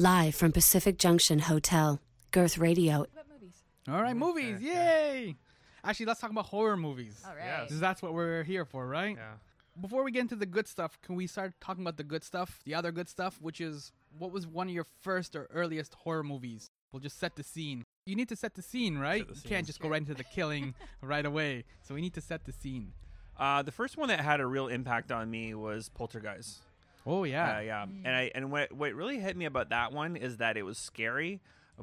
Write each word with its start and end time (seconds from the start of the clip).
Live 0.00 0.36
from 0.36 0.52
Pacific 0.52 0.96
Junction 0.96 1.40
Hotel, 1.40 2.00
Girth 2.30 2.56
Radio. 2.56 3.06
All 3.88 4.00
right, 4.00 4.16
movies. 4.16 4.60
Yay! 4.60 5.34
Actually, 5.82 6.06
let's 6.06 6.20
talk 6.20 6.30
about 6.30 6.46
horror 6.46 6.76
movies. 6.76 7.20
All 7.26 7.34
right. 7.34 7.66
Yes. 7.68 7.80
That's 7.80 8.00
what 8.00 8.14
we're 8.14 8.44
here 8.44 8.64
for, 8.64 8.86
right? 8.86 9.16
Yeah. 9.16 9.32
Before 9.80 10.04
we 10.04 10.12
get 10.12 10.20
into 10.20 10.36
the 10.36 10.46
good 10.46 10.68
stuff, 10.68 10.96
can 11.02 11.16
we 11.16 11.26
start 11.26 11.52
talking 11.60 11.82
about 11.82 11.96
the 11.96 12.04
good 12.04 12.22
stuff, 12.22 12.60
the 12.64 12.76
other 12.76 12.92
good 12.92 13.08
stuff, 13.08 13.40
which 13.42 13.60
is 13.60 13.90
what 14.16 14.30
was 14.30 14.46
one 14.46 14.68
of 14.68 14.72
your 14.72 14.86
first 15.00 15.34
or 15.34 15.48
earliest 15.52 15.94
horror 15.94 16.22
movies? 16.22 16.70
We'll 16.92 17.00
just 17.00 17.18
set 17.18 17.34
the 17.34 17.42
scene. 17.42 17.84
You 18.06 18.14
need 18.14 18.28
to 18.28 18.36
set 18.36 18.54
the 18.54 18.62
scene, 18.62 18.98
right? 18.98 19.26
the 19.26 19.34
you 19.34 19.40
scene. 19.40 19.48
can't 19.48 19.66
just 19.66 19.80
go 19.80 19.88
right 19.88 20.00
into 20.00 20.14
the 20.14 20.22
killing 20.22 20.74
right 21.02 21.26
away. 21.26 21.64
So 21.82 21.96
we 21.96 22.02
need 22.02 22.14
to 22.14 22.20
set 22.20 22.44
the 22.44 22.52
scene. 22.52 22.92
Uh, 23.36 23.62
the 23.62 23.72
first 23.72 23.96
one 23.96 24.06
that 24.10 24.20
had 24.20 24.38
a 24.38 24.46
real 24.46 24.68
impact 24.68 25.10
on 25.10 25.28
me 25.28 25.54
was 25.54 25.88
Poltergeist. 25.88 26.60
Oh 27.08 27.24
yeah. 27.24 27.56
Uh, 27.56 27.60
yeah, 27.60 27.82
and 27.82 28.14
I 28.14 28.30
and 28.34 28.52
what 28.52 28.72
what 28.72 28.92
really 28.92 29.18
hit 29.18 29.36
me 29.36 29.46
about 29.46 29.70
that 29.70 29.92
one 29.92 30.16
is 30.16 30.36
that 30.36 30.56
it 30.56 30.62
was 30.62 30.78
scary, 30.78 31.40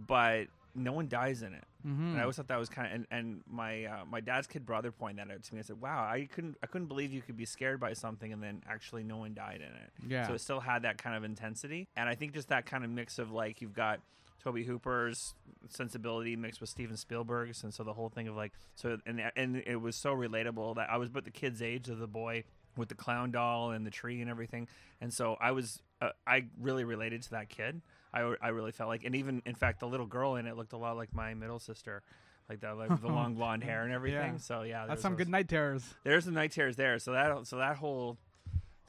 but 0.07 0.45
no 0.75 0.91
one 0.91 1.07
dies 1.07 1.41
in 1.41 1.53
it. 1.53 1.63
Mm-hmm. 1.87 2.11
And 2.11 2.17
I 2.17 2.21
always 2.21 2.35
thought 2.35 2.47
that 2.47 2.59
was 2.59 2.69
kind 2.69 2.87
of 2.87 2.93
and, 2.93 3.07
and 3.09 3.41
my 3.49 3.85
uh, 3.85 4.05
my 4.09 4.19
dad's 4.19 4.47
kid 4.47 4.65
brother 4.65 4.91
pointed 4.91 5.27
that 5.27 5.33
out 5.33 5.43
to 5.43 5.53
me. 5.53 5.59
I 5.59 5.63
said, 5.63 5.81
"Wow, 5.81 6.03
I 6.03 6.27
couldn't 6.31 6.57
I 6.61 6.67
couldn't 6.67 6.87
believe 6.87 7.11
you 7.11 7.21
could 7.21 7.37
be 7.37 7.45
scared 7.45 7.79
by 7.79 7.93
something 7.93 8.31
and 8.31 8.41
then 8.41 8.61
actually 8.69 9.03
no 9.03 9.17
one 9.17 9.33
died 9.33 9.61
in 9.61 9.63
it." 9.63 9.91
Yeah. 10.07 10.27
So 10.27 10.33
it 10.33 10.41
still 10.41 10.59
had 10.59 10.83
that 10.83 10.97
kind 10.97 11.15
of 11.15 11.23
intensity, 11.23 11.87
and 11.95 12.07
I 12.07 12.15
think 12.15 12.33
just 12.33 12.49
that 12.49 12.65
kind 12.65 12.83
of 12.83 12.89
mix 12.89 13.17
of 13.17 13.31
like 13.31 13.61
you've 13.61 13.73
got 13.73 14.01
Tobe 14.43 14.59
Hooper's 14.59 15.33
sensibility 15.69 16.35
mixed 16.35 16.61
with 16.61 16.69
Steven 16.69 16.97
Spielberg's, 16.97 17.63
and 17.63 17.73
so 17.73 17.83
the 17.83 17.93
whole 17.93 18.09
thing 18.09 18.27
of 18.27 18.35
like 18.35 18.53
so 18.75 18.97
and 19.05 19.21
and 19.35 19.63
it 19.65 19.81
was 19.81 19.95
so 19.95 20.15
relatable 20.15 20.75
that 20.75 20.89
I 20.89 20.97
was 20.97 21.09
about 21.09 21.25
the 21.25 21.31
kid's 21.31 21.61
age 21.61 21.89
of 21.89 21.99
the 21.99 22.07
boy 22.07 22.43
with 22.77 22.89
the 22.89 22.95
clown 22.95 23.31
doll 23.31 23.71
and 23.71 23.85
the 23.85 23.91
tree 23.91 24.21
and 24.21 24.29
everything, 24.29 24.67
and 25.01 25.13
so 25.13 25.37
I 25.39 25.51
was 25.51 25.81
uh, 26.01 26.09
I 26.27 26.45
really 26.59 26.83
related 26.83 27.21
to 27.23 27.31
that 27.31 27.49
kid. 27.49 27.81
I, 28.13 28.33
I 28.41 28.47
really 28.49 28.71
felt 28.71 28.87
like, 28.89 29.03
and 29.03 29.15
even 29.15 29.41
in 29.45 29.55
fact, 29.55 29.81
the 29.81 29.87
little 29.87 30.05
girl 30.05 30.35
in 30.35 30.47
it 30.47 30.55
looked 30.55 30.71
a 30.73 30.77
lot 30.77 30.95
like 30.95 31.13
my 31.13 31.33
middle 31.33 31.59
sister, 31.59 32.01
like 32.49 32.61
that, 32.61 32.77
like 32.77 33.01
the 33.01 33.07
long 33.09 33.33
blonde 33.35 33.63
hair 33.63 33.83
and 33.83 33.91
everything. 33.91 34.33
Yeah. 34.33 34.39
So 34.39 34.61
yeah, 34.63 34.85
That's 34.85 35.01
some 35.01 35.13
those- 35.13 35.19
good 35.19 35.29
night 35.29 35.49
terrors. 35.49 35.83
There's 36.03 36.23
the 36.25 36.31
night 36.31 36.51
terrors 36.51 36.75
there. 36.77 36.97
So 36.99 37.11
that 37.11 37.45
so 37.47 37.57
that 37.57 37.75
whole 37.77 38.17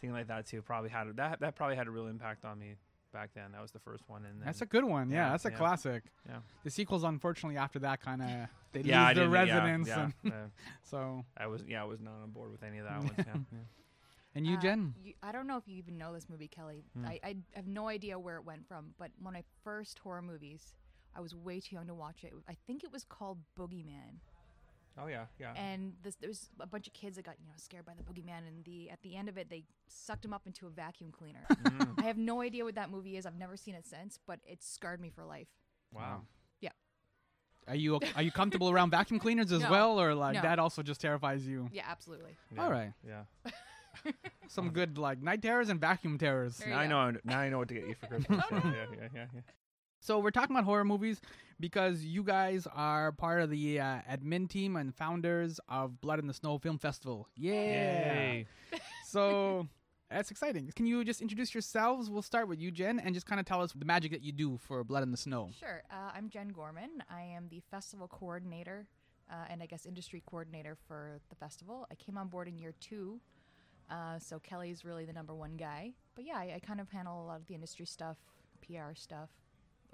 thing 0.01 0.13
like 0.13 0.29
that 0.29 0.47
too 0.47 0.63
probably 0.63 0.91
had 0.91 1.17
that 1.17 1.41
that 1.41 1.57
probably 1.57 1.75
had 1.77 1.87
a 1.87 1.91
real 1.91 2.07
impact 2.07 2.45
on 2.45 2.59
me 2.59 2.75
back 3.17 3.31
then. 3.35 3.53
That 3.53 3.63
was 3.63 3.71
the 3.73 3.79
first 3.79 4.05
one, 4.09 4.25
and 4.27 4.41
then, 4.41 4.47
That's 4.47 4.61
a 4.61 4.67
good 4.67 4.85
one. 4.85 5.09
Yeah, 5.09 5.17
Yeah, 5.25 5.31
that's 5.31 5.47
a 5.47 5.51
yeah. 5.51 5.57
classic. 5.57 6.03
yeah 6.29 6.37
The 6.65 6.71
sequels, 6.71 7.03
unfortunately, 7.03 7.57
after 7.57 7.79
that 7.81 8.01
kind 8.03 8.21
of 8.23 8.29
they 8.73 8.81
yeah 8.83 9.03
I 9.05 9.09
lose 9.09 9.17
their 9.17 9.25
didn't- 9.25 9.33
resonance. 9.33 9.89
Yeah, 9.89 10.03
And 10.03 10.13
yeah. 10.25 10.47
so, 10.83 11.25
I 11.37 11.47
was 11.47 11.65
yeah 11.67 11.81
I 11.83 11.87
was 11.87 12.01
not 12.01 12.15
on 12.23 12.31
board 12.31 12.51
with 12.53 12.63
any 12.63 12.79
of 12.79 12.85
that 12.85 12.99
one. 13.09 13.15
Yeah, 13.19 13.25
yeah. 13.53 13.59
and 14.35 14.47
you, 14.47 14.57
Uh, 14.57 14.61
Jen? 14.61 14.95
you- 15.03 15.15
I 15.23 15.33
don't 15.33 15.47
know 15.47 15.57
if 15.57 15.67
you 15.67 15.77
even 15.77 15.97
know 15.97 16.13
this 16.13 16.29
movie, 16.29 16.49
Kelly. 16.49 16.85
Hmm. 16.95 17.07
I, 17.07 17.21
I 17.25 17.37
have 17.55 17.67
no 17.67 17.89
idea 17.89 18.19
where 18.19 18.37
it 18.37 18.45
went 18.45 18.69
from, 18.69 18.93
but 18.99 19.11
one 19.19 19.35
of 19.35 19.39
my 19.39 19.45
first 19.65 19.99
horror 20.01 20.21
movies, 20.23 20.75
I 21.17 21.21
was 21.21 21.35
way 21.35 21.61
too 21.61 21.77
young 21.77 21.87
to 21.87 21.95
watch 21.95 22.23
it. 22.23 22.35
I 22.47 22.55
think 22.67 22.85
it 22.85 22.93
was 22.93 23.05
called 23.05 23.39
Boogeyman. 23.59 24.21
Oh 24.99 25.07
yeah, 25.09 25.27
yeah. 25.39 25.53
And 25.55 25.93
this, 26.03 26.15
there 26.17 26.29
was 26.31 26.49
a 26.59 26.67
bunch 26.67 26.87
of 26.87 26.93
kids 26.95 27.17
that 27.17 27.25
got 27.27 27.35
you 27.39 27.47
know 27.47 27.53
scared 27.57 27.85
by 27.85 27.93
the 27.95 28.03
boogeyman, 28.03 28.47
and 28.49 28.65
the 28.65 28.89
at 28.91 29.03
the 29.03 29.15
end 29.17 29.29
of 29.29 29.37
it, 29.37 29.51
they 29.51 29.65
sucked 29.89 30.25
him 30.25 30.33
up 30.33 30.47
into 30.47 30.67
a 30.67 30.71
vacuum 30.71 31.13
cleaner. 31.13 31.45
Mm. 31.67 31.99
I 31.99 32.05
have 32.05 32.17
no 32.17 32.41
idea 32.41 32.65
what 32.65 32.77
that 32.77 32.91
movie 32.91 33.17
is. 33.19 33.27
I've 33.27 33.37
never 33.37 33.57
seen 33.57 33.75
it 33.75 33.85
since, 33.87 34.19
but 34.27 34.41
it 34.47 34.63
scarred 34.63 35.01
me 35.01 35.11
for 35.11 35.25
life. 35.25 35.49
wow. 35.93 36.23
Yeah. 36.61 36.71
Are 37.69 37.75
you 37.75 38.01
are 38.15 38.23
you 38.23 38.31
comfortable 38.33 38.71
around 38.71 38.91
vacuum 38.91 39.19
cleaners 39.21 39.53
as 39.53 39.63
No. 39.65 39.71
well, 39.71 40.01
or 40.01 40.15
like 40.15 40.35
No. 40.37 40.43
that 40.43 40.59
also 40.59 40.83
just 40.83 41.01
terrifies 41.01 41.47
you? 41.47 41.69
Yeah, 41.73 41.83
absolutely. 41.87 42.37
Yeah, 42.55 42.63
All 42.65 42.71
right. 42.71 42.93
Yeah. 43.07 43.25
Some 44.49 44.71
good 44.71 44.97
like 44.99 45.21
night 45.23 45.43
terrors 45.43 45.69
and 45.69 45.81
vacuum 45.81 46.17
terrors. 46.19 46.59
There 46.59 46.69
you 46.69 46.75
Now 46.75 46.81
I 46.81 46.87
know 46.87 47.19
now 47.25 47.39
I 47.41 47.49
know 47.51 47.59
what 47.59 47.69
to 47.69 47.75
get 47.75 47.89
you 47.89 47.95
for 48.01 48.07
Christmas. 48.07 48.45
yeah, 48.51 48.61
yeah, 48.63 48.71
yeah, 48.73 49.09
yeah, 49.15 49.27
yeah. 49.35 49.41
So 50.07 50.21
we're 50.21 50.31
talking 50.31 50.55
about 50.55 50.63
horror 50.63 50.85
movies 50.85 51.21
because 51.59 52.05
you 52.05 52.23
guys 52.23 52.69
are 52.73 53.11
part 53.11 53.43
of 53.43 53.51
the 53.51 53.81
uh, 53.81 53.99
admin 54.09 54.49
team 54.49 54.77
and 54.77 54.95
founders 54.95 55.59
of 55.69 56.01
Blood 56.01 56.21
in 56.21 56.29
the 56.29 56.33
Snow 56.33 56.59
Film 56.59 56.79
Festival. 56.79 57.27
Yeah. 57.37 57.53
Yay. 57.53 58.47
So 59.05 59.67
that's 60.09 60.31
exciting. 60.31 60.71
Can 60.77 60.87
you 60.87 61.05
just 61.05 61.21
introduce 61.21 61.55
yourselves? 61.55 62.09
We'll 62.09 62.23
start 62.23 62.47
with 62.47 62.61
you, 62.61 62.71
Jen, 62.71 63.01
and 63.01 63.15
just 63.15 63.27
kind 63.27 63.41
of 63.41 63.47
tell 63.47 63.63
us 63.63 63.73
the 63.73 63.85
magic 63.85 64.13
that 64.13 64.23
you 64.23 64.31
do 64.31 64.59
for 64.59 64.85
Blood 64.85 65.03
in 65.03 65.11
the 65.11 65.17
Snow. 65.17 65.51
Sure. 65.59 65.83
Uh, 65.91 66.13
I'm 66.15 66.29
Jen 66.29 66.49
Gorman. 66.49 67.03
I 67.11 67.23
am 67.23 67.49
the 67.49 67.61
festival 67.69 68.07
coordinator 68.07 68.87
uh, 69.29 69.47
and 69.51 69.61
I 69.61 69.67
guess 69.67 69.87
industry 69.87 70.23
coordinator 70.25 70.77
for 70.87 71.19
the 71.31 71.35
festival. 71.35 71.85
I 71.91 71.97
came 71.97 72.17
on 72.17 72.29
board 72.29 72.47
in 72.47 72.59
year 72.59 72.75
two, 72.79 73.21
uh, 73.91 74.21
so 74.21 74.39
Kelly's 74.39 74.85
really 74.85 75.05
the 75.05 75.13
number 75.13 75.35
one 75.35 75.57
guy. 75.57 75.95
But 76.15 76.25
yeah, 76.27 76.37
I, 76.37 76.53
I 76.57 76.61
kind 76.65 76.81
of 76.81 76.91
handle 76.91 77.25
a 77.25 77.27
lot 77.27 77.41
of 77.41 77.47
the 77.47 77.55
industry 77.55 77.87
stuff, 77.87 78.19
PR 78.61 78.95
stuff, 78.95 79.31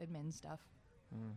admin 0.02 0.32
stuff. 0.32 0.60
Hmm. 1.12 1.32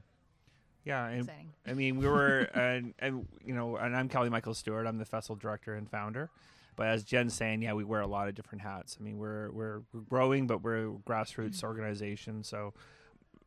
Yeah, 0.83 1.07
and 1.07 1.21
Exciting. 1.21 1.53
I 1.65 1.73
mean, 1.73 1.97
we 1.97 2.07
were, 2.07 2.41
and, 2.53 2.93
and 2.99 3.27
you 3.43 3.55
know, 3.55 3.75
and 3.75 3.95
I'm 3.95 4.07
Kelly 4.07 4.29
Michael 4.29 4.53
Stewart. 4.53 4.85
I'm 4.85 4.97
the 4.97 5.05
festival 5.05 5.35
director 5.35 5.73
and 5.73 5.89
founder. 5.89 6.29
But 6.75 6.87
as 6.87 7.03
Jen's 7.03 7.33
saying, 7.33 7.61
yeah, 7.61 7.73
we 7.73 7.83
wear 7.83 8.01
a 8.01 8.07
lot 8.07 8.27
of 8.27 8.35
different 8.35 8.61
hats. 8.61 8.97
I 8.99 9.03
mean, 9.03 9.17
we're 9.17 9.49
we're, 9.51 9.81
we're 9.93 10.01
growing, 10.01 10.45
but 10.45 10.61
we're 10.61 10.89
a 10.89 10.91
grassroots 10.91 11.61
hmm. 11.61 11.67
organization. 11.67 12.43
So 12.43 12.73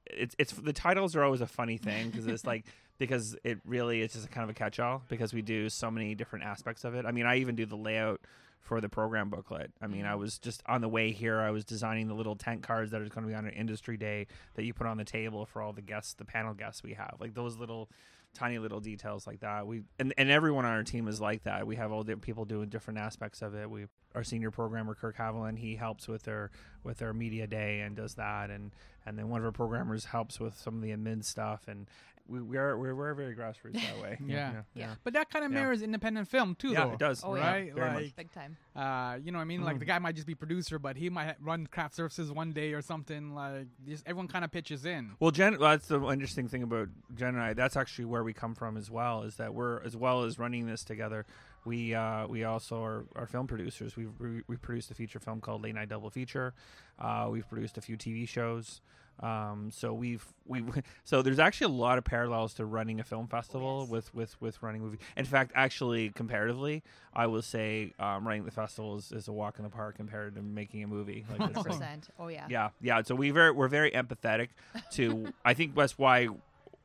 it's 0.07 0.35
it's 0.39 0.53
the 0.53 0.73
titles 0.73 1.15
are 1.15 1.23
always 1.23 1.41
a 1.41 1.47
funny 1.47 1.77
thing 1.77 2.11
because 2.11 2.27
it's 2.27 2.45
like 2.45 2.65
because 2.99 3.37
it 3.45 3.61
really 3.65 4.01
is 4.01 4.13
just 4.15 4.27
a 4.27 4.29
kind 4.29 4.45
of 4.45 4.51
a 4.51 4.55
catch-all 4.55 5.03
because 5.09 5.33
we 5.33 5.43
do 5.43 5.69
so 5.69 5.91
many 5.91 6.15
different 6.15 6.45
aspects 6.45 6.85
of 6.85 6.95
it. 6.95 7.07
I 7.07 7.13
mean, 7.13 7.27
I 7.27 7.37
even 7.37 7.55
do 7.55 7.67
the 7.67 7.77
layout 7.77 8.21
for 8.61 8.81
the 8.81 8.89
program 8.89 9.31
booklet. 9.31 9.73
I 9.81 9.87
mean, 9.87 10.05
I 10.05 10.11
mm-hmm. 10.11 10.21
was 10.21 10.39
just 10.39 10.63
on 10.67 10.81
the 10.81 10.89
way 10.89 11.13
here. 11.13 11.41
I 11.41 11.51
was 11.51 11.65
designing 11.65 12.09
the 12.09 12.15
little 12.15 12.37
tent 12.37 12.63
cards 12.63 12.91
that 12.91 13.01
are 13.01 13.09
going 13.09 13.27
to 13.27 13.29
be 13.29 13.35
on 13.35 13.47
an 13.47 13.55
industry 13.55 13.97
day 13.97 14.27
that 14.55 14.65
you 14.65 14.75
put 14.75 14.87
on 14.87 14.97
the 14.97 15.05
table 15.05 15.47
for 15.47 15.63
all 15.63 15.73
the 15.73 15.83
guests, 15.83 16.15
the 16.15 16.25
panel 16.25 16.55
guests 16.55 16.83
we 16.83 16.95
have. 16.95 17.17
Like 17.21 17.35
those 17.35 17.57
little 17.57 17.89
tiny 18.35 18.59
little 18.59 18.81
details 18.81 19.27
like 19.27 19.41
that. 19.41 19.67
We 19.67 19.83
and, 19.99 20.13
and 20.17 20.31
everyone 20.31 20.65
on 20.65 20.73
our 20.73 20.85
team 20.85 21.09
is 21.09 21.21
like 21.21 21.45
that. 21.45 21.67
We 21.67 21.77
have 21.77 21.93
all 21.93 22.03
different 22.03 22.23
people 22.23 22.45
doing 22.45 22.69
different 22.69 22.99
aspects 22.99 23.43
of 23.43 23.55
it. 23.55 23.71
We 23.71 23.87
our 24.15 24.25
senior 24.25 24.51
programmer 24.51 24.95
Kirk 24.95 25.17
Haviland, 25.17 25.59
he 25.59 25.77
helps 25.77 26.09
with 26.09 26.23
their 26.23 26.51
with 26.85 26.99
their 26.99 27.13
media 27.13 27.47
day 27.47 27.81
and 27.81 27.97
does 27.97 28.15
that 28.15 28.51
and 28.51 28.71
and 29.07 29.19
then 29.19 29.29
one 29.29 29.41
of 29.41 29.47
our 29.47 29.53
programmers 29.53 30.07
helps 30.07 30.39
with 30.39 30.57
some 30.59 30.77
of 30.77 30.83
the 30.83 30.91
admin 30.91 31.25
stuff 31.25 31.63
and 31.69 31.87
we, 32.31 32.43
we 32.43 32.57
are 32.59 32.77
we're, 32.77 32.95
we're 32.95 33.15
very 33.15 33.35
grassroots 33.35 33.73
that 33.73 34.03
way. 34.03 34.19
Yeah. 34.27 34.63
Yeah. 34.75 34.97
But 35.03 35.15
that 35.15 35.31
kind 35.31 35.47
of 35.47 35.51
Yeah. 35.51 35.61
mirrors 35.63 35.81
independent 35.81 36.29
film 36.29 36.57
too, 36.57 36.73
Yeah, 36.73 36.85
though. 36.85 36.93
it 36.93 36.99
does. 36.99 37.23
Oh, 37.25 37.33
right? 37.35 37.73
very 37.75 37.91
much. 37.91 38.03
like, 38.03 38.17
Big 38.17 38.33
time. 38.33 38.59
uh, 38.77 39.17
you 39.25 39.33
know 39.33 39.39
what 39.39 39.43
I 39.43 39.47
mean? 39.47 39.63
Like 39.65 39.77
Mm. 39.77 39.79
the 39.79 39.85
guy 39.87 39.99
might 39.99 40.15
just 40.15 40.27
be 40.27 40.35
producer, 40.35 40.79
but 40.79 40.97
he 40.99 41.09
might 41.09 41.37
run 41.41 41.67
craft 41.67 41.95
services 41.95 42.31
one 42.31 42.53
day 42.53 42.75
or 42.75 42.83
something. 42.83 43.35
Like 43.35 43.69
just 43.87 44.07
everyone 44.07 44.29
kind 44.29 44.45
of 44.45 44.53
pitches 44.53 44.85
in. 44.85 45.13
Well, 45.21 45.31
Jen, 45.31 45.59
well, 45.59 45.71
that's 45.71 45.89
the 45.89 45.99
interesting 46.11 46.49
thing 46.49 46.63
about 46.63 46.89
Jen 47.15 47.29
and 47.29 47.41
I. 47.41 47.55
That's 47.55 47.79
actually 47.79 48.05
where 48.05 48.23
we 48.23 48.35
come 48.35 48.55
from 48.55 48.77
as 48.77 48.91
well. 48.91 49.23
Is 49.23 49.37
that 49.37 49.55
we're 49.55 49.83
as 49.83 49.97
well 49.97 50.25
as 50.25 50.39
running 50.39 50.67
this 50.67 50.85
together. 50.85 51.25
We 51.65 51.95
uh, 51.95 52.27
we 52.27 52.45
also 52.45 52.83
are, 52.83 53.05
are 53.17 53.27
film 53.27 53.47
producers. 53.47 53.97
We've 53.97 54.13
we, 54.19 54.43
we 54.47 54.57
produced 54.57 54.91
a 54.91 54.95
feature 54.95 55.21
film 55.21 55.41
called 55.41 55.63
Late 55.63 55.75
Night 55.75 55.89
Double 55.89 56.11
Feature. 56.11 56.55
Uh, 56.99 57.29
we've 57.31 57.49
produced 57.49 57.79
a 57.79 57.81
few 57.81 57.97
TV 57.97 58.29
shows. 58.29 58.81
Um, 59.21 59.71
so 59.73 59.93
we've 59.93 60.25
we 60.47 60.63
so 61.05 61.23
there's 61.23 61.39
actually 61.39 61.73
a 61.73 61.77
lot 61.77 61.99
of 61.99 62.05
parallels 62.05 62.55
to 62.55 62.65
running 62.65 63.01
a 63.01 63.05
film 63.05 63.27
festival 63.27 63.81
yes. 63.81 63.91
with 63.91 64.15
with 64.15 64.41
with 64.41 64.63
running 64.63 64.83
a 64.83 64.85
movie. 64.85 64.99
In 65.17 65.25
fact, 65.25 65.53
actually, 65.55 66.11
comparatively, 66.11 66.83
I 67.13 67.27
will 67.27 67.43
say 67.43 67.95
um, 67.99 68.27
running 68.27 68.45
the 68.45 68.51
festival 68.51 68.97
is, 68.97 69.11
is 69.11 69.29
a 69.29 69.33
walk 69.33 69.59
in 69.59 69.65
the 69.65 69.71
park 69.71 69.97
compared 69.97 70.37
to 70.37 70.43
making 70.43 70.83
a 70.83 70.87
movie. 70.87 71.25
Like 71.39 71.53
100%. 71.53 72.09
Oh, 72.19 72.29
yeah. 72.29 72.47
yeah, 72.49 72.71
yeah. 72.81 73.03
So 73.03 73.15
we 73.15 73.31
very 73.31 73.51
we're 73.51 73.69
very 73.69 73.91
empathetic 73.91 74.49
to. 74.93 75.33
I 75.45 75.55
think 75.55 75.75
that's 75.75 75.99
why 75.99 76.29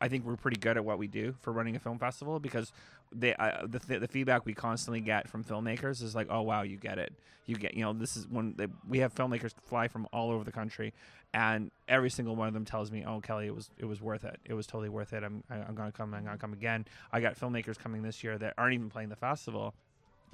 I 0.02 0.10
think 0.10 0.26
we're 0.26 0.36
pretty 0.36 0.58
good 0.58 0.76
at 0.76 0.84
what 0.84 0.98
we 0.98 1.08
do 1.08 1.36
for 1.40 1.54
running 1.54 1.76
a 1.76 1.80
film 1.80 1.98
festival 1.98 2.40
because 2.40 2.74
they 3.14 3.36
uh, 3.36 3.66
the 3.68 3.80
th- 3.80 4.00
the 4.00 4.08
feedback 4.08 4.46
we 4.46 4.54
constantly 4.54 5.02
get 5.02 5.30
from 5.30 5.44
filmmakers 5.44 6.02
is 6.02 6.16
like, 6.16 6.28
oh 6.30 6.42
wow, 6.42 6.62
you 6.62 6.78
get 6.78 6.98
it. 6.98 7.14
You 7.46 7.56
get 7.56 7.74
you 7.74 7.84
know 7.84 7.94
this 7.94 8.16
is 8.16 8.28
when 8.28 8.56
they, 8.58 8.68
we 8.88 9.00
have 9.00 9.14
filmmakers 9.14 9.54
fly 9.66 9.88
from 9.88 10.08
all 10.14 10.32
over 10.32 10.44
the 10.44 10.52
country, 10.52 10.94
and 11.34 11.72
every 11.88 12.10
single 12.10 12.36
one 12.36 12.48
of 12.48 12.54
them 12.54 12.66
tells 12.66 12.92
me, 12.92 13.04
oh 13.06 13.20
Kelly, 13.20 13.48
it 13.48 13.56
was 13.56 13.70
it 13.78 13.86
was 13.86 14.02
worth 14.02 14.24
it. 14.24 14.40
It 14.46 14.54
was 14.54 14.66
totally 14.66 14.90
worth 14.90 15.14
it. 15.14 15.24
I'm 15.24 15.44
I'm 15.50 15.76
gonna 15.76 15.92
come. 15.92 16.14
I'm 16.14 16.24
gonna 16.24 16.38
come 16.38 16.54
again. 16.54 16.86
I 17.12 17.20
got 17.20 17.40
filmmakers 17.40 17.78
coming 17.78 18.02
this 18.02 18.24
year 18.24 18.38
that 18.38 18.54
aren't 18.58 18.74
even 18.74 18.90
playing 18.90 19.10
the 19.10 19.16
festival 19.16 19.74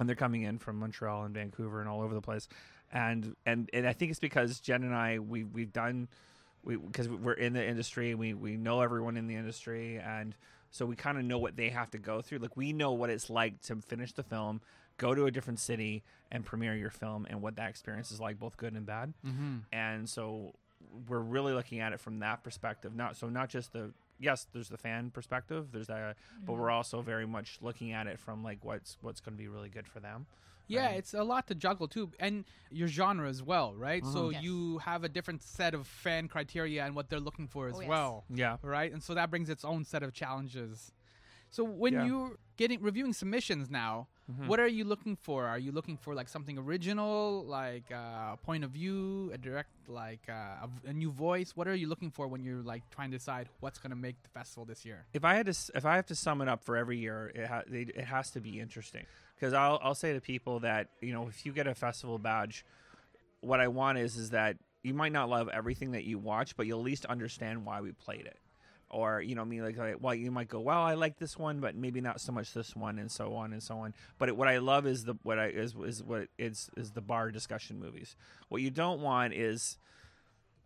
and 0.00 0.08
they're 0.08 0.16
coming 0.16 0.42
in 0.42 0.58
from 0.58 0.78
Montreal 0.78 1.24
and 1.24 1.34
Vancouver 1.34 1.80
and 1.80 1.88
all 1.88 2.00
over 2.00 2.14
the 2.14 2.22
place. 2.22 2.48
And 2.92 3.36
and 3.46 3.70
and 3.72 3.86
I 3.86 3.92
think 3.92 4.10
it's 4.10 4.18
because 4.18 4.58
Jen 4.58 4.82
and 4.82 4.94
I 4.94 5.20
we 5.20 5.44
we've 5.44 5.72
done 5.72 6.08
we 6.64 6.76
because 6.76 7.08
we're 7.08 7.34
in 7.34 7.52
the 7.52 7.64
industry, 7.64 8.14
we 8.14 8.34
we 8.34 8.56
know 8.56 8.80
everyone 8.80 9.16
in 9.16 9.28
the 9.28 9.36
industry 9.36 9.98
and 9.98 10.34
so 10.70 10.86
we 10.86 10.96
kind 10.96 11.18
of 11.18 11.24
know 11.24 11.38
what 11.38 11.56
they 11.56 11.70
have 11.70 11.90
to 11.90 11.98
go 11.98 12.22
through. 12.22 12.38
Like 12.38 12.56
we 12.56 12.72
know 12.72 12.92
what 12.92 13.10
it's 13.10 13.28
like 13.28 13.60
to 13.62 13.76
finish 13.76 14.12
the 14.12 14.22
film, 14.22 14.60
go 14.98 15.14
to 15.14 15.26
a 15.26 15.30
different 15.30 15.58
city 15.58 16.02
and 16.30 16.44
premiere 16.44 16.76
your 16.76 16.90
film 16.90 17.26
and 17.28 17.42
what 17.42 17.56
that 17.56 17.68
experience 17.70 18.10
is 18.12 18.20
like 18.20 18.38
both 18.38 18.56
good 18.56 18.74
and 18.74 18.86
bad. 18.86 19.12
Mm-hmm. 19.26 19.56
And 19.72 20.08
so 20.08 20.54
we're 21.08 21.18
really 21.18 21.52
looking 21.52 21.80
at 21.80 21.92
it 21.92 22.00
from 22.00 22.20
that 22.20 22.42
perspective. 22.42 22.94
Not 22.94 23.16
so 23.16 23.28
not 23.28 23.48
just 23.48 23.72
the 23.72 23.92
yes, 24.20 24.46
there's 24.52 24.68
the 24.68 24.78
fan 24.78 25.10
perspective. 25.10 25.68
There's 25.72 25.88
that, 25.88 26.16
but 26.46 26.52
we're 26.54 26.70
also 26.70 27.00
very 27.02 27.26
much 27.26 27.58
looking 27.60 27.92
at 27.92 28.06
it 28.06 28.18
from 28.18 28.44
like 28.44 28.64
what's 28.64 28.96
what's 29.00 29.20
going 29.20 29.36
to 29.36 29.38
be 29.42 29.48
really 29.48 29.68
good 29.68 29.88
for 29.88 30.00
them. 30.00 30.26
Yeah, 30.68 30.90
Um, 30.90 30.94
it's 30.94 31.14
a 31.14 31.24
lot 31.24 31.48
to 31.48 31.54
juggle 31.56 31.88
too, 31.88 32.12
and 32.20 32.44
your 32.70 32.86
genre 32.86 33.28
as 33.28 33.42
well, 33.42 33.74
right? 33.74 34.04
So 34.06 34.30
Yes. 34.30 34.44
you 34.44 34.78
have 34.78 35.02
a 35.02 35.08
different 35.08 35.42
set 35.42 35.74
of 35.74 35.86
fan 35.86 36.28
criteria 36.28 36.84
and 36.84 36.94
what 36.94 37.08
they're 37.10 37.18
looking 37.18 37.48
for 37.48 37.66
as 37.66 37.74
Oh, 37.76 37.80
yes. 37.80 37.88
well, 37.88 38.24
Yeah. 38.32 38.56
right? 38.62 38.92
And 38.92 39.02
so 39.02 39.14
that 39.14 39.30
brings 39.30 39.48
its 39.50 39.64
own 39.64 39.84
set 39.84 40.04
of 40.04 40.12
challenges. 40.12 40.92
So 41.50 41.64
when 41.64 41.94
Yeah. 41.94 42.04
you're 42.04 42.36
getting 42.56 42.80
reviewing 42.80 43.12
submissions 43.12 43.68
now, 43.68 44.06
Mhm. 44.30 44.46
what 44.46 44.60
are 44.60 44.68
you 44.68 44.84
looking 44.84 45.16
for? 45.16 45.46
Are 45.46 45.58
you 45.58 45.72
looking 45.72 45.96
for 45.96 46.14
like 46.14 46.28
something 46.28 46.56
original, 46.58 47.44
like 47.44 47.90
uh, 47.90 48.34
a 48.34 48.38
point 48.42 48.64
of 48.64 48.70
view, 48.70 49.30
a 49.32 49.38
direct, 49.38 49.70
like 49.88 50.20
uh, 50.28 50.66
a, 50.86 50.90
a 50.90 50.92
new 50.92 51.10
voice? 51.10 51.56
What 51.56 51.66
are 51.68 51.74
you 51.74 51.88
looking 51.88 52.10
for 52.10 52.28
when 52.28 52.42
you're 52.44 52.62
like 52.62 52.82
trying 52.90 53.10
to 53.10 53.18
decide 53.18 53.48
what's 53.60 53.78
going 53.78 53.90
to 53.90 53.96
make 53.96 54.22
the 54.22 54.28
festival 54.30 54.64
this 54.64 54.84
year? 54.84 55.04
if 55.12 55.24
I 55.24 55.34
had 55.34 55.46
to, 55.46 55.54
if 55.74 55.84
I 55.84 55.96
have 55.96 56.06
to 56.06 56.14
sum 56.14 56.40
it 56.42 56.48
up 56.48 56.62
for 56.64 56.76
every 56.76 56.98
year, 56.98 57.32
it, 57.34 57.46
ha- 57.46 57.62
they, 57.66 57.82
it 57.82 58.04
has 58.04 58.30
to 58.32 58.40
be 58.40 58.60
interesting. 58.60 59.04
Because 59.34 59.52
I'll, 59.54 59.80
I'll 59.82 59.94
say 59.94 60.12
to 60.12 60.20
people 60.20 60.60
that 60.60 60.88
you 61.00 61.12
know, 61.12 61.28
if 61.28 61.44
you 61.46 61.52
get 61.52 61.66
a 61.66 61.74
festival 61.74 62.18
badge, 62.18 62.64
what 63.40 63.60
I 63.60 63.68
want 63.68 63.98
is, 63.98 64.16
is 64.16 64.30
that 64.30 64.56
you 64.82 64.94
might 64.94 65.12
not 65.12 65.28
love 65.28 65.48
everything 65.48 65.92
that 65.92 66.04
you 66.04 66.18
watch, 66.18 66.56
but 66.56 66.66
you'll 66.66 66.80
at 66.80 66.84
least 66.84 67.04
understand 67.06 67.64
why 67.64 67.80
we 67.80 67.92
played 67.92 68.26
it. 68.26 68.38
Or 68.90 69.20
you 69.20 69.34
know, 69.34 69.42
I 69.42 69.44
mean, 69.44 69.62
like, 69.62 69.76
like, 69.76 69.96
well, 70.00 70.14
you 70.14 70.30
might 70.30 70.48
go, 70.48 70.60
well, 70.60 70.80
I 70.80 70.94
like 70.94 71.18
this 71.18 71.38
one, 71.38 71.60
but 71.60 71.76
maybe 71.76 72.00
not 72.00 72.20
so 72.20 72.32
much 72.32 72.52
this 72.52 72.74
one, 72.74 72.98
and 72.98 73.10
so 73.10 73.34
on 73.34 73.52
and 73.52 73.62
so 73.62 73.78
on. 73.78 73.94
But 74.18 74.28
it, 74.28 74.36
what 74.36 74.48
I 74.48 74.58
love 74.58 74.86
is 74.86 75.04
the 75.04 75.14
what 75.22 75.38
I 75.38 75.46
is 75.46 75.74
is 75.84 76.02
what 76.02 76.28
is 76.38 76.70
is 76.76 76.90
the 76.90 77.00
bar 77.00 77.30
discussion 77.30 77.78
movies. 77.78 78.16
What 78.48 78.62
you 78.62 78.70
don't 78.70 79.00
want 79.00 79.32
is 79.32 79.78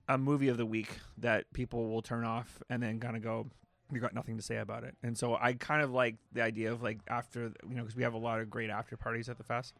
a 0.09 0.19
movie 0.19 0.49
of 0.49 0.57
the 0.57 0.67
week 0.67 0.99
that 1.19 1.53
people 1.53 1.89
will 1.89 2.03
turn 2.03 2.25
off 2.25 2.63
and 2.69 2.83
then 2.83 3.01
kind 3.01 3.17
of 3.17 3.23
go, 3.23 3.47
you 3.93 4.01
got 4.01 4.15
nothing 4.15 4.37
to 4.37 4.43
say 4.43 4.57
about 4.57 4.85
it. 4.85 4.97
And 5.03 5.17
so 5.17 5.37
I 5.41 5.55
kind 5.55 5.83
of 5.83 5.93
like 5.93 6.17
the 6.33 6.43
idea 6.43 6.73
of 6.73 6.83
like 6.83 6.99
after 7.09 7.53
you 7.69 7.75
know 7.75 7.83
because 7.83 7.97
we 7.97 8.03
have 8.03 8.15
a 8.15 8.19
lot 8.19 8.41
of 8.41 8.51
great 8.51 8.71
after 8.71 8.97
parties 8.97 9.29
at 9.29 9.39
the 9.39 9.45
fest. 9.45 9.75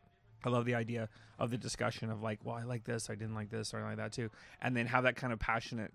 I 0.47 0.51
love 0.51 0.67
the 0.67 0.75
idea 0.75 1.09
of 1.39 1.51
the 1.51 1.57
discussion 1.57 2.11
of 2.11 2.23
like, 2.23 2.41
well, 2.45 2.55
I 2.55 2.65
like 2.65 2.85
this, 2.85 3.09
I 3.09 3.15
didn't 3.15 3.35
like 3.35 3.49
this, 3.49 3.73
or 3.73 3.81
I 3.81 3.89
like 3.89 3.97
that 3.97 4.13
too, 4.13 4.29
and 4.61 4.77
then 4.77 4.85
have 4.87 5.05
that 5.05 5.17
kind 5.17 5.33
of 5.33 5.39
passionate, 5.39 5.91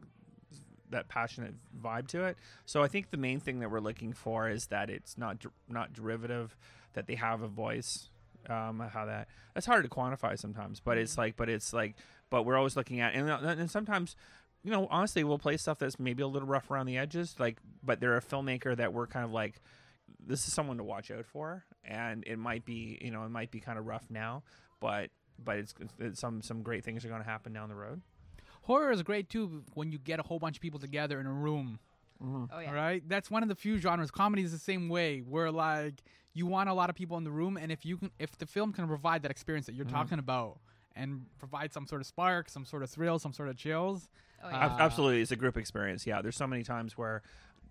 that 0.90 1.08
passionate 1.08 1.54
vibe 1.82 2.08
to 2.08 2.26
it. 2.26 2.38
So 2.66 2.84
I 2.84 2.88
think 2.88 3.12
the 3.12 3.18
main 3.18 3.40
thing 3.40 3.60
that 3.60 3.70
we're 3.70 3.80
looking 3.80 4.14
for 4.14 4.50
is 4.50 4.68
that 4.68 4.90
it's 4.90 5.18
not 5.18 5.46
not 5.68 5.94
derivative, 5.94 6.56
that 6.94 7.08
they 7.08 7.16
have 7.16 7.42
a 7.42 7.48
voice. 7.48 8.10
Um, 8.50 8.80
how 8.80 9.06
that 9.06 9.28
that's 9.54 9.66
hard 9.66 9.84
to 9.84 9.90
quantify 9.90 10.40
sometimes, 10.40 10.80
but 10.80 10.98
it's 10.98 11.18
like, 11.18 11.36
but 11.36 11.50
it's 11.50 11.74
like, 11.74 11.96
but 12.30 12.44
we're 12.44 12.56
always 12.56 12.78
looking 12.78 13.02
at, 13.02 13.14
and 13.14 13.30
and 13.30 13.70
sometimes 13.70 14.16
you 14.64 14.72
know, 14.72 14.88
honestly, 14.90 15.24
we'll 15.24 15.40
play 15.40 15.58
stuff 15.58 15.80
that's 15.80 16.00
maybe 16.00 16.24
a 16.24 16.28
little 16.28 16.48
rough 16.48 16.70
around 16.70 16.86
the 16.86 16.98
edges, 16.98 17.36
like, 17.40 17.58
but 17.84 18.00
they're 18.00 18.18
a 18.18 18.22
filmmaker 18.22 18.76
that 18.76 18.94
we're 18.94 19.08
kind 19.08 19.26
of 19.26 19.32
like, 19.32 19.62
this 20.26 20.48
is 20.48 20.54
someone 20.54 20.78
to 20.78 20.84
watch 20.84 21.12
out 21.12 21.26
for, 21.26 21.64
and 21.84 22.24
it 22.28 22.38
might 22.38 22.66
be, 22.66 22.98
you 23.02 23.12
know, 23.12 23.24
it 23.24 23.30
might 23.30 23.52
be 23.52 23.60
kind 23.60 23.80
of 23.80 23.86
rough 23.86 24.06
now, 24.10 24.44
but 24.80 25.10
but 25.42 25.58
it's, 25.58 25.74
it's 26.00 26.20
some 26.20 26.42
some 26.42 26.62
great 26.62 26.84
things 26.84 27.06
are 27.06 27.10
going 27.10 27.22
to 27.22 27.28
happen 27.28 27.54
down 27.54 27.70
the 27.70 27.76
road. 27.76 28.02
Horror 28.70 28.92
is 28.92 29.02
great 29.02 29.30
too 29.30 29.64
when 29.74 29.92
you 29.92 29.98
get 29.98 30.20
a 30.20 30.24
whole 30.24 30.38
bunch 30.40 30.58
of 30.58 30.62
people 30.62 30.80
together 30.80 31.20
in 31.20 31.26
a 31.26 31.32
room. 31.34 31.80
Oh 32.22 32.48
yeah. 32.60 32.72
Right? 32.72 33.02
That's 33.08 33.32
one 33.32 33.44
of 33.44 33.50
the 33.50 33.56
few 33.56 33.78
genres. 33.80 34.12
Comedy 34.12 34.44
is 34.44 34.52
the 34.52 34.58
same 34.60 34.90
way, 34.90 35.20
where 35.20 35.50
like 35.52 36.04
you 36.34 36.46
want 36.46 36.70
a 36.70 36.74
lot 36.74 36.90
of 36.90 36.96
people 36.96 37.18
in 37.18 37.24
the 37.24 37.32
room, 37.32 37.58
and 37.58 37.72
if 37.72 37.86
you 37.86 37.98
can, 37.98 38.12
if 38.20 38.38
the 38.38 38.46
film 38.46 38.72
can 38.74 38.88
provide 38.88 39.24
that 39.24 39.32
experience 39.32 39.66
that 39.66 39.74
you're 39.76 39.86
Mm-hmm. 39.86 39.96
talking 39.96 40.20
about, 40.20 40.60
and 40.96 41.26
provide 41.40 41.74
some 41.74 41.88
sort 41.88 42.02
of 42.02 42.08
spark, 42.08 42.50
some 42.50 42.66
sort 42.66 42.84
of 42.84 42.90
thrill, 42.90 43.18
some 43.20 43.34
sort 43.34 43.50
of 43.50 43.56
chills. 43.58 44.08
Oh 44.44 44.48
Uh, 44.48 44.52
yeah. 44.52 44.66
Ab- 44.66 44.80
Absolutely, 44.82 45.22
it's 45.22 45.32
a 45.32 45.36
group 45.36 45.58
experience. 45.58 46.06
Yeah, 46.06 46.22
there's 46.22 46.36
so 46.38 46.46
many 46.48 46.64
times 46.64 46.98
where 46.98 47.22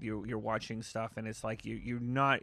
you 0.01 0.25
you're 0.27 0.39
watching 0.39 0.83
stuff 0.83 1.13
and 1.17 1.27
it's 1.29 1.45
like 1.45 1.65
you 1.65 1.75
you're 1.77 2.01
not 2.01 2.41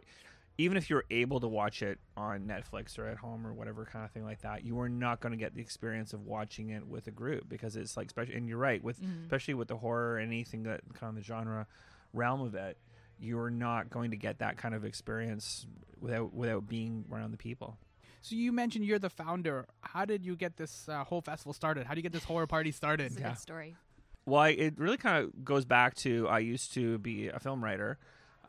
even 0.58 0.76
if 0.76 0.88
you're 0.88 1.04
able 1.10 1.38
to 1.40 1.48
watch 1.48 1.82
it 1.82 1.98
on 2.16 2.46
Netflix 2.46 2.98
or 2.98 3.06
at 3.06 3.18
home 3.18 3.46
or 3.46 3.52
whatever 3.52 3.84
kind 3.84 4.04
of 4.04 4.10
thing 4.10 4.24
like 4.24 4.40
that, 4.40 4.64
you 4.64 4.78
are 4.80 4.88
not 4.88 5.20
going 5.20 5.32
to 5.32 5.36
get 5.36 5.54
the 5.54 5.60
experience 5.60 6.12
of 6.12 6.22
watching 6.22 6.70
it 6.70 6.86
with 6.86 7.06
a 7.06 7.10
group 7.10 7.48
because 7.48 7.76
it's 7.76 7.96
like 7.96 8.08
special. 8.10 8.34
and 8.34 8.48
you're 8.48 8.56
right 8.58 8.82
with 8.82 9.00
Mhm. 9.00 9.22
especially 9.24 9.54
with 9.54 9.68
the 9.68 9.76
horror 9.76 10.18
and 10.18 10.28
anything 10.32 10.62
that 10.62 10.80
kind 10.94 11.10
of 11.10 11.16
the 11.16 11.22
genre 11.22 11.66
realm 12.12 12.40
of 12.40 12.54
it, 12.54 12.78
you're 13.18 13.50
not 13.50 13.90
going 13.90 14.10
to 14.10 14.16
get 14.16 14.38
that 14.38 14.56
kind 14.56 14.74
of 14.74 14.84
experience 14.84 15.66
without 16.00 16.32
without 16.32 16.66
being 16.68 17.04
around 17.12 17.32
the 17.32 17.36
people. 17.38 17.78
So 18.22 18.34
you 18.34 18.50
mentioned 18.50 18.84
you're 18.84 18.98
the 18.98 19.10
founder. 19.10 19.66
How 19.82 20.04
did 20.04 20.24
you 20.24 20.36
get 20.36 20.56
this 20.56 20.88
uh, 20.88 21.04
whole 21.04 21.20
festival 21.20 21.52
started? 21.52 21.86
How 21.86 21.94
do 21.94 21.98
you 21.98 22.02
get 22.02 22.12
this 22.12 22.24
horror 22.24 22.46
party 22.46 22.72
started? 22.82 23.04
It's 23.06 23.16
a 23.16 23.20
Yeah. 23.20 23.28
good 23.28 23.38
story. 23.38 23.76
Well, 24.24 24.40
I, 24.40 24.48
it 24.48 24.78
really 24.78 24.96
kind 24.96 25.22
of 25.24 25.44
goes 25.44 25.64
back 25.64 25.94
to 25.96 26.26
I 26.28 26.40
used 26.40 26.72
to 26.74 26.98
be 26.98 27.28
a 27.28 27.38
film 27.38 27.62
writer, 27.62 27.98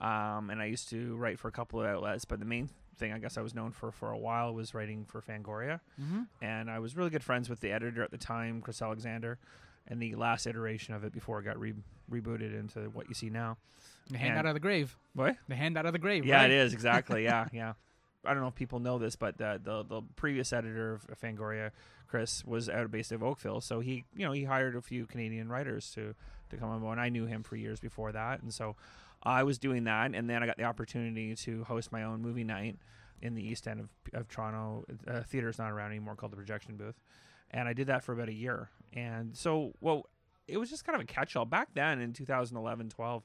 um, 0.01 0.49
and 0.49 0.61
I 0.61 0.65
used 0.65 0.89
to 0.89 1.15
write 1.15 1.39
for 1.39 1.47
a 1.47 1.51
couple 1.51 1.79
of 1.79 1.85
outlets. 1.87 2.25
But 2.25 2.39
the 2.39 2.45
main 2.45 2.69
thing 2.97 3.13
I 3.13 3.19
guess 3.19 3.37
I 3.37 3.41
was 3.41 3.53
known 3.53 3.71
for 3.71 3.91
for 3.91 4.11
a 4.11 4.17
while 4.17 4.53
was 4.53 4.73
writing 4.73 5.05
for 5.05 5.21
Fangoria, 5.21 5.79
Mm-hmm. 6.01 6.21
and 6.41 6.69
I 6.69 6.79
was 6.79 6.95
really 6.95 7.09
good 7.09 7.23
friends 7.23 7.49
with 7.49 7.59
the 7.59 7.71
editor 7.71 8.03
at 8.03 8.11
the 8.11 8.17
time, 8.17 8.61
Chris 8.61 8.81
Alexander, 8.81 9.37
and 9.87 10.01
the 10.01 10.15
last 10.15 10.47
iteration 10.47 10.93
of 10.93 11.03
it 11.03 11.13
before 11.13 11.39
it 11.39 11.43
got 11.43 11.59
re- 11.59 11.73
rebooted 12.11 12.57
into 12.57 12.89
what 12.89 13.07
you 13.07 13.13
see 13.13 13.29
now. 13.29 13.57
The 14.09 14.17
hand 14.17 14.31
And- 14.31 14.39
out 14.39 14.45
of 14.47 14.53
the 14.53 14.59
grave. 14.59 14.97
What? 15.13 15.35
The 15.47 15.55
hand 15.55 15.77
out 15.77 15.85
of 15.85 15.93
the 15.93 15.99
grave. 15.99 16.25
Yeah, 16.25 16.37
right? 16.41 16.49
it 16.51 16.55
is 16.57 16.73
exactly. 16.73 17.23
Yeah, 17.23 17.47
yeah. 17.53 17.73
I 18.25 18.33
don't 18.33 18.41
know 18.41 18.47
if 18.49 18.55
people 18.55 18.79
know 18.79 18.97
this, 18.97 19.15
but 19.15 19.37
the 19.37 19.59
the, 19.63 19.83
the 19.83 20.01
previous 20.15 20.51
editor 20.51 20.93
of 20.95 21.05
Fangoria, 21.21 21.71
Chris, 22.07 22.43
was 22.45 22.67
out 22.67 22.83
of 22.83 22.91
based 22.91 23.11
of 23.11 23.21
Oakville, 23.23 23.61
so 23.61 23.79
he 23.79 24.03
you 24.15 24.25
know 24.25 24.31
he 24.33 24.43
hired 24.43 24.75
a 24.75 24.81
few 24.81 25.05
Canadian 25.05 25.49
writers 25.49 25.91
to 25.91 26.13
to 26.49 26.57
come 26.57 26.69
on 26.69 26.79
board. 26.81 26.93
And 26.97 27.01
I 27.01 27.09
knew 27.09 27.25
him 27.25 27.43
for 27.43 27.55
years 27.55 27.79
before 27.79 28.11
that, 28.11 28.41
and 28.41 28.53
so 28.53 28.75
I 29.27 29.43
was 29.43 29.59
doing 29.59 29.83
that, 29.83 30.15
and 30.15 30.29
then 30.29 30.41
I 30.41 30.45
got 30.45 30.55
the 30.55 30.63
opportunity 30.63 31.35
to 31.35 31.65
host 31.65 31.91
my 31.91 32.03
own 32.03 32.21
movie 32.21 32.45
night 32.45 32.77
in 33.21 33.35
the 33.35 33.45
East 33.45 33.67
End 33.67 33.81
of, 33.81 33.89
of 34.13 34.29
Toronto. 34.29 34.85
Uh, 35.05 35.21
theater's 35.21 35.59
not 35.59 35.69
around 35.69 35.91
anymore, 35.91 36.15
called 36.15 36.31
the 36.31 36.37
Projection 36.37 36.77
Booth, 36.77 36.95
and 37.51 37.67
I 37.67 37.73
did 37.73 37.87
that 37.87 38.05
for 38.05 38.13
about 38.13 38.29
a 38.29 38.33
year. 38.33 38.69
And 38.93 39.35
so, 39.35 39.73
well, 39.81 40.05
it 40.47 40.57
was 40.57 40.69
just 40.69 40.85
kind 40.85 40.95
of 40.95 41.01
a 41.01 41.05
catch-all 41.05 41.43
back 41.43 41.67
then 41.73 41.99
in 41.99 42.13
2011, 42.13 42.87
12. 42.87 43.23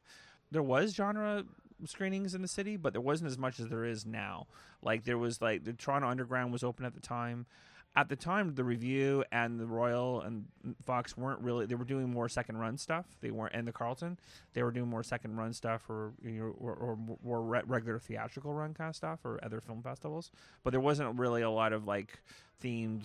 There 0.51 0.63
was 0.63 0.93
genre 0.93 1.45
screenings 1.85 2.35
in 2.35 2.43
the 2.43 2.49
city, 2.49 2.77
but 2.77 2.93
there 2.93 3.01
wasn't 3.01 3.31
as 3.31 3.39
much 3.39 3.61
as 3.61 3.69
there 3.69 3.85
is 3.85 4.05
now. 4.05 4.49
Like 4.83 5.05
there 5.05 5.19
was 5.19 5.41
like 5.41 5.63
the 5.63 5.73
Toronto 5.73 6.09
Underground 6.09 6.53
was 6.53 6.65
open 6.65 6.85
at 6.85 6.95
the 6.95 7.01
time. 7.01 7.47
At 7.95 8.09
the 8.09 8.17
time, 8.17 8.55
the 8.55 8.65
Revue 8.65 9.23
and 9.31 9.61
the 9.61 9.67
Royal 9.67 10.23
and 10.23 10.47
Fox 10.87 11.15
weren't 11.15 11.41
really. 11.41 11.67
They 11.67 11.75
were 11.75 11.85
doing 11.85 12.11
more 12.11 12.27
second 12.27 12.57
run 12.57 12.79
stuff. 12.79 13.05
They 13.21 13.31
weren't, 13.31 13.55
and 13.55 13.69
the 13.69 13.73
Carlton, 13.73 14.19
they 14.55 14.63
were 14.63 14.71
doing 14.71 14.89
more 14.89 15.03
second 15.03 15.37
run 15.37 15.53
stuff, 15.53 15.83
or 15.91 16.13
you 16.25 16.31
know, 16.33 16.55
or, 16.59 16.73
or 16.73 16.99
more 17.23 17.43
re- 17.43 17.63
regular 17.67 17.99
theatrical 17.99 18.55
run 18.55 18.73
kind 18.73 18.89
of 18.89 18.97
stuff, 18.97 19.21
or 19.25 19.39
other 19.43 19.61
film 19.61 19.83
festivals. 19.83 20.31
But 20.65 20.71
there 20.71 20.81
wasn't 20.81 21.19
really 21.19 21.43
a 21.43 21.51
lot 21.51 21.75
of 21.75 21.87
like 21.87 22.19
themed 22.65 23.03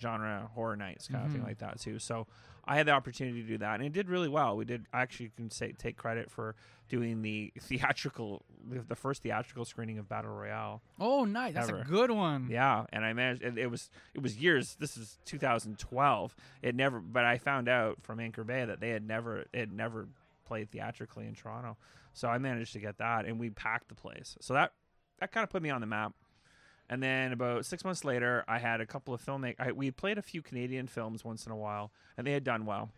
genre 0.00 0.50
horror 0.54 0.76
nights 0.76 1.08
kind 1.08 1.24
of 1.24 1.30
thing 1.30 1.40
mm-hmm. 1.40 1.48
like 1.48 1.58
that 1.58 1.80
too. 1.80 1.98
So 1.98 2.26
I 2.64 2.76
had 2.76 2.86
the 2.86 2.92
opportunity 2.92 3.42
to 3.42 3.48
do 3.48 3.58
that, 3.58 3.76
and 3.76 3.84
it 3.84 3.92
did 3.92 4.08
really 4.08 4.28
well. 4.28 4.56
We 4.56 4.64
did. 4.64 4.86
I 4.92 5.02
actually 5.02 5.30
can 5.36 5.50
say 5.50 5.72
take 5.72 5.96
credit 5.96 6.30
for 6.30 6.54
doing 6.88 7.22
the 7.22 7.52
theatrical, 7.60 8.42
the 8.68 8.96
first 8.96 9.22
theatrical 9.22 9.64
screening 9.64 9.98
of 9.98 10.08
Battle 10.08 10.32
Royale. 10.32 10.82
Oh, 10.98 11.24
nice. 11.24 11.54
That's 11.54 11.68
a 11.70 11.84
good 11.88 12.10
one. 12.10 12.48
Yeah, 12.50 12.86
and 12.92 13.04
I 13.04 13.12
managed. 13.12 13.42
And 13.42 13.58
it 13.58 13.68
was 13.68 13.90
it 14.14 14.22
was 14.22 14.36
years. 14.36 14.76
This 14.78 14.96
is 14.96 15.18
2012. 15.24 16.36
It 16.62 16.74
never, 16.74 17.00
but 17.00 17.24
I 17.24 17.38
found 17.38 17.68
out 17.68 17.98
from 18.02 18.20
Anchor 18.20 18.44
Bay 18.44 18.64
that 18.64 18.80
they 18.80 18.90
had 18.90 19.06
never 19.06 19.40
it 19.40 19.48
had 19.54 19.72
never 19.72 20.08
played 20.44 20.70
theatrically 20.70 21.26
in 21.26 21.34
Toronto. 21.34 21.76
So 22.12 22.28
I 22.28 22.38
managed 22.38 22.72
to 22.72 22.80
get 22.80 22.98
that, 22.98 23.24
and 23.24 23.38
we 23.38 23.50
packed 23.50 23.88
the 23.88 23.94
place. 23.94 24.36
So 24.40 24.54
that 24.54 24.72
that 25.20 25.32
kind 25.32 25.44
of 25.44 25.50
put 25.50 25.62
me 25.62 25.70
on 25.70 25.80
the 25.80 25.86
map. 25.86 26.12
And 26.90 27.00
then 27.00 27.32
about 27.32 27.64
six 27.64 27.84
months 27.84 28.04
later, 28.04 28.44
I 28.48 28.58
had 28.58 28.80
a 28.80 28.86
couple 28.86 29.14
of 29.14 29.24
filmmakers. 29.24 29.72
We 29.76 29.92
played 29.92 30.18
a 30.18 30.22
few 30.22 30.42
Canadian 30.42 30.88
films 30.88 31.24
once 31.24 31.46
in 31.46 31.52
a 31.52 31.56
while, 31.56 31.92
and 32.18 32.26
they 32.26 32.32
had 32.32 32.42
done 32.42 32.66
well. 32.66 32.90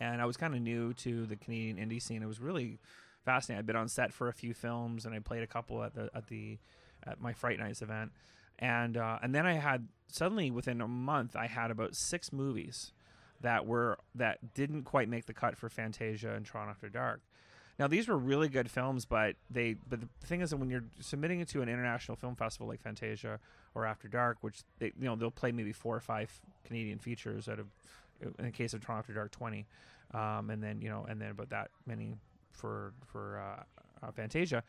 And 0.00 0.20
I 0.20 0.24
was 0.24 0.36
kind 0.36 0.54
of 0.54 0.60
new 0.60 0.92
to 0.94 1.24
the 1.26 1.36
Canadian 1.36 1.76
indie 1.76 2.02
scene. 2.02 2.20
It 2.20 2.26
was 2.26 2.40
really 2.40 2.80
fascinating. 3.24 3.60
I'd 3.60 3.66
been 3.66 3.76
on 3.76 3.86
set 3.86 4.12
for 4.12 4.26
a 4.26 4.32
few 4.32 4.54
films, 4.54 5.06
and 5.06 5.14
I 5.14 5.20
played 5.20 5.44
a 5.44 5.46
couple 5.46 5.84
at 5.84 5.94
the 5.94 6.10
at 6.12 6.26
the 6.26 6.58
at 7.06 7.20
my 7.20 7.32
Fright 7.32 7.60
Nights 7.60 7.80
event. 7.80 8.10
And 8.58 8.96
uh, 8.96 9.18
and 9.22 9.32
then 9.32 9.46
I 9.46 9.54
had 9.54 9.86
suddenly 10.08 10.50
within 10.50 10.80
a 10.80 10.88
month, 10.88 11.36
I 11.36 11.46
had 11.46 11.70
about 11.70 11.94
six 11.94 12.32
movies 12.32 12.92
that 13.40 13.66
were 13.66 13.98
that 14.16 14.52
didn't 14.52 14.82
quite 14.82 15.08
make 15.08 15.26
the 15.26 15.34
cut 15.34 15.56
for 15.56 15.68
Fantasia 15.68 16.34
and 16.34 16.44
Toronto 16.44 16.72
After 16.72 16.88
Dark. 16.88 17.20
Now 17.78 17.86
these 17.86 18.08
were 18.08 18.16
really 18.16 18.48
good 18.48 18.70
films, 18.70 19.04
but 19.04 19.36
they 19.50 19.76
but 19.88 20.00
the 20.00 20.08
thing 20.26 20.40
is 20.40 20.50
that 20.50 20.58
when 20.58 20.70
you're 20.70 20.84
submitting 21.00 21.40
it 21.40 21.48
to 21.48 21.62
an 21.62 21.68
international 21.68 22.16
film 22.16 22.36
festival 22.36 22.68
like 22.68 22.80
Fantasia 22.80 23.40
or 23.74 23.86
After 23.86 24.08
Dark, 24.08 24.38
which 24.42 24.62
they 24.78 24.86
you 24.98 25.06
know 25.06 25.16
they'll 25.16 25.30
play 25.30 25.52
maybe 25.52 25.72
four 25.72 25.96
or 25.96 26.00
five 26.00 26.30
Canadian 26.64 26.98
features 26.98 27.48
out 27.48 27.58
of 27.58 27.66
in 28.20 28.44
the 28.44 28.50
case 28.50 28.74
of 28.74 28.84
Toronto 28.84 29.00
After 29.00 29.14
Dark 29.14 29.30
twenty, 29.30 29.66
um, 30.12 30.50
and 30.50 30.62
then 30.62 30.80
you 30.80 30.90
know 30.90 31.06
and 31.08 31.20
then 31.20 31.30
about 31.30 31.50
that 31.50 31.70
many 31.86 32.14
for 32.52 32.92
for 33.06 33.40
uh, 33.40 34.06
uh, 34.06 34.12
Fantasia. 34.12 34.62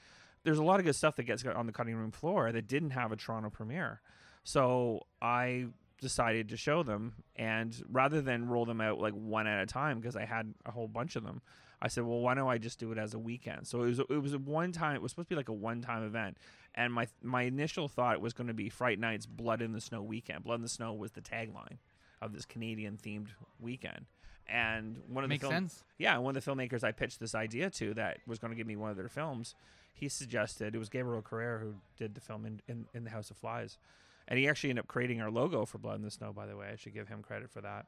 There's 0.43 0.57
a 0.59 0.63
lot 0.63 0.79
of 0.79 0.85
good 0.85 0.95
stuff 0.95 1.15
that 1.17 1.23
gets 1.23 1.45
on 1.45 1.67
the 1.67 1.71
cutting 1.71 1.95
room 1.95 2.11
floor 2.11 2.51
that 2.51 2.67
didn't 2.67 2.91
have 2.91 3.11
a 3.11 3.15
Toronto 3.15 3.49
premiere. 3.49 4.01
So 4.43 5.05
I 5.21 5.67
decided 6.01 6.49
to 6.49 6.57
show 6.57 6.83
them, 6.83 7.13
and 7.35 7.81
rather 7.89 8.21
than 8.21 8.49
roll 8.49 8.65
them 8.65 8.81
out 8.81 8.99
like 8.99 9.13
one 9.13 9.47
at 9.47 9.61
a 9.61 9.65
time, 9.65 9.99
because 9.99 10.17
I 10.17 10.25
had 10.25 10.53
a 10.65 10.71
whole 10.71 10.89
bunch 10.89 11.15
of 11.15 11.23
them, 11.23 11.41
I 11.85 11.89
said, 11.89 12.05
well, 12.05 12.19
why 12.21 12.33
don't 12.33 12.47
I 12.47 12.57
just 12.57 12.79
do 12.79 12.93
it 12.93 12.97
as 12.97 13.13
a 13.13 13.19
weekend? 13.19 13.67
So 13.67 13.83
it 13.83 13.87
was 13.87 13.99
it 13.99 14.21
was 14.21 14.33
a 14.33 14.37
one 14.39 14.71
time. 14.71 14.95
It 14.95 15.01
was 15.01 15.11
supposed 15.11 15.27
to 15.27 15.35
be 15.35 15.37
like 15.37 15.49
a 15.49 15.53
one 15.53 15.81
time 15.81 16.03
event, 16.03 16.37
and 16.73 16.93
my 16.93 17.07
my 17.21 17.41
initial 17.43 17.89
thought 17.89 18.21
was 18.21 18.31
going 18.31 18.47
to 18.47 18.53
be 18.53 18.69
Fright 18.69 18.99
Night's 18.99 19.25
Blood 19.25 19.61
in 19.61 19.73
the 19.73 19.81
Snow 19.81 20.01
weekend. 20.01 20.45
Blood 20.45 20.55
in 20.55 20.61
the 20.61 20.69
Snow 20.69 20.93
was 20.93 21.11
the 21.11 21.21
tagline 21.21 21.77
of 22.21 22.31
this 22.33 22.45
Canadian 22.45 22.97
themed 22.97 23.27
weekend. 23.59 24.05
And 24.47 25.01
one 25.09 25.23
of 25.25 25.29
Makes 25.29 25.41
the 25.41 25.49
film- 25.49 25.67
sense. 25.69 25.83
yeah, 25.97 26.17
one 26.19 26.35
of 26.37 26.43
the 26.43 26.51
filmmakers 26.51 26.83
I 26.85 26.91
pitched 26.93 27.19
this 27.19 27.35
idea 27.35 27.69
to 27.71 27.93
that 27.95 28.19
was 28.27 28.39
going 28.39 28.51
to 28.51 28.55
give 28.57 28.67
me 28.67 28.75
one 28.77 28.89
of 28.91 28.97
their 28.97 29.09
films, 29.09 29.55
he 29.93 30.07
suggested 30.09 30.75
it 30.75 30.77
was 30.79 30.89
Gabriel 30.89 31.21
Carrer 31.21 31.59
who 31.59 31.75
did 31.97 32.13
the 32.15 32.21
film 32.21 32.45
in, 32.45 32.61
in, 32.67 32.85
in 32.93 33.03
the 33.03 33.09
House 33.09 33.29
of 33.31 33.37
Flies, 33.37 33.77
and 34.27 34.37
he 34.39 34.47
actually 34.47 34.69
ended 34.69 34.83
up 34.83 34.87
creating 34.87 35.21
our 35.21 35.31
logo 35.31 35.65
for 35.65 35.77
Blood 35.79 35.95
in 35.97 36.01
the 36.03 36.11
Snow. 36.11 36.31
By 36.33 36.45
the 36.45 36.55
way, 36.57 36.67
I 36.71 36.75
should 36.75 36.93
give 36.93 37.07
him 37.09 37.21
credit 37.23 37.49
for 37.49 37.61
that. 37.61 37.85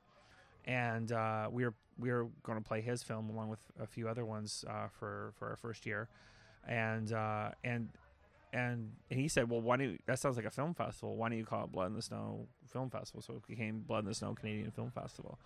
And 0.66 1.12
uh, 1.12 1.48
we 1.52 1.64
were 1.64 1.74
we 1.98 2.12
were 2.12 2.28
going 2.44 2.58
to 2.58 2.68
play 2.68 2.82
his 2.82 3.04
film 3.04 3.30
along 3.30 3.50
with 3.50 3.60
a 3.80 3.88
few 3.88 4.08
other 4.08 4.26
ones 4.26 4.66
uh, 4.70 4.88
for 4.88 5.34
for 5.38 5.50
our 5.50 5.56
first 5.56 5.86
year, 5.86 6.10
and 6.68 7.12
uh, 7.12 7.50
and 7.64 7.90
and 8.56 8.94
he 9.10 9.28
said, 9.28 9.50
well, 9.50 9.60
why 9.60 9.76
don't 9.76 9.90
you, 9.90 9.98
that 10.06 10.18
sounds 10.18 10.38
like 10.38 10.46
a 10.46 10.52
film 10.52 10.74
festival? 10.74 11.18
Why 11.18 11.28
don't 11.28 11.38
you 11.38 11.46
call 11.46 11.66
it 11.66 11.74
Blood 11.74 11.88
in 11.88 11.94
the 11.94 12.02
Snow 12.02 12.48
Film 12.72 12.90
Festival? 12.90 13.22
So 13.22 13.34
it 13.34 13.48
became 13.48 13.82
Blood 13.82 14.00
in 14.00 14.06
the 14.06 14.16
Snow 14.16 14.34
Canadian 14.34 14.72
Film 14.72 14.92
Festival. 14.92 15.38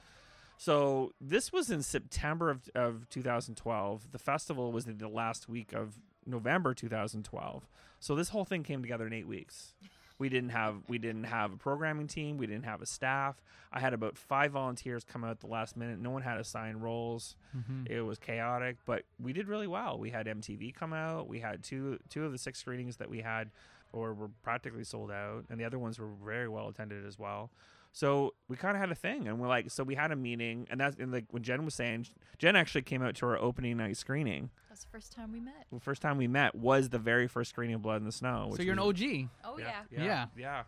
So 0.58 1.14
this 1.20 1.52
was 1.52 1.72
in 1.72 1.82
September 1.82 2.52
of, 2.52 2.70
of 2.76 3.10
2012. 3.10 4.12
The 4.12 4.20
festival 4.20 4.72
was 4.72 4.86
in 4.86 5.00
the 5.00 5.08
last 5.08 5.50
week 5.50 5.74
of 5.74 5.96
November 6.26 6.76
2012. 6.76 7.68
So 8.00 8.16
this 8.16 8.30
whole 8.30 8.46
thing 8.46 8.62
came 8.62 8.82
together 8.84 9.08
in 9.08 9.14
eight 9.14 9.28
weeks. 9.28 9.74
We 10.20 10.30
didn't 10.30 10.50
have 10.50 10.76
we 10.88 10.98
didn't 10.98 11.24
have 11.24 11.54
a 11.54 11.56
programming 11.58 12.08
team. 12.08 12.38
We 12.38 12.46
didn't 12.46 12.66
have 12.66 12.82
a 12.82 12.86
staff. 12.86 13.42
I 13.72 13.80
had 13.80 13.94
about 13.94 14.18
five 14.18 14.52
volunteers 14.52 15.04
come 15.04 15.24
out 15.24 15.32
at 15.32 15.40
the 15.40 15.48
last 15.48 15.78
minute. 15.78 16.00
No 16.00 16.10
one 16.10 16.22
had 16.22 16.38
assigned 16.38 16.84
roles. 16.84 17.36
Mm-hmm. 17.56 17.92
It 17.92 18.02
was 18.02 18.20
chaotic, 18.20 18.78
but 18.86 19.04
we 19.22 19.32
did 19.32 19.48
really 19.48 19.68
well. 19.68 19.98
We 19.98 20.10
had 20.10 20.28
MTV 20.28 20.76
come 20.76 20.92
out. 20.92 21.28
We 21.28 21.40
had 21.40 21.64
two 21.64 22.00
two 22.10 22.26
of 22.26 22.32
the 22.32 22.38
six 22.38 22.60
screenings 22.60 22.98
that 22.98 23.10
we 23.10 23.22
had, 23.22 23.50
or 23.94 24.14
were 24.14 24.30
practically 24.44 24.84
sold 24.84 25.10
out, 25.10 25.46
and 25.50 25.60
the 25.60 25.66
other 25.66 25.80
ones 25.80 25.98
were 25.98 26.10
very 26.24 26.50
well 26.50 26.68
attended 26.68 27.06
as 27.06 27.18
well. 27.18 27.50
So 27.92 28.36
we 28.48 28.56
kind 28.56 28.76
of 28.78 28.82
had 28.82 28.92
a 28.92 28.96
thing, 28.96 29.28
and 29.28 29.40
we're 29.40 29.48
like, 29.48 29.72
so 29.72 29.84
we 29.84 29.96
had 29.96 30.12
a 30.12 30.16
meeting, 30.16 30.68
and 30.70 30.80
that's 30.80 30.98
and 30.98 31.12
like 31.12 31.26
when 31.32 31.42
Jen 31.44 31.66
was 31.66 31.74
saying, 31.74 32.06
Jen 32.38 32.56
actually 32.56 32.84
came 32.84 33.02
out 33.02 33.16
to 33.16 33.26
our 33.26 33.38
opening 33.38 33.78
night 33.78 33.98
screening. 33.98 34.52
That's 34.70 34.84
the 34.84 34.90
first 34.92 35.12
time 35.12 35.32
we 35.32 35.40
met. 35.40 35.66
The 35.74 35.80
first 35.80 36.02
time 36.02 36.18
we 36.18 36.28
met 36.28 36.54
was 36.54 36.90
the 36.90 37.00
very 37.00 37.28
first 37.28 37.50
screening 37.50 37.76
of 37.76 37.82
Blood 37.82 37.98
in 37.98 38.06
the 38.06 38.12
Snow. 38.12 38.54
So 38.56 38.62
you're 38.62 38.74
an 38.74 38.80
was- 38.80 38.90
OG. 39.02 39.30
Oh 39.44 39.58
yeah. 39.58 39.82
yeah, 39.92 40.04
Yeah. 40.04 40.26
yeah. 40.38 40.64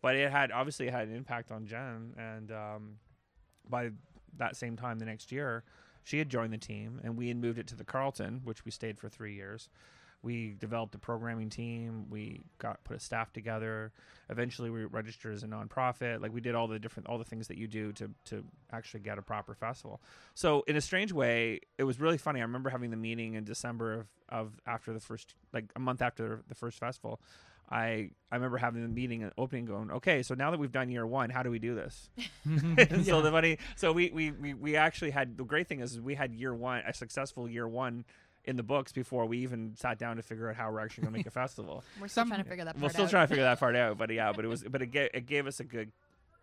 but 0.00 0.16
it 0.16 0.30
had 0.32 0.50
obviously 0.52 0.88
it 0.88 0.92
had 0.92 1.08
an 1.08 1.14
impact 1.14 1.52
on 1.52 1.66
Jen, 1.66 2.14
and 2.16 2.50
um, 2.50 2.96
by 3.68 3.90
that 4.38 4.56
same 4.56 4.76
time 4.76 4.98
the 4.98 5.04
next 5.04 5.30
year, 5.30 5.64
she 6.02 6.18
had 6.18 6.28
joined 6.30 6.52
the 6.52 6.58
team, 6.58 7.00
and 7.04 7.16
we 7.16 7.28
had 7.28 7.36
moved 7.36 7.58
it 7.58 7.66
to 7.68 7.76
the 7.76 7.84
Carlton, 7.84 8.40
which 8.44 8.64
we 8.64 8.70
stayed 8.70 8.98
for 8.98 9.08
three 9.10 9.34
years. 9.34 9.68
We 10.24 10.56
developed 10.58 10.94
a 10.94 10.98
programming 10.98 11.50
team. 11.50 12.06
We 12.10 12.40
got 12.58 12.82
put 12.82 12.96
a 12.96 13.00
staff 13.00 13.32
together. 13.32 13.92
Eventually, 14.30 14.70
we 14.70 14.84
registered 14.84 15.34
as 15.34 15.42
a 15.42 15.46
nonprofit. 15.46 16.20
Like 16.20 16.32
we 16.32 16.40
did 16.40 16.54
all 16.54 16.66
the 16.66 16.78
different 16.78 17.08
all 17.08 17.18
the 17.18 17.24
things 17.24 17.48
that 17.48 17.58
you 17.58 17.68
do 17.68 17.92
to 17.92 18.10
to 18.26 18.44
actually 18.72 19.00
get 19.00 19.18
a 19.18 19.22
proper 19.22 19.54
festival. 19.54 20.00
So 20.34 20.64
in 20.66 20.76
a 20.76 20.80
strange 20.80 21.12
way, 21.12 21.60
it 21.78 21.84
was 21.84 22.00
really 22.00 22.18
funny. 22.18 22.40
I 22.40 22.44
remember 22.44 22.70
having 22.70 22.90
the 22.90 22.96
meeting 22.96 23.34
in 23.34 23.44
December 23.44 23.92
of 23.92 24.06
of 24.28 24.60
after 24.66 24.92
the 24.92 25.00
first 25.00 25.34
like 25.52 25.66
a 25.76 25.80
month 25.80 26.02
after 26.02 26.42
the 26.48 26.54
first 26.54 26.78
festival. 26.78 27.20
I 27.70 28.10
I 28.30 28.34
remember 28.34 28.58
having 28.58 28.82
the 28.82 28.88
meeting 28.88 29.22
and 29.22 29.32
opening, 29.38 29.64
going, 29.64 29.90
okay, 29.90 30.22
so 30.22 30.34
now 30.34 30.50
that 30.50 30.60
we've 30.60 30.72
done 30.72 30.90
year 30.90 31.06
one, 31.06 31.30
how 31.30 31.42
do 31.42 31.50
we 31.50 31.58
do 31.58 31.74
this? 31.74 32.10
And 32.44 33.04
so 33.06 33.22
the 33.22 33.30
money, 33.30 33.58
so 33.76 33.92
we, 33.92 34.10
we 34.10 34.32
we 34.32 34.54
we 34.54 34.76
actually 34.76 35.12
had 35.12 35.38
the 35.38 35.44
great 35.44 35.66
thing 35.66 35.80
is 35.80 35.98
we 35.98 36.14
had 36.14 36.34
year 36.34 36.54
one, 36.54 36.82
a 36.86 36.92
successful 36.92 37.48
year 37.48 37.66
one 37.66 38.04
in 38.44 38.56
the 38.56 38.62
books 38.62 38.92
before 38.92 39.26
we 39.26 39.38
even 39.38 39.74
sat 39.76 39.98
down 39.98 40.16
to 40.16 40.22
figure 40.22 40.48
out 40.50 40.56
how 40.56 40.70
we're 40.70 40.80
actually 40.80 41.02
going 41.02 41.12
to 41.14 41.18
make 41.18 41.26
a 41.26 41.30
festival. 41.42 41.82
We're 42.00 42.08
still 42.08 42.22
Some- 42.22 42.28
trying 42.28 42.42
to 42.44 42.48
figure 42.48 42.64
that 42.64 42.74
part 42.74 42.82
We're 42.82 42.88
still 42.90 43.04
out. 43.04 43.10
trying 43.10 43.24
to 43.24 43.28
figure 43.28 43.44
that 43.44 43.58
part 43.64 43.76
out, 43.76 43.98
but 43.98 44.10
yeah, 44.10 44.32
but 44.32 44.44
it 44.44 44.48
was 44.48 44.64
but 44.64 44.82
it 44.82 44.88
gave, 44.88 45.10
it 45.14 45.26
gave 45.26 45.46
us 45.46 45.60
a 45.60 45.64
good 45.64 45.92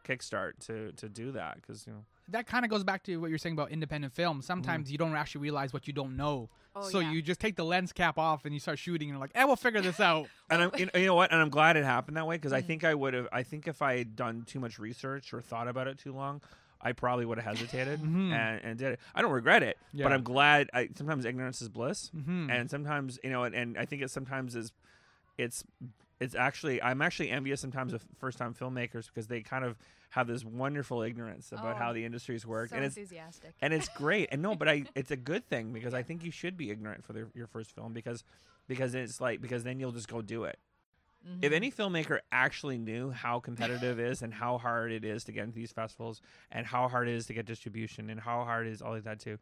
kickstart 0.04 0.54
to 0.66 0.92
to 0.94 1.08
do 1.08 1.32
that 1.32 1.56
because 1.62 1.86
you 1.86 1.94
know 1.94 2.00
that 2.28 2.48
kind 2.48 2.66
of 2.66 2.72
goes 2.72 2.84
back 2.84 3.04
to 3.04 3.18
what 3.18 3.30
you're 3.30 3.38
saying 3.38 3.54
about 3.54 3.72
independent 3.72 4.14
film. 4.14 4.42
Sometimes 4.42 4.92
you 4.92 4.98
don't 4.98 5.16
actually 5.16 5.42
realize 5.42 5.74
what 5.74 5.86
you 5.86 5.94
don't 5.94 6.16
know. 6.16 6.50
Oh, 6.76 6.82
so 6.82 7.00
yeah. 7.00 7.12
you 7.12 7.22
just 7.22 7.42
take 7.42 7.58
the 7.58 7.66
lens 7.66 7.92
cap 7.92 8.18
off 8.18 8.46
and 8.46 8.54
you 8.54 8.60
start 8.60 8.80
shooting 8.80 9.10
and 9.10 9.16
you're 9.16 9.20
like, 9.20 9.32
"Eh, 9.36 9.44
we'll 9.44 9.58
figure 9.58 9.82
this 9.82 10.00
out." 10.00 10.28
and 10.50 10.64
I'm, 10.64 10.72
you 10.78 10.86
know, 10.86 10.92
you 11.00 11.06
know 11.08 11.16
what? 11.16 11.32
And 11.32 11.42
I'm 11.42 11.50
glad 11.50 11.76
it 11.76 11.84
happened 11.84 12.16
that 12.18 12.26
way 12.26 12.38
because 12.38 12.54
I 12.54 12.62
think 12.62 12.84
I 12.86 12.96
would 12.96 13.14
have. 13.14 13.28
I 13.34 13.44
think 13.44 13.68
if 13.68 13.82
I 13.82 13.98
had 13.98 14.16
done 14.16 14.44
too 14.48 14.60
much 14.60 14.80
research 14.80 15.34
or 15.34 15.42
thought 15.42 15.68
about 15.68 15.88
it 15.88 15.98
too 16.00 16.14
long, 16.14 16.42
I 16.84 16.92
probably 16.94 17.26
would 17.26 17.38
have 17.40 17.58
hesitated 17.58 18.00
Mhm. 18.04 18.32
and, 18.32 18.64
and 18.64 18.80
did 18.80 18.94
it. 18.94 19.00
I 19.16 19.22
don't 19.22 19.32
regret 19.32 19.64
it, 19.64 19.78
Yeah. 19.94 20.06
but 20.06 20.14
I'm 20.14 20.24
glad. 20.24 20.70
I, 20.74 20.90
sometimes 20.96 21.26
ignorance 21.26 21.62
is 21.62 21.70
bliss, 21.70 22.12
Mhm. 22.16 22.50
and 22.52 22.70
sometimes 22.70 23.20
you 23.24 23.30
know, 23.30 23.44
and, 23.44 23.54
and 23.56 23.78
I 23.78 23.86
think 23.86 24.02
it 24.02 24.10
sometimes 24.12 24.56
is. 24.56 24.72
It's 25.38 25.64
it's 26.20 26.36
actually 26.36 26.82
I'm 26.82 27.02
actually 27.02 27.30
envious 27.32 27.62
sometimes 27.62 27.94
of 27.94 28.06
first 28.20 28.38
time 28.38 28.54
filmmakers 28.54 29.08
because 29.08 29.28
they 29.28 29.42
kind 29.42 29.66
of 29.66 29.76
have 30.12 30.28
this 30.28 30.44
wonderful 30.44 31.02
ignorance 31.02 31.52
about 31.52 31.76
Oh, 31.78 31.80
how 31.80 31.94
the 31.94 32.04
industries 32.06 32.46
work, 32.46 32.70
so 32.70 32.76
and 32.76 32.86
it's 32.86 32.98
enthusiastic. 32.98 33.54
and 33.62 33.74
it's 33.74 33.90
great. 33.90 34.28
And 34.32 34.42
no, 34.42 34.54
but 34.56 34.68
I 34.68 34.84
it's 34.96 35.10
a 35.12 35.16
good 35.18 35.48
thing 35.48 35.72
because 35.74 35.94
I 35.94 36.04
think 36.04 36.24
you 36.24 36.30
should 36.32 36.58
be 36.58 36.70
ignorant 36.70 37.04
for 37.06 37.14
the, 37.14 37.28
your 37.34 37.48
first 37.48 37.72
film 37.74 37.94
because 37.94 38.24
because 38.68 38.94
it's 38.94 39.20
like 39.22 39.42
because 39.42 39.64
then 39.64 39.80
you'll 39.80 39.94
just 39.94 40.10
go 40.10 40.22
do 40.22 40.44
it. 40.44 40.60
Mhm. 41.28 41.40
If 41.44 41.52
any 41.54 41.72
filmmaker 41.72 42.20
actually 42.32 42.78
knew 42.78 43.12
how 43.12 43.40
competitive 43.40 44.00
it 44.00 44.06
is 44.08 44.22
and 44.22 44.34
how 44.34 44.58
hard 44.58 44.92
it 44.92 45.06
is 45.06 45.24
to 45.26 45.32
get 45.32 45.44
into 45.44 45.56
these 45.56 45.72
festivals 45.72 46.22
and 46.52 46.66
how 46.66 46.88
hard 46.88 47.08
it 47.08 47.14
is 47.16 47.28
to 47.28 47.34
get 47.34 47.46
distribution 47.46 48.10
and 48.10 48.20
how 48.20 48.44
hard 48.44 48.68
it 48.68 48.72
is 48.72 48.82
all 48.82 48.96
of 48.96 49.04
that 49.04 49.20
too, 49.20 49.38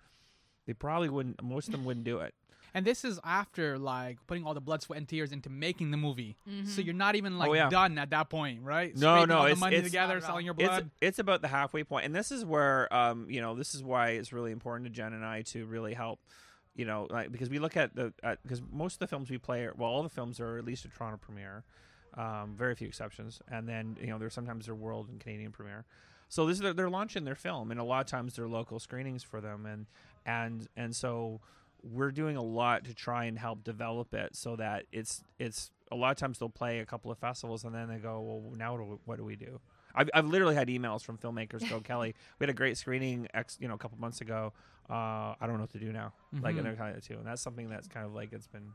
they 0.65 0.73
probably 0.73 1.09
wouldn't. 1.09 1.41
Most 1.41 1.67
of 1.67 1.71
them 1.71 1.85
wouldn't 1.85 2.03
do 2.05 2.19
it. 2.19 2.33
And 2.71 2.85
this 2.85 3.03
is 3.03 3.19
after 3.23 3.79
like 3.79 4.19
putting 4.27 4.45
all 4.45 4.53
the 4.53 4.61
blood, 4.61 4.83
sweat, 4.83 4.99
and 4.99 5.07
tears 5.07 5.31
into 5.31 5.49
making 5.49 5.89
the 5.89 5.97
movie. 5.97 6.35
Mm-hmm. 6.47 6.67
So 6.67 6.81
you're 6.81 6.93
not 6.93 7.15
even 7.15 7.39
like 7.39 7.49
Oh, 7.49 7.53
yeah. 7.53 7.67
done 7.69 7.97
at 7.97 8.11
that 8.11 8.29
point, 8.29 8.61
right? 8.61 8.93
No, 8.95 9.15
Scraping 9.15 9.29
no, 9.29 9.35
all 9.37 9.43
the 9.45 9.49
it's- 9.51 9.59
money 9.59 9.75
it's- 9.77 9.89
together, 9.89 10.13
Not 10.13 10.17
at 10.17 10.23
all. 10.23 10.29
selling 10.29 10.45
your 10.45 10.55
It's 10.57 10.67
blood. 10.67 10.91
it's 11.01 11.17
about 11.17 11.41
the 11.41 11.47
halfway 11.47 11.83
point, 11.83 12.05
and 12.05 12.13
this 12.15 12.31
is 12.31 12.45
where 12.45 12.93
um 12.93 13.27
you 13.29 13.41
know 13.41 13.55
this 13.55 13.73
is 13.73 13.81
why 13.83 14.09
it's 14.11 14.31
really 14.31 14.51
important 14.51 14.85
to 14.85 14.91
Jen 14.91 15.13
and 15.13 15.25
I 15.25 15.41
to 15.43 15.65
really 15.65 15.95
help. 15.95 16.19
You 16.79 16.85
know, 16.85 17.07
like 17.09 17.29
because 17.29 17.49
we 17.49 17.59
look 17.59 17.75
at 17.75 17.93
the 17.93 18.13
because 18.41 18.61
most 18.71 18.93
of 18.93 18.99
the 18.99 19.07
films 19.07 19.29
we 19.29 19.37
play, 19.37 19.65
are, 19.65 19.73
well, 19.77 19.89
all 19.89 20.01
the 20.01 20.07
films 20.07 20.39
are 20.39 20.57
at 20.57 20.63
least 20.63 20.85
a 20.85 20.87
Toronto 20.87 21.17
premiere, 21.17 21.65
um, 22.13 22.55
very 22.57 22.73
few 22.73 22.87
exceptions, 22.87 23.41
and 23.51 23.67
then 23.67 23.97
you 23.99 24.07
know 24.07 24.17
there's 24.17 24.33
sometimes 24.33 24.65
they're 24.65 24.75
world 24.75 25.09
and 25.09 25.19
Canadian 25.19 25.51
premiere. 25.51 25.83
So 26.29 26.45
this 26.45 26.55
is 26.55 26.61
their, 26.61 26.73
they're 26.73 26.89
launching 26.89 27.25
their 27.25 27.35
film, 27.35 27.71
and 27.71 27.81
a 27.81 27.83
lot 27.83 27.99
of 27.99 28.05
times 28.05 28.37
they're 28.37 28.47
local 28.47 28.79
screenings 28.79 29.23
for 29.23 29.41
them, 29.41 29.65
and 29.65 29.87
and 30.25 30.69
and 30.77 30.95
so 30.95 31.41
we're 31.83 32.11
doing 32.11 32.37
a 32.37 32.41
lot 32.41 32.85
to 32.85 32.93
try 32.93 33.25
and 33.25 33.37
help 33.37 33.63
develop 33.65 34.13
it 34.13 34.35
so 34.37 34.55
that 34.55 34.85
it's 34.93 35.21
it's 35.37 35.71
a 35.91 35.95
lot 35.95 36.11
of 36.11 36.17
times 36.17 36.39
they'll 36.39 36.49
play 36.49 36.79
a 36.79 36.85
couple 36.85 37.11
of 37.11 37.17
festivals 37.17 37.63
and 37.63 37.73
then 37.73 37.89
they 37.89 37.97
go, 37.97 38.21
well, 38.21 38.55
now 38.55 38.73
what 38.73 38.79
do 38.79 38.85
we, 38.85 38.97
what 39.05 39.17
do 39.17 39.23
we 39.23 39.35
do? 39.35 39.59
I've, 39.95 40.09
I've 40.13 40.27
literally 40.27 40.55
had 40.55 40.67
emails 40.67 41.03
from 41.03 41.17
filmmakers 41.17 41.67
go, 41.69 41.79
Kelly, 41.83 42.15
we 42.37 42.43
had 42.43 42.49
a 42.49 42.53
great 42.53 42.77
screening, 42.77 43.27
ex, 43.33 43.57
you 43.59 43.67
know, 43.67 43.73
a 43.73 43.77
couple 43.77 43.97
months 43.97 44.21
ago. 44.21 44.53
Uh, 44.89 45.35
I 45.39 45.45
don't 45.45 45.55
know 45.55 45.61
what 45.61 45.71
to 45.71 45.79
do 45.79 45.91
now. 45.91 46.13
Like, 46.33 46.55
Mhm. 46.55 46.59
and 46.59 46.65
they're 46.67 46.75
kind 46.75 46.95
of 46.97 47.03
too, 47.03 47.15
and 47.17 47.25
that's 47.25 47.41
something 47.41 47.69
that's 47.69 47.87
kind 47.87 48.05
of 48.05 48.13
like 48.13 48.33
it's 48.33 48.47
been. 48.47 48.73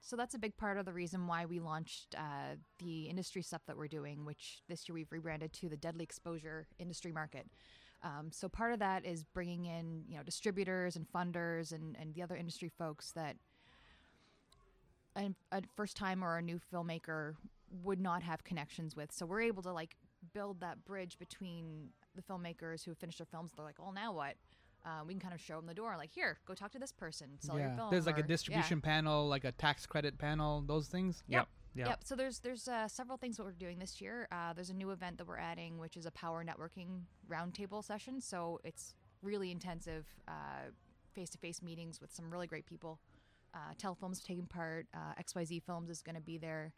So 0.00 0.16
that's 0.16 0.34
a 0.34 0.38
big 0.38 0.56
part 0.56 0.76
of 0.78 0.84
the 0.84 0.92
reason 0.92 1.26
why 1.26 1.46
we 1.46 1.60
launched 1.60 2.14
uh, 2.18 2.56
the 2.78 3.04
industry 3.08 3.40
stuff 3.40 3.62
that 3.66 3.76
we're 3.76 3.86
doing, 3.88 4.24
which 4.24 4.62
this 4.68 4.88
year 4.88 4.94
we've 4.94 5.10
rebranded 5.12 5.52
to 5.54 5.68
the 5.68 5.76
Deadly 5.76 6.02
Exposure 6.02 6.66
Industry 6.78 7.12
Market. 7.12 7.46
Um, 8.02 8.32
so 8.32 8.48
part 8.48 8.72
of 8.72 8.80
that 8.80 9.04
is 9.06 9.22
bringing 9.22 9.64
in 9.66 10.04
you 10.08 10.16
know 10.16 10.24
distributors 10.24 10.96
and 10.96 11.06
funders 11.10 11.72
and, 11.72 11.96
and 11.96 12.14
the 12.14 12.22
other 12.22 12.34
industry 12.36 12.68
folks 12.68 13.12
that 13.12 13.36
a, 15.16 15.30
a 15.52 15.62
first 15.76 15.96
time 15.96 16.24
or 16.24 16.36
a 16.38 16.42
new 16.42 16.58
filmmaker 16.72 17.36
would 17.82 18.00
not 18.00 18.22
have 18.22 18.42
connections 18.44 18.96
with. 18.96 19.12
So 19.12 19.24
we're 19.24 19.42
able 19.42 19.62
to 19.62 19.72
like 19.72 19.96
build 20.34 20.60
that 20.60 20.84
bridge 20.84 21.18
between 21.18 21.90
the 22.14 22.22
filmmakers 22.22 22.84
who 22.84 22.90
have 22.90 22.98
finished 22.98 23.18
their 23.18 23.26
films. 23.26 23.52
They're 23.56 23.64
like, 23.64 23.78
well, 23.78 23.92
now 23.92 24.12
what? 24.12 24.34
Uh, 24.84 25.02
we 25.06 25.14
can 25.14 25.20
kind 25.20 25.34
of 25.34 25.40
show 25.40 25.56
them 25.56 25.66
the 25.66 25.74
door. 25.74 25.94
Like, 25.96 26.12
here, 26.12 26.38
go 26.46 26.54
talk 26.54 26.72
to 26.72 26.78
this 26.78 26.92
person. 26.92 27.28
Sell 27.38 27.58
your 27.58 27.70
film. 27.70 27.90
There's 27.90 28.06
like 28.06 28.16
or- 28.16 28.20
a 28.20 28.22
yeah. 28.22 28.26
distribution 28.28 28.80
panel, 28.80 29.28
like 29.28 29.44
a 29.44 29.52
tax 29.52 29.86
credit 29.86 30.18
panel, 30.18 30.62
those 30.66 30.88
things. 30.88 31.22
Yep. 31.28 31.46
Yeah. 31.74 31.88
Yep. 31.88 32.00
So 32.04 32.16
there's 32.16 32.40
there's 32.40 32.68
uh, 32.68 32.88
several 32.88 33.16
things 33.16 33.36
that 33.36 33.44
we're 33.44 33.52
doing 33.52 33.78
this 33.78 34.00
year. 34.00 34.28
Uh, 34.30 34.52
there's 34.52 34.70
a 34.70 34.74
new 34.74 34.90
event 34.90 35.18
that 35.18 35.26
we're 35.26 35.38
adding, 35.38 35.78
which 35.78 35.96
is 35.96 36.04
a 36.04 36.10
power 36.10 36.44
networking 36.44 37.02
roundtable 37.30 37.82
session. 37.82 38.20
So 38.20 38.60
it's 38.64 38.94
really 39.22 39.50
intensive, 39.50 40.04
face 41.14 41.30
to 41.30 41.38
face 41.38 41.62
meetings 41.62 42.00
with 42.00 42.12
some 42.12 42.30
really 42.30 42.46
great 42.46 42.66
people. 42.66 42.98
Uh, 43.54 43.74
Telefilms 43.80 44.22
taking 44.22 44.46
part. 44.46 44.86
Uh, 44.94 45.20
XYZ 45.22 45.62
Films 45.62 45.90
is 45.90 46.02
going 46.02 46.14
to 46.14 46.22
be 46.22 46.38
there. 46.38 46.72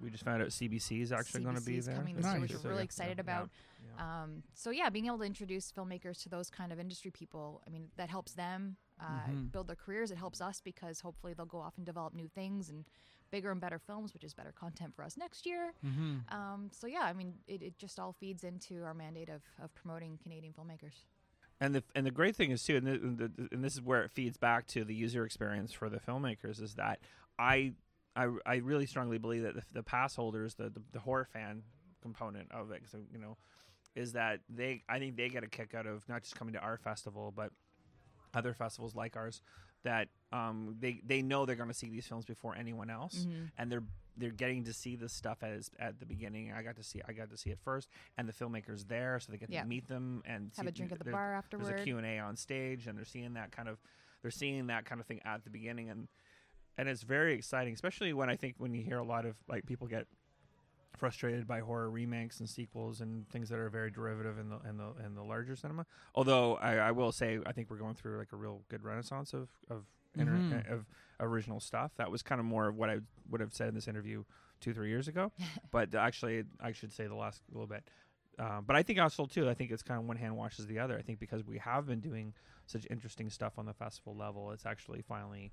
We 0.00 0.10
just 0.10 0.24
found 0.24 0.42
out 0.42 0.48
CBC 0.48 1.00
is 1.02 1.12
actually 1.12 1.42
going 1.42 1.56
to 1.56 1.62
be 1.62 1.80
there. 1.80 1.96
coming 1.96 2.16
this 2.16 2.24
year, 2.24 2.32
year, 2.34 2.40
which 2.42 2.52
which 2.52 2.62
we're 2.62 2.70
really 2.70 2.80
yeah, 2.82 2.84
excited 2.84 3.16
yeah, 3.16 3.20
about. 3.22 3.50
yeah. 3.96 4.22
Um, 4.22 4.42
so 4.54 4.70
yeah, 4.70 4.90
being 4.90 5.06
able 5.06 5.18
to 5.18 5.24
introduce 5.24 5.72
filmmakers 5.72 6.22
to 6.24 6.28
those 6.28 6.50
kind 6.50 6.72
of 6.72 6.78
industry 6.78 7.10
people, 7.10 7.62
I 7.66 7.70
mean, 7.70 7.88
that 7.96 8.10
helps 8.10 8.32
them 8.32 8.76
uh, 9.00 9.04
Mhm. 9.30 9.52
build 9.52 9.68
their 9.68 9.76
careers. 9.76 10.10
It 10.10 10.16
helps 10.18 10.40
us 10.40 10.60
because 10.60 11.00
hopefully 11.00 11.34
they'll 11.34 11.46
go 11.46 11.58
off 11.58 11.74
and 11.76 11.84
develop 11.86 12.14
new 12.14 12.28
things 12.28 12.68
and 12.70 12.84
bigger 13.30 13.50
and 13.50 13.60
better 13.60 13.78
films, 13.78 14.14
which 14.14 14.24
is 14.24 14.32
better 14.34 14.52
content 14.52 14.94
for 14.94 15.02
us 15.04 15.16
next 15.16 15.44
year. 15.46 15.72
Mm-hmm. 15.84 16.34
Um, 16.34 16.70
so 16.72 16.86
yeah, 16.86 17.02
I 17.02 17.12
mean, 17.12 17.34
it, 17.46 17.62
it 17.62 17.78
just 17.78 17.98
all 17.98 18.12
feeds 18.12 18.44
into 18.44 18.82
our 18.84 18.94
mandate 18.94 19.28
of, 19.28 19.42
of 19.62 19.74
promoting 19.74 20.18
Canadian 20.22 20.52
filmmakers. 20.52 21.04
And 21.60 21.74
the 21.74 21.82
and 21.94 22.04
the 22.06 22.10
great 22.10 22.36
thing 22.36 22.50
is 22.50 22.62
too, 22.62 22.76
and, 22.76 22.86
the, 22.86 22.92
and, 22.92 23.18
the, 23.18 23.48
and 23.50 23.64
this 23.64 23.72
is 23.74 23.80
where 23.82 24.02
it 24.02 24.10
feeds 24.10 24.36
back 24.36 24.66
to 24.68 24.84
the 24.84 24.94
user 24.94 25.24
experience 25.24 25.72
for 25.72 25.88
the 25.88 25.98
filmmakers 25.98 26.60
is 26.62 26.74
that 26.74 27.00
I 27.38 27.72
I, 28.16 28.28
I 28.46 28.56
really 28.56 28.86
strongly 28.86 29.18
believe 29.18 29.42
that 29.42 29.54
the, 29.54 29.62
the 29.72 29.82
pass 29.82 30.16
holders, 30.16 30.54
the, 30.54 30.70
the 30.70 30.82
the 30.92 31.00
horror 31.00 31.26
fan 31.30 31.62
component 32.02 32.50
of 32.50 32.70
it, 32.72 32.82
so 32.90 32.98
you 33.12 33.18
know, 33.18 33.36
is 33.94 34.12
that 34.12 34.40
they 34.48 34.82
I 34.88 34.98
think 34.98 35.16
they 35.16 35.28
get 35.28 35.44
a 35.44 35.48
kick 35.48 35.74
out 35.74 35.86
of 35.86 36.08
not 36.08 36.22
just 36.22 36.34
coming 36.36 36.54
to 36.54 36.60
our 36.60 36.78
festival, 36.78 37.32
but 37.34 37.50
other 38.34 38.54
festivals 38.54 38.94
like 38.94 39.16
ours 39.16 39.40
that 39.84 40.08
um, 40.32 40.76
they 40.80 41.00
they 41.06 41.22
know 41.22 41.46
they're 41.46 41.56
going 41.56 41.68
to 41.68 41.74
see 41.74 41.88
these 41.88 42.06
films 42.06 42.24
before 42.24 42.56
anyone 42.56 42.90
else, 42.90 43.26
Mhm. 43.28 43.50
and 43.58 43.70
they're 43.70 43.84
they're 44.18 44.30
getting 44.30 44.64
to 44.64 44.72
see 44.72 44.96
this 44.96 45.12
stuff 45.12 45.42
as 45.42 45.70
at 45.78 46.00
the 46.00 46.06
beginning. 46.06 46.50
I 46.52 46.62
got 46.62 46.76
to 46.76 46.82
see 46.82 47.02
I 47.06 47.12
got 47.12 47.28
to 47.30 47.36
see 47.36 47.50
it 47.50 47.58
first, 47.62 47.88
and 48.16 48.26
the 48.28 48.32
filmmakers 48.32 48.88
there, 48.88 49.20
so 49.20 49.30
they 49.30 49.38
get 49.38 49.50
Yeah. 49.50 49.62
to 49.62 49.68
meet 49.68 49.88
them 49.88 50.22
and 50.24 50.50
Have 50.56 50.64
see, 50.64 50.68
a 50.68 50.72
drink 50.72 50.92
at 50.92 50.98
the 50.98 51.04
there's- 51.04 51.14
bar 51.14 51.28
There's 51.50 51.66
afterward. 51.68 51.80
a 51.80 51.84
Q 51.84 51.98
and 51.98 52.06
A 52.06 52.18
on 52.18 52.36
stage, 52.36 52.86
and 52.86 52.96
they're 52.96 53.04
seeing 53.04 53.34
that 53.34 53.52
kind 53.52 53.68
of 53.68 53.78
they're 54.22 54.30
seeing 54.30 54.66
that 54.68 54.86
kind 54.86 55.00
of 55.00 55.06
thing 55.06 55.20
at 55.24 55.44
the 55.44 55.50
beginning, 55.50 55.90
and 55.90 56.08
and 56.78 56.88
it's 56.88 57.02
very 57.02 57.34
exciting, 57.34 57.72
especially 57.74 58.12
when 58.12 58.28
I 58.30 58.36
think 58.36 58.54
when 58.58 58.74
you 58.74 58.82
hear 58.82 58.98
a 58.98 59.04
lot 59.04 59.24
of 59.26 59.36
like 59.48 59.66
people 59.66 59.86
get 59.86 60.06
frustrated 60.96 61.46
by 61.46 61.60
horror 61.60 61.90
remakes 61.90 62.40
and 62.40 62.48
sequels 62.48 63.00
and 63.02 63.28
things 63.28 63.50
that 63.50 63.58
are 63.58 63.68
very 63.68 63.90
derivative 63.90 64.38
in 64.38 64.48
the 64.48 64.58
in 64.68 64.76
the 64.78 65.04
in 65.04 65.14
the 65.14 65.22
larger 65.22 65.54
cinema. 65.54 65.84
Although 66.14 66.56
I, 66.56 66.76
I 66.76 66.90
will 66.92 67.12
say 67.12 67.38
I 67.44 67.52
think 67.52 67.70
we're 67.70 67.76
going 67.76 67.94
through 67.94 68.18
like 68.18 68.32
a 68.32 68.36
real 68.36 68.62
good 68.68 68.82
renaissance 68.82 69.34
of 69.34 69.50
of 69.68 69.84
inter- 70.16 70.32
Mhm. 70.38 70.72
of 70.72 70.86
original 71.20 71.60
stuff. 71.60 71.92
That 71.96 72.10
was 72.10 72.22
kind 72.22 72.38
of 72.38 72.46
more 72.46 72.68
of 72.68 72.76
what 72.76 72.88
I 72.88 73.00
would 73.28 73.40
have 73.42 73.52
said 73.52 73.68
in 73.68 73.74
this 73.74 73.88
interview 73.88 74.24
two 74.60 74.72
three 74.72 74.88
years 74.88 75.06
ago, 75.08 75.32
but 75.70 75.94
actually 75.94 76.44
I 76.60 76.72
should 76.72 76.92
say 76.92 77.06
the 77.06 77.14
last 77.14 77.42
little 77.52 77.66
bit. 77.66 77.84
Um, 78.38 78.64
but 78.66 78.76
I 78.76 78.82
think 78.82 78.98
also 78.98 79.26
too, 79.26 79.48
I 79.48 79.54
think 79.54 79.70
it's 79.70 79.82
kind 79.82 79.98
of 80.00 80.06
one 80.06 80.16
hand 80.16 80.36
washes 80.36 80.66
the 80.66 80.78
other. 80.78 80.96
I 80.98 81.02
think 81.02 81.18
because 81.18 81.44
we 81.44 81.58
have 81.58 81.86
been 81.86 82.00
doing 82.00 82.32
such 82.66 82.86
interesting 82.90 83.28
stuff 83.30 83.58
on 83.58 83.64
the 83.66 83.72
festival 83.74 84.14
level, 84.16 84.50
it's 84.52 84.64
actually 84.66 85.02
finally 85.02 85.52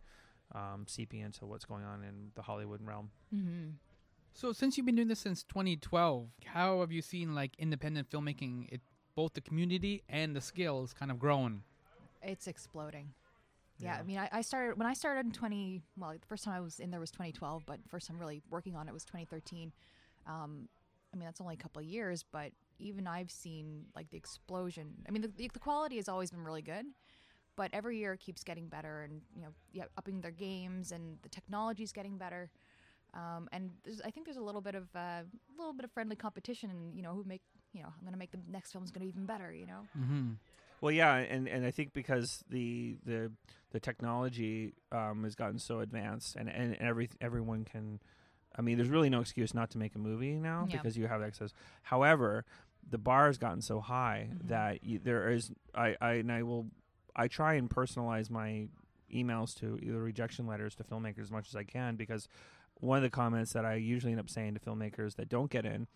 um, 0.53 0.85
seeping 0.87 1.21
into 1.21 1.45
what's 1.45 1.65
going 1.65 1.83
on 1.83 2.03
in 2.03 2.31
the 2.35 2.41
Hollywood 2.41 2.81
realm. 2.85 3.09
Mm-hmm. 3.33 3.69
So 4.33 4.51
since 4.51 4.77
you've 4.77 4.85
been 4.85 4.95
doing 4.95 5.07
this 5.07 5.19
since 5.19 5.43
2012, 5.43 6.27
how 6.45 6.79
have 6.81 6.91
you 6.91 7.01
seen 7.01 7.35
like 7.35 7.51
independent 7.57 8.09
filmmaking? 8.09 8.67
It 8.71 8.81
both 9.15 9.33
the 9.33 9.41
community 9.41 10.03
and 10.09 10.35
the 10.35 10.41
skills 10.41 10.93
kind 10.93 11.11
of 11.11 11.19
grown. 11.19 11.61
It's 12.21 12.47
exploding. 12.47 13.13
Yeah, 13.77 13.95
Yeah. 13.95 13.99
I 13.99 14.03
mean, 14.03 14.17
I, 14.17 14.29
I 14.31 14.41
started 14.41 14.77
when 14.77 14.87
I 14.87 14.93
started 14.93 15.25
in 15.25 15.31
20. 15.31 15.81
Well, 15.97 16.11
the 16.11 16.25
first 16.27 16.43
time 16.43 16.53
I 16.55 16.59
was 16.59 16.79
in 16.79 16.91
there 16.91 16.99
was 16.99 17.11
2012, 17.11 17.63
but 17.65 17.79
first 17.87 18.07
time 18.07 18.19
really 18.19 18.41
working 18.49 18.75
on 18.75 18.87
it 18.87 18.93
was 18.93 19.03
2013. 19.05 19.71
Um, 20.25 20.67
I 21.13 21.17
mean, 21.17 21.25
that's 21.25 21.41
only 21.41 21.53
a 21.53 21.57
couple 21.57 21.79
of 21.79 21.85
years, 21.85 22.25
but 22.31 22.51
even 22.79 23.05
I've 23.07 23.29
seen 23.29 23.85
like 23.95 24.09
the 24.09 24.17
explosion. 24.17 24.95
I 25.07 25.11
mean, 25.11 25.21
the, 25.21 25.27
the, 25.27 25.49
the 25.53 25.59
quality 25.59 25.97
has 25.97 26.09
always 26.09 26.31
been 26.31 26.43
really 26.43 26.61
good, 26.63 26.85
but 27.55 27.69
every 27.73 27.97
year 27.97 28.13
it 28.13 28.19
keeps 28.19 28.43
getting 28.43 28.67
better, 28.67 29.03
and 29.03 29.21
you 29.35 29.41
know, 29.41 29.49
yeah, 29.71 29.85
upping 29.97 30.21
their 30.21 30.31
games, 30.31 30.91
and 30.91 31.17
the 31.21 31.29
technology 31.29 31.83
is 31.83 31.91
getting 31.91 32.17
better. 32.17 32.49
Um, 33.13 33.47
and 33.51 33.69
I 34.03 34.09
think 34.09 34.25
there's 34.25 34.37
a 34.37 34.41
little 34.43 34.61
bit 34.61 34.75
of 34.75 34.87
a 34.95 35.23
little 35.57 35.73
bit 35.73 35.85
of 35.85 35.91
friendly 35.91 36.15
competition, 36.15 36.69
and 36.69 36.95
you 36.95 37.03
know, 37.03 37.13
who 37.13 37.23
make 37.23 37.41
you 37.73 37.81
know, 37.81 37.87
I'm 37.89 38.01
going 38.01 38.13
to 38.13 38.19
make 38.19 38.31
the 38.31 38.39
next 38.51 38.71
film's 38.71 38.91
going 38.91 39.01
to 39.01 39.05
be 39.05 39.09
even 39.09 39.25
better. 39.25 39.53
You 39.53 39.67
know. 39.67 39.81
Mm-hmm. 39.99 40.31
Well, 40.81 40.91
yeah, 40.91 41.15
and, 41.15 41.47
and 41.47 41.65
I 41.65 41.71
think 41.71 41.93
because 41.93 42.43
the 42.49 42.97
the 43.05 43.31
the 43.71 43.79
technology 43.79 44.73
um, 44.91 45.23
has 45.23 45.35
gotten 45.35 45.59
so 45.59 45.79
advanced, 45.79 46.35
and, 46.35 46.49
and 46.49 46.75
every 46.75 47.09
everyone 47.21 47.63
can, 47.65 47.99
I 48.55 48.61
mean, 48.61 48.77
there's 48.77 48.89
really 48.89 49.09
no 49.09 49.21
excuse 49.21 49.53
not 49.53 49.69
to 49.71 49.77
make 49.77 49.95
a 49.95 49.99
movie 49.99 50.33
now 50.33 50.67
Yeah. 50.69 50.77
because 50.77 50.97
you 50.97 51.07
have 51.07 51.21
access. 51.21 51.53
However, 51.83 52.43
the 52.89 52.97
bar 52.97 53.27
has 53.27 53.37
gotten 53.37 53.61
so 53.61 53.79
high 53.79 54.29
Mhm. 54.33 54.47
that 54.49 54.83
you, 54.83 54.99
there 54.99 55.29
is 55.31 55.51
I, 55.73 55.95
I 56.01 56.13
and 56.15 56.31
I 56.31 56.43
will 56.43 56.67
I 57.15 57.27
try 57.27 57.53
and 57.55 57.69
personalize 57.69 58.29
my 58.29 58.67
emails 59.13 59.53
to 59.59 59.77
either 59.81 60.01
rejection 60.01 60.47
letters 60.47 60.75
to 60.75 60.83
filmmakers 60.83 61.21
as 61.21 61.31
much 61.31 61.47
as 61.47 61.55
I 61.55 61.63
can 61.63 61.95
because 61.95 62.27
one 62.79 62.97
of 62.97 63.03
the 63.03 63.09
comments 63.09 63.53
that 63.53 63.65
I 63.65 63.75
usually 63.75 64.11
end 64.11 64.19
up 64.19 64.29
saying 64.29 64.55
to 64.55 64.59
filmmakers 64.59 65.15
that 65.15 65.29
don't 65.29 65.49
get 65.49 65.65
in 65.65 65.87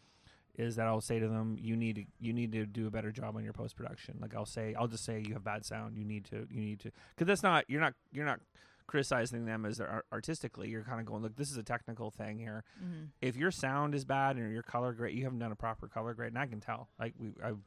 is 0.55 0.75
that 0.75 0.87
I'll 0.87 1.01
say 1.01 1.19
to 1.19 1.27
them, 1.27 1.57
you 1.59 1.75
need 1.75 1.95
to 1.95 2.03
you 2.19 2.33
need 2.33 2.51
to 2.53 2.65
do 2.65 2.87
a 2.87 2.91
better 2.91 3.11
job 3.11 3.35
on 3.35 3.43
your 3.43 3.53
post 3.53 3.75
production. 3.75 4.17
Like 4.19 4.35
I'll 4.35 4.45
say, 4.45 4.73
I'll 4.77 4.87
just 4.87 5.05
say 5.05 5.23
you 5.25 5.33
have 5.33 5.43
bad 5.43 5.65
sound. 5.65 5.97
You 5.97 6.05
need 6.05 6.25
to 6.25 6.47
you 6.49 6.61
need 6.61 6.79
to 6.81 6.91
because 7.15 7.27
that's 7.27 7.43
not 7.43 7.65
you're 7.67 7.81
not 7.81 7.93
you're 8.11 8.25
not 8.25 8.39
criticizing 8.87 9.45
them 9.45 9.65
as 9.65 9.77
they're 9.77 10.03
artistically. 10.11 10.69
You're 10.69 10.83
kind 10.83 10.99
of 10.99 11.05
going, 11.05 11.21
look, 11.21 11.35
this 11.35 11.51
is 11.51 11.57
a 11.57 11.63
technical 11.63 12.09
thing 12.09 12.39
here. 12.39 12.63
Mm-hmm. 12.83 13.05
If 13.21 13.35
your 13.35 13.51
sound 13.51 13.93
is 13.93 14.05
bad 14.05 14.37
and 14.37 14.51
your 14.51 14.63
color 14.63 14.93
grade, 14.93 15.15
you 15.15 15.25
haven't 15.25 15.39
done 15.39 15.51
a 15.51 15.55
proper 15.55 15.87
color 15.87 16.13
grade, 16.13 16.29
and 16.29 16.39
I 16.39 16.47
can 16.47 16.61
tell. 16.61 16.89
Like 16.99 17.13
we 17.19 17.33
I've, 17.43 17.59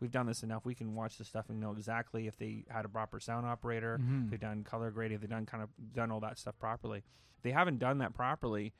we've 0.00 0.10
done 0.10 0.26
this 0.26 0.42
enough. 0.42 0.64
We 0.64 0.74
can 0.74 0.94
watch 0.94 1.18
the 1.18 1.24
stuff 1.24 1.46
and 1.48 1.60
know 1.60 1.72
exactly 1.72 2.26
if 2.26 2.36
they 2.36 2.64
had 2.68 2.84
a 2.84 2.88
proper 2.88 3.20
sound 3.20 3.46
operator, 3.46 3.98
Mhm. 3.98 4.24
if 4.24 4.30
they've 4.30 4.40
done 4.40 4.64
color 4.64 4.90
grading, 4.90 5.18
they've 5.18 5.30
done 5.30 5.46
kind 5.46 5.62
of 5.62 5.70
done 5.94 6.10
all 6.10 6.20
that 6.20 6.38
stuff 6.38 6.58
properly. 6.58 6.98
If 7.36 7.42
they 7.42 7.52
haven't 7.52 7.78
done 7.78 7.98
that 7.98 8.14
properly, 8.14 8.72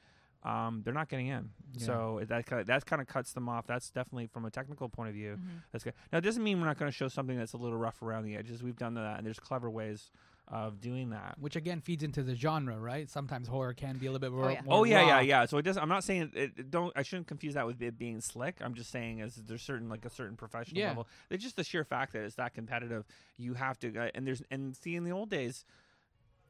um, 0.44 0.82
they're 0.84 0.94
not 0.94 1.08
getting 1.08 1.26
in. 1.26 1.50
Yeah. 1.74 1.86
So 1.86 2.20
that 2.28 2.46
kind 2.46 2.60
of, 2.60 2.66
that 2.68 2.86
kind 2.86 3.02
of 3.02 3.08
cuts 3.08 3.32
them 3.32 3.48
off. 3.48 3.66
That's 3.66 3.90
definitely 3.90 4.26
from 4.28 4.44
a 4.44 4.50
technical 4.50 4.88
point 4.88 5.08
of 5.08 5.14
view. 5.14 5.36
Mm-hmm. 5.36 5.56
That's 5.72 5.84
good. 5.84 5.94
Now 6.12 6.18
it 6.18 6.22
doesn't 6.22 6.42
mean 6.44 6.60
we're 6.60 6.66
not 6.66 6.78
going 6.78 6.90
to 6.90 6.96
show 6.96 7.08
something 7.08 7.36
that's 7.36 7.52
a 7.54 7.56
little 7.56 7.76
rough 7.78 8.00
around 8.02 8.24
the 8.24 8.36
edges. 8.36 8.62
We've 8.62 8.76
done 8.76 8.94
that, 8.94 9.18
and 9.18 9.26
there's 9.26 9.40
clever 9.40 9.68
ways 9.68 10.10
of 10.50 10.80
doing 10.80 11.10
that. 11.10 11.36
Which 11.38 11.56
again 11.56 11.80
feeds 11.80 12.02
into 12.02 12.22
the 12.22 12.34
genre, 12.34 12.78
right? 12.78 13.08
Sometimes 13.10 13.48
horror 13.48 13.74
can 13.74 13.98
be 13.98 14.06
a 14.06 14.10
little 14.12 14.26
bit 14.28 14.34
more. 14.34 14.50
yeah. 14.50 14.62
more 14.64 14.78
Oh 14.78 14.84
yeah, 14.84 15.06
yeah, 15.06 15.20
yeah. 15.20 15.44
So 15.46 15.58
it 15.58 15.62
does. 15.62 15.76
I'm 15.76 15.88
not 15.90 16.04
saying 16.04 16.30
it, 16.34 16.52
it- 16.56 16.70
don't. 16.70 16.92
I 16.96 17.02
shouldn't 17.02 17.26
confuse 17.28 17.54
that 17.54 17.66
with 17.66 17.80
it 17.82 17.98
being 17.98 18.20
slick. 18.20 18.56
I'm 18.60 18.74
just 18.74 18.90
saying 18.90 19.18
is 19.20 19.34
there's 19.36 19.62
certain 19.62 19.88
like 19.88 20.04
a 20.04 20.10
certain 20.10 20.36
professional 20.36 20.80
Yeah. 20.80 20.88
level. 20.88 21.06
It's 21.30 21.44
just 21.44 21.56
the 21.56 21.64
sheer 21.64 21.84
fact 21.84 22.14
that 22.14 22.22
it's 22.22 22.36
that 22.36 22.54
competitive. 22.54 23.04
You 23.36 23.54
have 23.54 23.78
to. 23.80 23.96
Uh, 23.96 24.08
and 24.14 24.26
there's 24.26 24.42
and 24.50 24.74
see 24.76 24.96
in 24.96 25.04
the 25.04 25.10
old 25.12 25.30
days. 25.30 25.64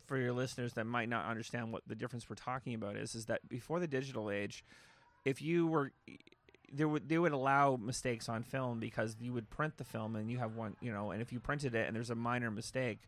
For 0.06 0.16
your 0.16 0.32
listeners 0.32 0.72
that 0.72 0.84
might 0.86 1.10
not 1.10 1.26
understand 1.26 1.70
what 1.70 1.82
the 1.86 1.94
difference 1.94 2.30
we're 2.30 2.36
talking 2.36 2.72
about 2.72 2.96
is, 2.96 3.14
is 3.14 3.26
that 3.26 3.46
before 3.46 3.78
the 3.78 3.86
digital 3.86 4.30
age, 4.30 4.64
if 5.26 5.42
you 5.42 5.66
were 5.66 5.92
there 6.72 6.88
would 6.88 7.10
they 7.10 7.18
would 7.18 7.32
allow 7.32 7.76
mistakes 7.76 8.26
on 8.26 8.42
film 8.42 8.80
because 8.80 9.16
you 9.20 9.34
would 9.34 9.50
print 9.50 9.76
the 9.76 9.84
film 9.84 10.16
and 10.16 10.30
you 10.30 10.38
have 10.38 10.54
one 10.56 10.76
you 10.80 10.90
know 10.90 11.10
and 11.10 11.20
if 11.20 11.30
you 11.30 11.38
printed 11.40 11.74
it 11.74 11.86
and 11.86 11.94
there's 11.94 12.08
a 12.08 12.14
minor 12.14 12.50
mistake 12.50 13.00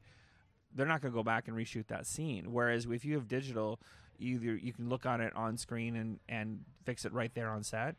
they're 0.75 0.87
not 0.87 1.01
going 1.01 1.13
to 1.13 1.17
go 1.17 1.23
back 1.23 1.49
and 1.49 1.57
reshoot 1.57 1.87
that 1.89 2.07
scene 2.07 2.53
whereas 2.53 2.87
if 2.87 3.05
you 3.05 3.15
have 3.15 3.27
digital 3.29 3.79
either 4.19 4.55
you 4.57 4.73
can 4.73 4.89
look 4.89 5.07
on 5.07 5.21
it 5.21 5.35
on 5.35 5.57
screen 5.57 5.97
and 5.97 6.21
and 6.29 6.61
fix 6.85 7.05
it 7.05 7.13
right 7.13 7.35
there 7.35 7.49
on 7.51 7.63
set 7.63 7.97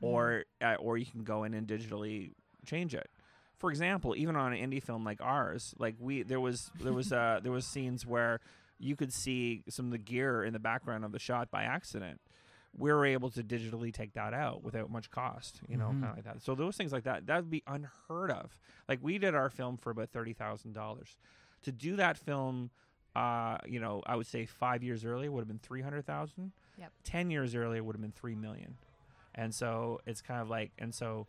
or 0.00 0.44
uh, 0.62 0.74
or 0.78 0.96
you 0.98 1.06
can 1.06 1.22
go 1.24 1.44
in 1.44 1.54
and 1.54 1.66
digitally 1.66 2.32
change 2.66 2.94
it 2.94 3.08
for 3.56 3.70
example 3.70 4.14
even 4.16 4.36
on 4.36 4.52
an 4.52 4.58
indie 4.70 4.82
film 4.82 5.04
like 5.04 5.20
ours 5.20 5.74
like 5.78 5.94
we 5.98 6.22
there 6.22 6.40
was 6.40 6.70
there 6.82 6.92
was 6.92 7.12
uh 7.12 7.40
there 7.42 7.52
was 7.52 7.66
scenes 7.66 8.06
where 8.06 8.40
you 8.78 8.96
could 8.96 9.12
see 9.12 9.62
some 9.68 9.86
of 9.86 9.92
the 9.92 9.98
gear 9.98 10.42
in 10.42 10.52
the 10.52 10.58
background 10.58 11.04
of 11.04 11.12
the 11.12 11.18
shot 11.18 11.50
by 11.50 11.62
accident 11.64 12.20
we 12.76 12.92
were 12.92 13.04
able 13.04 13.28
to 13.30 13.42
digitally 13.42 13.92
take 13.92 14.12
that 14.14 14.32
out 14.32 14.62
without 14.62 14.88
much 14.88 15.10
cost, 15.10 15.60
you 15.68 15.76
know, 15.76 15.88
Mhm. 15.88 16.00
kind 16.02 16.04
of 16.04 16.16
like 16.18 16.24
that. 16.24 16.40
So 16.40 16.54
those 16.54 16.76
things 16.76 16.92
like 16.92 17.02
that, 17.02 17.26
that 17.26 17.34
would 17.38 17.50
be 17.50 17.64
unheard 17.66 18.30
of. 18.30 18.56
Like 18.88 19.00
we 19.02 19.18
did 19.18 19.34
our 19.34 19.50
film 19.50 19.76
for 19.76 19.90
about 19.90 20.10
thirty 20.10 20.32
thousand 20.32 20.72
dollars. 20.74 21.16
To 21.64 21.72
do 21.72 21.96
that 21.96 22.16
film, 22.16 22.70
uh, 23.14 23.58
you 23.66 23.80
know, 23.80 24.02
I 24.06 24.16
would 24.16 24.26
say 24.26 24.46
five 24.46 24.82
years 24.82 25.04
earlier 25.04 25.30
would 25.30 25.40
have 25.40 25.48
been 25.48 25.58
three 25.58 25.82
hundred 25.82 26.06
thousand. 26.06 26.52
Yep. 26.78 26.92
Ten 27.04 27.30
years 27.30 27.54
earlier 27.54 27.82
would 27.82 27.94
have 27.94 28.02
been 28.02 28.12
three 28.12 28.34
million. 28.34 28.76
And 29.34 29.54
so 29.54 30.00
it's 30.06 30.20
kind 30.20 30.40
of 30.40 30.48
like, 30.48 30.72
and 30.78 30.94
so, 30.94 31.26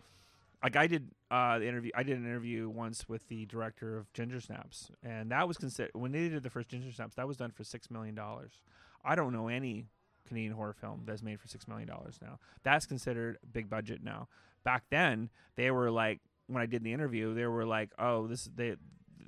like 0.63 0.75
I 0.75 0.87
did 0.87 1.09
uh, 1.29 1.59
the 1.59 1.67
interview. 1.67 1.91
I 1.95 2.03
did 2.03 2.17
an 2.17 2.25
interview 2.25 2.69
once 2.69 3.07
with 3.07 3.27
the 3.27 3.45
director 3.45 3.97
of 3.97 4.11
Ginger 4.13 4.39
Snaps, 4.39 4.91
and 5.03 5.31
that 5.31 5.47
was 5.47 5.57
considered 5.57 5.91
when 5.93 6.11
they 6.11 6.29
did 6.29 6.43
the 6.43 6.49
first 6.49 6.69
Ginger 6.69 6.91
Snaps. 6.91 7.15
That 7.15 7.27
was 7.27 7.37
done 7.37 7.51
for 7.51 7.63
six 7.63 7.91
million 7.91 8.15
dollars. 8.15 8.61
I 9.03 9.15
don't 9.15 9.33
know 9.33 9.47
any 9.47 9.87
Canadian 10.27 10.53
horror 10.53 10.73
film 10.73 11.03
that's 11.05 11.21
made 11.23 11.39
for 11.39 11.47
six 11.47 11.67
million 11.67 11.87
dollars 11.87 12.19
now. 12.21 12.39
That's 12.63 12.85
considered 12.85 13.37
big 13.51 13.69
budget 13.69 14.03
now. 14.03 14.27
Back 14.63 14.83
then, 14.89 15.29
they 15.55 15.71
were 15.71 15.91
like 15.91 16.21
when 16.47 16.61
I 16.61 16.65
did 16.65 16.83
the 16.83 16.93
interview, 16.93 17.33
they 17.33 17.45
were 17.45 17.65
like, 17.65 17.91
"Oh, 17.97 18.27
this 18.27 18.49
they." 18.55 18.75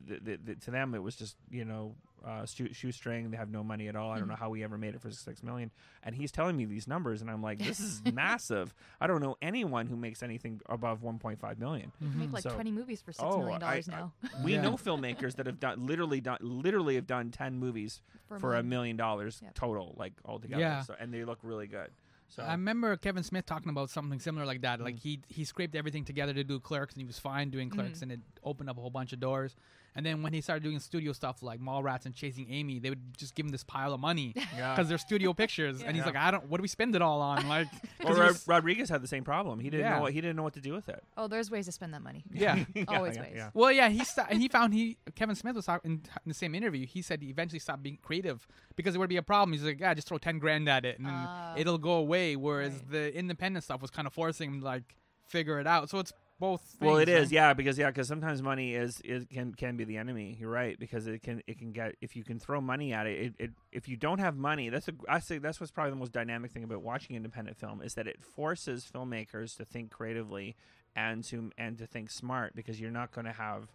Th 0.08 0.24
th 0.26 0.40
th 0.46 0.60
to 0.66 0.72
them, 0.72 0.94
it 0.96 1.02
was 1.04 1.16
just 1.16 1.36
you 1.50 1.66
know 1.66 1.96
uh, 2.26 2.46
shoestring. 2.46 3.32
They 3.32 3.38
have 3.38 3.50
no 3.50 3.64
money 3.64 3.90
at 3.90 3.96
all. 3.98 4.10
I 4.12 4.18
don't 4.18 4.30
know 4.30 4.36
how 4.36 4.50
we 4.50 4.64
ever 4.64 4.78
made 4.78 4.96
it 4.96 5.02
for 5.02 5.12
six 5.12 5.44
million. 5.44 5.72
And 6.04 6.16
he's 6.16 6.32
telling 6.32 6.56
me 6.56 6.64
these 6.66 6.88
numbers, 6.88 7.22
and 7.22 7.30
I'm 7.30 7.44
like, 7.44 7.60
this 7.60 7.82
is 7.82 8.02
massive. 8.14 8.74
I 9.02 9.08
don't 9.08 9.22
know 9.22 9.36
anyone 9.42 9.88
who 9.88 9.98
makes 9.98 10.24
anything 10.24 10.62
above 10.70 11.02
1.5 11.02 11.60
million. 11.60 11.92
You 12.00 12.08
make 12.16 12.32
like 12.32 12.44
So- 12.44 12.52
20 12.52 12.72
movies 12.72 13.02
for 13.02 13.12
six 13.12 13.24
Oh, 13.28 13.40
million 13.40 13.60
dollars 13.60 13.90
I- 13.90 13.92
now. 13.92 14.14
We 14.42 14.54
Yeah. 14.54 14.62
know 14.62 14.74
filmmakers 14.78 15.36
that 15.36 15.48
have 15.48 15.60
done 15.60 15.86
literally 15.86 16.22
done 16.22 16.38
literally 16.42 16.96
have 16.96 17.08
done 17.08 17.32
10 17.32 17.58
movies 17.60 18.02
for 18.40 18.56
a 18.56 18.64
million 18.64 18.96
dollars 18.96 19.42
Yep. 19.44 19.54
total, 19.56 19.94
like 19.98 20.14
altogether. 20.24 20.62
Yeah. 20.62 20.82
So 20.84 20.96
and 20.98 21.14
they 21.14 21.26
look 21.26 21.40
really 21.44 21.68
good. 21.68 21.92
So 22.30 22.42
I 22.42 22.54
remember 22.54 22.96
Kevin 22.98 23.22
Smith 23.24 23.46
talking 23.46 23.70
about 23.70 23.90
something 23.92 24.20
similar 24.20 24.46
like 24.46 24.62
that. 24.62 24.80
Mm. 24.80 24.84
Like 24.86 24.98
he 25.00 25.20
he 25.28 25.44
scraped 25.44 25.76
everything 25.76 26.06
together 26.06 26.34
to 26.34 26.44
do 26.46 26.60
Clerks, 26.60 26.94
and 26.96 27.02
he 27.02 27.06
was 27.06 27.20
fine 27.20 27.50
doing 27.52 27.70
Clerks, 27.70 28.02
and 28.02 28.12
it 28.14 28.22
opened 28.44 28.70
up 28.70 28.78
a 28.78 28.82
whole 28.82 28.90
bunch 28.90 29.12
of 29.14 29.20
doors. 29.20 29.56
And 29.96 30.06
then 30.06 30.24
when 30.24 30.34
he 30.34 30.42
started 30.42 30.64
doing 30.64 30.80
studio 30.80 31.14
stuff 31.14 31.44
like 31.44 31.60
Mallrats 31.62 32.06
and 32.06 32.16
Chasing 32.16 32.48
Amy, 32.50 32.80
they 32.80 32.90
would 32.90 33.16
just 33.18 33.36
give 33.36 33.46
him 33.46 33.52
this 33.52 33.64
pile 33.64 33.94
of 33.94 34.00
money 34.00 34.34
Yeah. 34.58 34.74
because 34.74 34.90
they're 34.90 34.98
studio 34.98 35.34
pictures, 35.34 35.82
and 35.84 35.96
he's 35.96 36.02
Yeah. 36.02 36.06
like, 36.08 36.16
I 36.16 36.32
don't. 36.32 36.48
What 36.50 36.58
do 36.58 36.62
we 36.64 36.68
spend 36.68 36.96
it 36.96 37.02
all 37.02 37.22
on? 37.22 37.48
Like, 37.54 37.68
Well, 38.04 38.14
he 38.16 38.20
Rod- 38.20 38.28
was- 38.30 38.48
Rodriguez 38.48 38.90
had 38.90 39.02
the 39.04 39.08
same 39.08 39.24
problem. 39.24 39.60
He 39.60 39.70
didn't 39.70 39.86
Yeah. 39.86 39.96
know 39.98 40.02
what 40.02 40.14
he 40.14 40.22
didn't 40.22 40.36
know 40.36 40.44
what 40.44 40.54
to 40.54 40.62
do 40.62 40.74
with 40.74 40.90
it. 40.90 41.04
Oh, 41.18 41.28
there's 41.28 41.52
ways 41.52 41.66
to 41.66 41.72
spend 41.72 41.94
that 41.94 42.02
money. 42.02 42.24
yeah. 42.34 42.64
Always 42.88 43.16
yeah, 43.16 43.22
ways. 43.22 43.34
yeah. 43.36 43.50
Well, 43.54 43.72
yeah, 43.72 43.90
he 43.90 44.04
sta- 44.04 44.28
and 44.30 44.42
he 44.42 44.48
found 44.48 44.74
he 44.74 44.98
Kevin 45.16 45.36
Smith 45.36 45.56
was 45.56 45.66
talking 45.66 45.92
in, 45.92 45.98
in 45.98 46.28
the 46.30 46.34
same 46.34 46.56
interview. 46.56 46.86
He 46.88 47.02
said 47.02 47.22
he 47.22 47.30
eventually 47.30 47.60
stopped 47.60 47.84
being 47.84 47.98
creative 48.02 48.48
because 48.76 48.96
it 48.96 48.98
would 48.98 49.10
be 49.10 49.18
a 49.18 49.22
problem. 49.24 49.54
He's 49.54 49.64
like, 49.64 49.80
yeah, 49.80 49.94
just 49.94 50.08
throw 50.08 50.18
ten 50.18 50.40
grand 50.40 50.68
at 50.68 50.86
it 50.86 50.98
and 50.98 51.08
Ah. 51.10 51.54
it'll 51.56 51.78
go 51.78 51.94
away. 51.94 52.36
Whereas 52.36 52.74
Right. 52.74 52.90
the 52.92 53.16
independent 53.18 53.64
stuff 53.64 53.82
was 53.82 53.92
kind 53.92 54.08
of 54.08 54.14
forcing 54.14 54.50
him 54.52 54.60
to 54.62 54.66
like 54.66 54.96
figure 55.28 55.60
it 55.60 55.68
out. 55.68 55.90
So 55.90 56.00
it's 56.00 56.12
both. 56.44 56.76
Well, 56.82 56.98
it 56.98 57.06
things, 57.06 57.28
is, 57.28 57.32
yeah, 57.32 57.54
because 57.54 57.78
yeah, 57.78 57.88
because 57.88 58.10
sometimes 58.10 58.42
money 58.42 58.76
is, 58.76 59.00
is 59.06 59.26
can 59.32 59.54
can 59.54 59.78
be 59.78 59.86
the 59.86 59.96
enemy. 59.96 60.36
You're 60.38 60.50
right 60.50 60.78
because 60.78 61.08
it 61.08 61.24
can 61.24 61.42
it 61.48 61.58
can 61.58 61.72
get 61.72 61.96
if 62.02 62.18
you 62.18 62.24
can 62.26 62.38
throw 62.38 62.60
money 62.60 62.92
at 62.92 63.08
it. 63.08 63.20
It, 63.20 63.34
it 63.40 63.52
if 63.72 63.88
you 63.88 63.96
don't 63.96 64.20
have 64.20 64.36
money, 64.36 64.68
that's 64.68 64.90
a 64.90 64.94
I 65.08 65.20
say 65.20 65.38
that's 65.38 65.62
what's 65.62 65.72
probably 65.72 65.92
the 65.92 65.98
most 65.98 66.12
dynamic 66.12 66.52
thing 66.52 66.66
about 66.66 66.82
watching 66.82 67.16
independent 67.16 67.58
film 67.58 67.82
is 67.82 67.94
that 67.94 68.08
it 68.08 68.22
forces 68.22 68.86
filmmakers 68.94 69.56
to 69.56 69.64
think 69.64 69.90
creatively 69.90 70.58
and 70.98 71.24
to 71.26 71.52
and 71.58 71.78
to 71.78 71.88
think 71.88 72.12
smart 72.12 72.56
because 72.56 72.78
you're 72.78 72.92
not 72.92 73.14
going 73.14 73.26
to 73.26 73.32
have 73.32 73.70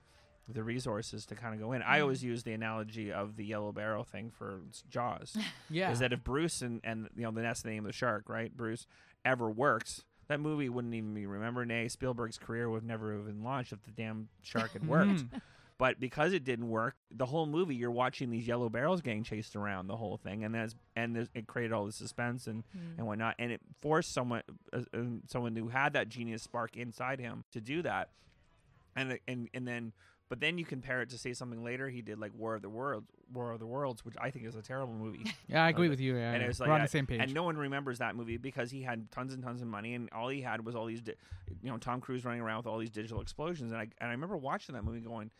the 0.47 0.63
resources 0.63 1.25
to 1.27 1.35
kind 1.35 1.55
of 1.55 1.61
go 1.61 1.73
in. 1.73 1.83
I 1.83 2.01
always 2.01 2.21
mm. 2.21 2.25
use 2.25 2.43
the 2.43 2.53
analogy 2.53 3.13
of 3.13 3.37
the 3.37 3.45
yellow 3.45 3.73
barrel 3.73 4.05
thing 4.05 4.31
for 4.31 4.61
Jaws. 4.91 5.37
Yeah. 5.71 5.91
is 5.91 5.99
that 5.99 6.15
if 6.15 6.25
Bruce 6.25 6.63
and, 6.63 6.81
and 6.83 7.09
you 7.15 7.23
know 7.23 7.31
that's 7.31 7.63
the 7.63 7.69
name 7.69 7.85
of 7.85 7.89
the 7.89 7.93
shark, 7.93 8.29
right? 8.29 8.55
Bruce 8.55 8.87
ever 9.25 9.51
worked, 9.51 10.05
that 10.29 10.41
movie 10.41 10.69
wouldn't 10.69 10.95
even 10.95 11.15
be 11.15 11.27
remembered. 11.27 11.69
Nay, 11.69 11.89
Spielberg's 11.89 12.39
career 12.39 12.69
would 12.71 12.85
never 12.85 13.13
have 13.15 13.27
been 13.27 13.43
launched 13.43 13.73
if 13.73 13.83
the 13.85 13.91
damn 13.91 14.29
shark 14.43 14.73
had 14.73 14.87
worked. 14.87 15.11
Mhm. 15.11 15.41
but 15.79 15.99
because 16.01 16.33
it 16.33 16.45
didn't 16.45 16.69
work, 16.69 16.97
the 17.11 17.27
whole 17.27 17.47
movie 17.47 17.75
you're 17.75 17.91
watching 17.91 18.31
these 18.31 18.47
yellow 18.47 18.69
barrels 18.69 19.01
getting 19.01 19.23
chased 19.23 19.55
around 19.57 19.87
the 19.87 19.97
whole 19.97 20.17
thing, 20.19 20.45
and 20.45 20.55
that's 20.55 20.75
and 20.97 21.15
there's, 21.17 21.29
it 21.35 21.47
created 21.47 21.73
all 21.73 21.87
the 21.87 21.93
suspense 21.93 22.47
and 22.47 22.65
Mm. 22.77 22.99
and 22.99 23.07
whatnot, 23.07 23.35
and 23.39 23.51
it 23.53 23.61
forced 23.81 24.13
someone 24.13 24.43
uh, 24.73 24.83
uh, 24.93 25.03
someone 25.29 25.55
who 25.57 25.69
had 25.69 25.93
that 25.95 26.09
genius 26.09 26.43
spark 26.43 26.77
inside 26.77 27.21
him 27.21 27.45
to 27.53 27.61
do 27.61 27.83
that, 27.83 28.11
and 28.97 29.19
and 29.29 29.49
and 29.55 29.67
then. 29.67 29.93
But 30.29 30.41
then 30.41 30.59
you 30.59 30.65
compare 30.67 31.01
it 31.01 31.09
to 31.11 31.19
say 31.19 31.33
something 31.33 31.65
later 31.65 31.89
he 31.89 32.03
did 32.03 32.19
like 32.19 32.33
War 32.37 32.55
of 32.55 32.61
the 32.63 32.69
Worlds, 32.69 33.07
War 33.33 33.53
of 33.53 33.61
the 33.61 33.67
Worlds, 33.67 34.05
which 34.05 34.15
I 34.21 34.31
think 34.31 34.45
is 34.45 34.55
a 34.57 34.63
terrible 34.63 34.93
movie. 34.95 35.25
Yeah, 35.49 35.65
I 35.65 35.71
agree 35.71 35.85
Okay. 35.87 35.91
with 35.91 36.01
you. 36.01 36.17
Yeah, 36.17 36.33
and 36.33 36.43
it 36.43 36.47
was 36.47 36.61
We're 36.61 36.71
on 36.71 36.83
the 36.83 36.89
same 36.89 37.07
page. 37.07 37.21
And 37.23 37.33
no 37.33 37.43
one 37.43 37.57
remembers 37.57 37.99
that 38.01 38.15
movie 38.15 38.37
because 38.37 38.71
he 38.71 38.83
had 38.83 39.11
tons 39.11 39.33
and 39.33 39.43
tons 39.43 39.63
of 39.63 39.69
money, 39.69 39.95
and 39.95 40.11
all 40.13 40.29
he 40.29 40.43
had 40.43 40.65
was 40.67 40.75
all 40.77 40.85
these, 40.85 41.01
di- 41.01 41.15
you 41.63 41.71
know, 41.71 41.79
Tom 41.79 42.01
Cruise 42.03 42.25
running 42.27 42.43
around 42.43 42.59
with 42.59 42.67
all 42.67 42.79
these 42.79 42.91
digital 42.91 43.23
explosions. 43.23 43.73
And 43.73 43.81
I 43.81 43.85
and 43.99 44.09
I 44.09 44.11
remember 44.11 44.37
watching 44.37 44.75
that 44.75 44.85
movie, 44.85 45.01
going, 45.01 45.31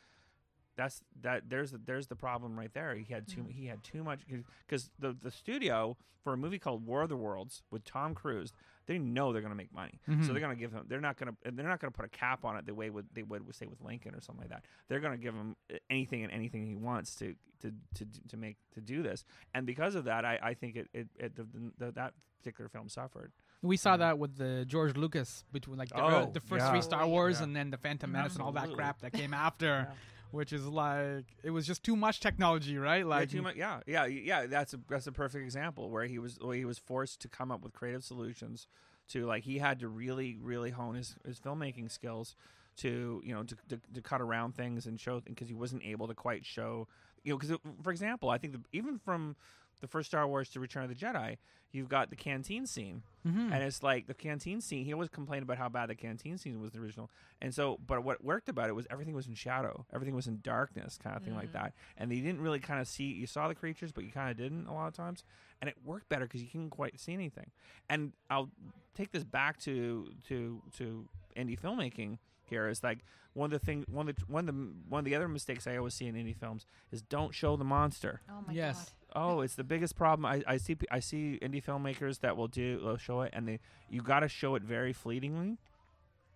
"That's 0.79 1.03
that. 1.21 1.43
There's 1.51 1.73
the, 1.73 1.81
there's 1.85 2.07
the 2.07 2.17
problem 2.17 2.59
right 2.59 2.73
there. 2.73 2.95
He 2.95 3.13
had 3.13 3.29
too 3.29 3.45
he 3.51 3.67
had 3.67 3.85
too 3.85 4.03
much 4.03 4.21
because 4.67 4.91
the 4.99 5.15
the 5.21 5.31
studio 5.31 5.99
for 6.25 6.33
a 6.33 6.37
movie 6.39 6.59
called 6.59 6.87
War 6.87 7.03
of 7.03 7.11
the 7.11 7.17
Worlds 7.17 7.63
with 7.71 7.85
Tom 7.85 8.15
Cruise." 8.15 8.55
They 8.87 8.97
know 8.97 9.35
they're 9.35 9.43
going 9.43 9.53
to 9.53 9.57
make 9.57 9.71
money, 9.75 10.01
Mhm. 10.09 10.25
so 10.27 10.33
they're 10.33 10.41
going 10.41 10.57
to 10.57 10.59
give 10.59 10.73
him. 10.73 10.87
They're 10.89 10.99
not 11.03 11.19
going 11.19 11.31
to. 11.45 11.51
They're 11.53 11.69
not 11.69 11.79
going 11.79 11.93
to 11.93 11.97
put 11.97 12.07
a 12.07 12.09
cap 12.09 12.43
on 12.47 12.57
it 12.57 12.65
the 12.65 12.73
way 12.73 12.89
would 12.89 13.07
they 13.13 13.23
would 13.23 13.55
say 13.55 13.67
with 13.67 13.83
Lincoln 13.83 14.15
or 14.15 14.23
something 14.23 14.41
like 14.45 14.49
that. 14.49 14.65
They're 14.89 15.01
going 15.01 15.13
to 15.13 15.23
give 15.23 15.35
him 15.35 15.57
anything 15.91 16.25
and 16.25 16.33
anything 16.33 16.67
he 16.67 16.75
wants 16.75 17.15
to 17.17 17.35
to 17.61 17.71
to 17.97 18.07
to 18.29 18.37
make 18.39 18.57
to 18.73 18.81
do 18.81 19.03
this. 19.03 19.27
And 19.53 19.67
because 19.67 19.95
of 19.95 20.05
that, 20.05 20.25
I, 20.25 20.39
I 20.43 20.55
think 20.55 20.77
it, 20.77 20.89
it, 20.95 21.09
it 21.17 21.37
the, 21.37 21.47
the, 21.77 21.93
that 21.93 22.15
particular 22.39 22.71
film 22.71 22.89
suffered. 22.89 23.31
we 23.61 23.77
saw 23.77 23.97
that 23.99 24.19
with 24.19 24.37
the 24.39 24.65
George 24.67 24.97
Lucas 24.97 25.45
between 25.53 25.77
like 25.77 25.89
the, 25.91 26.01
Oh, 26.01 26.07
uh, 26.07 26.31
the 26.31 26.41
first 26.41 26.65
yeah. 26.65 26.71
three 26.71 26.81
Star. 26.81 27.07
Wars 27.07 27.39
Yeah. 27.41 27.45
and 27.45 27.57
then 27.57 27.69
the 27.71 27.77
Phantom 27.77 28.11
Menace 28.11 28.35
and 28.35 28.43
all 28.43 28.53
that 28.53 28.73
crap 28.73 29.01
that 29.01 29.13
came 29.13 29.35
after, 29.35 29.89
which 30.31 30.53
is 30.53 30.67
like 30.67 31.27
it 31.43 31.51
was 31.51 31.67
just 31.67 31.83
too 31.83 31.97
much 31.97 32.21
technology, 32.21 32.79
right? 32.79 33.07
Like 33.07 33.21
Like 33.21 33.31
too 33.31 33.43
much, 33.43 33.57
yeah, 33.57 33.81
yeah, 33.87 34.07
yeah. 34.07 34.47
That's 34.47 34.75
a 34.75 34.81
that's 34.89 35.07
a 35.07 35.13
perfect 35.13 35.45
example 35.45 35.91
where 35.91 36.05
he 36.05 36.19
was 36.19 36.39
where 36.41 36.57
he 36.57 36.65
was 36.65 36.79
forced 36.79 37.21
to 37.23 37.29
come 37.29 37.51
up 37.51 37.63
with 37.63 37.73
creative 37.73 38.05
solutions 38.05 38.69
to 39.09 39.27
like 39.27 39.45
he 39.45 39.59
had 39.59 39.81
to 39.81 39.89
really 39.89 40.37
really 40.41 40.71
hone 40.71 40.95
his, 40.95 41.17
his 41.27 41.39
filmmaking 41.41 41.91
skills 41.91 42.37
to 42.77 43.21
you 43.25 43.35
know 43.35 43.43
to, 43.43 43.57
to, 43.69 43.81
to 43.95 44.01
cut 44.01 44.21
around 44.21 44.55
things 44.55 44.87
and 44.87 45.01
show 45.01 45.21
because 45.21 45.49
he 45.49 45.55
wasn't 45.55 45.83
able 45.85 46.07
to 46.07 46.15
quite 46.15 46.45
show 46.45 46.87
you 47.25 47.33
know 47.33 47.39
because 47.39 47.57
for 47.83 47.91
example 47.91 48.31
I 48.31 48.39
think 48.39 48.53
the, 48.53 48.61
even 48.73 48.99
from 48.99 49.37
the 49.81 49.87
first 49.89 50.09
Star 50.11 50.27
Wars 50.27 50.49
to 50.51 50.61
Return 50.61 50.83
of 50.85 50.89
the 50.89 50.95
Jedi 50.95 51.37
you've 51.71 51.89
got 51.91 52.09
the 52.09 52.17
canteen 52.17 52.67
scene 52.67 53.03
Mhm. 53.27 53.53
and 53.53 53.63
it's 53.63 53.83
like 53.83 54.07
the 54.07 54.15
canteen 54.15 54.63
scene. 54.63 54.87
He 54.87 54.93
always 54.95 55.11
complained 55.11 55.43
about 55.43 55.59
how 55.59 55.69
bad 55.69 55.91
the 55.91 55.95
canteen 55.95 56.39
scene 56.39 56.59
was 56.63 56.73
the 56.73 56.79
original, 56.81 57.11
and 57.43 57.55
so 57.55 57.79
but 57.87 58.03
what 58.03 58.25
worked 58.25 58.49
about 58.49 58.71
it 58.71 58.73
was 58.73 58.87
everything 58.89 59.15
was 59.15 59.27
in 59.27 59.35
shadow, 59.35 59.85
everything 59.93 60.15
was 60.15 60.27
in 60.27 60.41
darkness, 60.41 60.97
kind 60.97 61.15
of 61.15 61.23
thing 61.23 61.35
like 61.35 61.53
that. 61.53 61.75
And 61.99 62.11
they 62.11 62.21
didn't 62.21 62.41
really 62.41 62.59
kind 62.59 62.81
of 62.81 62.89
see. 62.89 63.05
You 63.13 63.27
saw 63.27 63.49
the 63.49 63.55
creatures, 63.55 63.93
but 63.93 64.05
you 64.05 64.11
kind 64.11 64.31
of 64.31 64.39
didn't 64.39 64.67
a 64.67 64.73
lot 64.73 64.89
of 64.89 64.95
times, 64.95 65.25
and 65.61 65.69
it 65.69 65.77
worked 65.85 66.09
better 66.09 66.25
because 66.25 66.41
you 66.43 66.49
couldn't 66.49 66.71
quite 66.71 66.99
see 66.99 67.13
anything. 67.13 67.51
And 67.91 68.15
I'll 68.31 68.49
take 68.95 69.13
this 69.13 69.25
back 69.25 69.59
to 69.61 70.11
to 70.29 70.63
to 70.79 71.07
indie 71.37 71.61
filmmaking. 71.61 72.17
Here 72.45 72.67
is 72.67 72.83
like 72.83 73.01
one 73.35 73.53
of 73.53 73.61
the 73.61 73.65
thing 73.67 73.85
one 73.91 74.09
of 74.09 74.17
the 74.17 74.23
one 74.27 74.49
of 74.49 74.55
the 74.57 74.73
one 74.89 75.01
of 75.01 75.05
the 75.05 75.15
other 75.15 75.29
mistakes 75.29 75.67
I 75.67 75.77
always 75.77 75.93
see 75.93 76.07
in 76.07 76.15
indie 76.15 76.35
films 76.35 76.65
is 76.91 77.03
don't 77.03 77.35
show 77.35 77.57
the 77.57 77.65
monster. 77.65 78.23
Oh 78.31 78.41
my 78.47 78.55
Yes. 78.55 78.87
god. 78.87 78.93
Oh, 79.19 79.41
it's 79.41 79.55
the 79.55 79.65
biggest 79.65 79.97
problem. 79.97 80.25
I, 80.27 80.43
I 80.47 80.57
see. 80.59 80.77
I 80.91 81.01
see 81.01 81.39
indie 81.43 81.63
filmmakers 81.63 82.21
that 82.21 82.37
will 82.37 82.49
do 82.49 82.81
will 82.83 82.97
show 82.97 83.23
it, 83.23 83.31
and 83.33 83.49
they 83.49 83.61
you 83.91 84.01
got 84.01 84.21
to 84.21 84.29
show 84.29 84.55
it 84.55 84.63
very 84.63 84.93
fleetingly, 84.93 85.59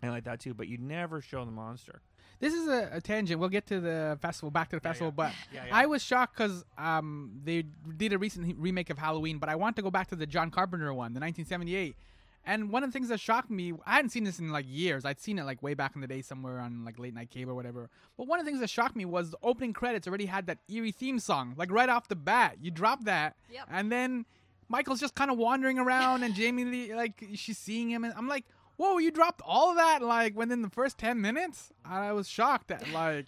and 0.01 0.11
like 0.11 0.25
that 0.25 0.40
too. 0.40 0.55
But 0.55 0.68
you 0.68 0.79
never 0.79 1.21
show 1.21 1.45
the 1.45 1.53
monster. 1.53 2.01
This 2.40 2.55
is 2.55 2.66
a, 2.66 2.90
a 2.95 3.01
tangent. 3.01 3.38
We'll 3.38 3.51
get 3.51 3.66
to 3.68 3.81
the 3.81 4.18
festival, 4.21 4.51
back 4.51 4.71
to 4.71 4.77
the 4.77 4.81
festival, 4.81 5.14
yeah. 5.16 5.25
but 5.29 5.33
Yeah, 5.55 5.66
yeah. 5.66 5.77
I 5.77 5.87
was 5.87 6.03
shocked 6.03 6.37
because 6.37 6.64
um, 6.77 7.40
they 7.45 7.64
did 7.97 8.12
a 8.12 8.18
recent 8.18 8.57
remake 8.59 8.90
of 8.90 8.99
Halloween, 8.99 9.38
but 9.38 9.49
I 9.49 9.55
want 9.55 9.77
to 9.77 9.83
go 9.83 9.92
back 9.92 10.09
to 10.09 10.16
the 10.16 10.27
John 10.27 10.51
Carpenter 10.51 10.92
one, 10.92 11.14
the 11.14 11.21
1978. 11.21 11.95
And 12.44 12.70
one 12.70 12.83
of 12.83 12.88
the 12.88 12.92
things 12.92 13.09
that 13.09 13.20
shocked 13.20 13.50
me, 13.50 13.72
I 13.87 13.94
hadn't 13.96 14.11
seen 14.11 14.24
this 14.24 14.38
in 14.40 14.50
like 14.50 14.66
years. 14.68 15.05
I'd 15.05 15.20
seen 15.20 15.38
it 15.38 15.44
like 15.44 15.62
way 15.62 15.74
back 15.74 15.92
in 15.94 16.00
the 16.00 16.09
day 16.09 16.22
somewhere 16.22 16.59
on 16.59 16.85
like 16.85 16.98
late 16.98 17.14
night 17.14 17.31
cable 17.31 17.52
or 17.52 17.55
whatever. 17.55 17.88
But 18.16 18.26
one 18.26 18.40
of 18.40 18.44
the 18.44 18.50
things 18.50 18.61
that 18.61 18.68
shocked 18.70 18.96
me 18.96 19.05
was 19.05 19.31
the 19.31 19.38
opening 19.42 19.72
credits 19.72 20.09
already 20.09 20.26
had 20.26 20.46
that 20.48 20.59
eerie 20.68 20.90
theme 20.90 21.18
song, 21.20 21.55
like 21.57 21.70
right 21.70 21.88
off 21.88 22.09
the 22.09 22.16
bat. 22.16 22.57
You 22.61 22.70
drop 22.72 23.05
that, 23.05 23.37
Yep. 23.52 23.68
and 23.70 23.92
then 23.92 24.26
Michael's 24.68 24.98
just 25.00 25.14
kind 25.14 25.31
of 25.31 25.38
wandering 25.38 25.78
around, 25.78 26.22
and 26.24 26.35
Jamie 26.35 26.64
Lee, 26.64 26.94
like 26.94 27.22
she's 27.35 27.59
seeing 27.59 27.90
him, 27.90 28.02
and 28.05 28.12
I'm 28.16 28.26
like, 28.26 28.44
whoa, 28.76 28.98
you 28.98 29.11
dropped 29.12 29.42
all 29.44 29.70
of 29.70 29.76
that 29.76 30.02
like 30.02 30.35
within 30.37 30.62
the 30.62 30.70
first 30.70 30.98
ten 30.98 31.20
minutes. 31.20 31.70
I 31.85 32.11
was 32.12 32.28
shocked 32.28 32.70
at 32.72 32.90
like, 32.92 33.26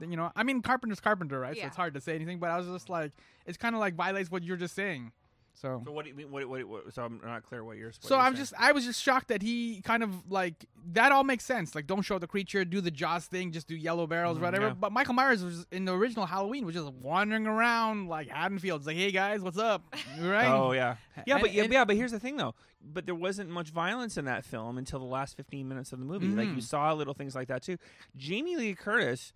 you 0.00 0.16
know, 0.16 0.32
I 0.34 0.42
mean 0.42 0.62
Carpenter's 0.62 0.98
Carpenter, 0.98 1.38
right? 1.38 1.56
So 1.56 1.62
it's 1.66 1.76
hard 1.76 1.94
to 1.94 2.00
say 2.00 2.16
anything, 2.16 2.38
but 2.40 2.50
I 2.50 2.56
was 2.58 2.66
just 2.66 2.88
like, 2.88 3.12
it's 3.46 3.56
kind 3.58 3.76
of 3.76 3.80
like 3.80 3.94
violates 3.94 4.30
what 4.32 4.42
you're 4.42 4.56
just 4.56 4.74
saying. 4.74 5.12
So. 5.54 5.82
So 5.84 5.92
what 5.92 6.04
do 6.04 6.10
you 6.10 6.16
mean? 6.16 6.30
What, 6.32 6.48
what, 6.48 6.64
what, 6.64 6.94
so 6.94 7.04
I'm 7.04 7.20
not 7.22 7.44
clear 7.44 7.62
what 7.62 7.76
you're. 7.76 7.88
What 7.88 7.96
So 8.02 8.14
you're 8.14 8.24
I'm 8.24 8.32
saying. 8.32 8.42
just 8.42 8.54
I 8.58 8.72
was 8.72 8.84
just 8.84 9.02
shocked 9.02 9.28
that 9.28 9.42
he 9.42 9.80
kind 9.82 10.02
of 10.02 10.30
like 10.30 10.64
that 10.92 11.12
all 11.12 11.24
makes 11.24 11.44
sense. 11.44 11.74
Like 11.74 11.86
don't 11.86 12.02
show 12.02 12.18
the 12.18 12.26
creature, 12.26 12.64
do 12.64 12.80
the 12.80 12.90
Jaws 12.90 13.26
thing, 13.26 13.52
just 13.52 13.68
do 13.68 13.76
yellow 13.76 14.06
barrels, 14.06 14.38
Mhm, 14.38 14.42
whatever. 14.42 14.66
yeah. 14.68 14.72
But 14.74 14.92
Michael 14.92 15.14
Myers 15.14 15.44
was 15.44 15.66
in 15.70 15.84
the 15.84 15.92
original 15.94 16.24
Halloween 16.26 16.64
was 16.64 16.74
just 16.74 16.90
wandering 16.94 17.46
around 17.46 18.08
like 18.08 18.28
Haddonfield's 18.28 18.86
like, 18.86 18.96
hey 18.96 19.10
guys, 19.12 19.40
what's 19.42 19.58
up? 19.58 19.82
Right? 20.20 20.48
Oh 20.48 20.72
yeah, 20.72 20.96
yeah, 21.26 21.34
And- 21.34 21.42
but 21.42 21.52
yeah, 21.52 21.64
and- 21.64 21.72
yeah, 21.72 21.84
but 21.84 21.96
here's 21.96 22.12
the 22.12 22.20
thing 22.20 22.36
though. 22.38 22.54
But 22.84 23.04
there 23.06 23.14
wasn't 23.14 23.48
much 23.50 23.68
violence 23.70 24.16
in 24.16 24.24
that 24.24 24.44
film 24.44 24.78
until 24.78 24.98
the 24.98 25.04
last 25.04 25.36
15 25.36 25.68
minutes 25.68 25.92
of 25.92 25.98
the 26.00 26.04
movie. 26.04 26.26
Like 26.28 26.48
you 26.48 26.54
Mhm. 26.56 26.62
saw 26.62 26.92
little 26.94 27.14
things 27.14 27.34
like 27.36 27.48
that 27.48 27.62
too. 27.62 27.76
Jamie 28.16 28.56
Lee 28.56 28.74
Curtis, 28.74 29.32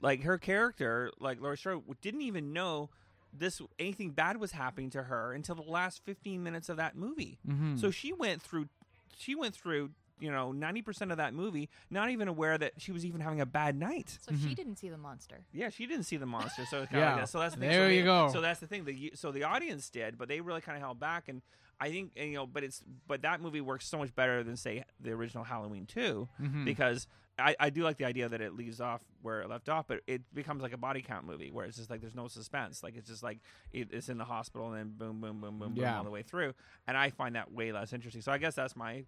like 0.00 0.22
her 0.24 0.38
character, 0.38 1.12
like 1.20 1.40
Laura 1.40 1.56
Strode, 1.56 1.82
didn't 2.00 2.22
even 2.22 2.52
know 2.52 2.90
this 3.32 3.60
anything 3.78 4.10
bad 4.10 4.36
was 4.36 4.52
happening 4.52 4.90
to 4.90 5.02
her 5.04 5.32
until 5.32 5.54
the 5.54 5.62
last 5.62 6.02
15 6.04 6.42
minutes 6.42 6.68
of 6.68 6.76
that 6.76 6.96
movie. 6.96 7.38
Mhm. 7.48 7.78
So 7.80 7.90
she 7.90 8.12
went 8.12 8.42
through, 8.42 8.68
she 9.16 9.34
went 9.34 9.54
through, 9.54 9.90
you 10.20 10.30
know, 10.30 10.52
90% 10.52 11.10
of 11.10 11.16
that 11.16 11.34
movie, 11.34 11.68
not 11.90 12.10
even 12.10 12.28
aware 12.28 12.56
that 12.58 12.74
she 12.78 12.92
was 12.92 13.04
even 13.04 13.20
having 13.20 13.40
a 13.40 13.46
bad 13.46 13.74
night. 13.76 14.18
So 14.20 14.34
she 14.36 14.54
didn't 14.54 14.76
see 14.76 14.88
the 14.88 14.98
monster. 14.98 15.40
Yeah, 15.52 15.70
she 15.70 15.86
didn't 15.86 16.04
see 16.04 16.16
the 16.16 16.26
monster, 16.26 16.64
so 16.66 16.82
it's 16.82 16.92
kind 16.92 17.02
of 17.02 17.08
Yeah. 17.08 17.12
like 17.12 17.22
that. 17.22 17.28
So 17.30 17.38
that's 17.40 17.54
the 17.54 17.60
thing. 17.60 17.70
There 17.70 17.86
so 17.88 17.90
you 17.92 18.00
they- 18.02 18.06
go. 18.06 18.30
So 18.32 18.40
that's 18.40 18.60
the 18.60 18.66
thing. 18.66 18.84
The 18.84 19.12
so 19.14 19.32
the 19.32 19.44
audience 19.44 19.88
did, 19.90 20.18
but 20.18 20.28
they 20.28 20.40
really 20.40 20.60
kind 20.60 20.76
of 20.76 20.82
held 20.82 21.00
back, 21.00 21.28
and 21.28 21.42
I 21.80 21.90
think 21.90 22.12
and, 22.16 22.28
you 22.30 22.36
know, 22.36 22.46
but 22.46 22.62
it's 22.62 22.84
but 23.08 23.22
that 23.22 23.40
movie 23.40 23.60
works 23.62 23.86
so 23.88 23.98
much 23.98 24.14
better 24.14 24.44
than 24.44 24.56
say 24.56 24.84
the 25.00 25.10
original 25.10 25.44
Halloween 25.44 25.86
two 25.86 26.28
Mhm. 26.40 26.64
because. 26.64 27.06
I, 27.38 27.56
I 27.58 27.70
do 27.70 27.82
like 27.82 27.96
the 27.96 28.04
idea 28.04 28.28
that 28.28 28.40
it 28.40 28.54
leaves 28.54 28.80
off 28.80 29.00
where 29.22 29.40
it 29.40 29.48
left 29.48 29.68
off, 29.68 29.86
but 29.88 30.00
it 30.06 30.22
becomes 30.34 30.62
like 30.62 30.72
a 30.72 30.76
body 30.76 31.00
count 31.02 31.26
movie 31.26 31.50
where 31.50 31.64
it's 31.64 31.76
just 31.78 31.88
like 31.88 32.00
there's 32.00 32.14
no 32.14 32.28
suspense. 32.28 32.82
Like 32.82 32.94
it's 32.96 33.08
just 33.08 33.22
like 33.22 33.38
it, 33.72 33.88
it's 33.90 34.08
in 34.08 34.18
the 34.18 34.24
hospital 34.24 34.72
and 34.72 34.76
then 34.76 34.92
boom, 34.96 35.20
boom, 35.20 35.40
boom, 35.40 35.58
boom, 35.58 35.74
boom 35.74 35.84
all 35.98 36.04
the 36.04 36.10
way 36.10 36.22
through. 36.22 36.52
And 36.86 36.96
I 36.96 37.10
find 37.10 37.34
that 37.36 37.50
way 37.52 37.72
less 37.72 37.92
interesting. 37.92 38.20
So 38.22 38.32
I 38.32 38.38
guess 38.38 38.54
that's 38.54 38.76
my 38.76 39.04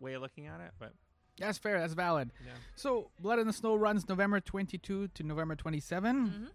way 0.00 0.14
of 0.14 0.22
looking 0.22 0.46
at 0.46 0.60
it. 0.60 0.72
But 0.78 0.92
That's 1.38 1.58
fair. 1.58 1.78
That's 1.78 1.94
valid. 1.94 2.30
Yeah. 2.44 2.52
So 2.74 3.10
Blood 3.20 3.38
in 3.38 3.46
the 3.46 3.52
Snow 3.52 3.76
runs 3.76 4.08
November 4.08 4.40
22 4.40 5.08
to 5.08 5.22
November 5.22 5.54
27. 5.54 6.16
Mhm. 6.16 6.48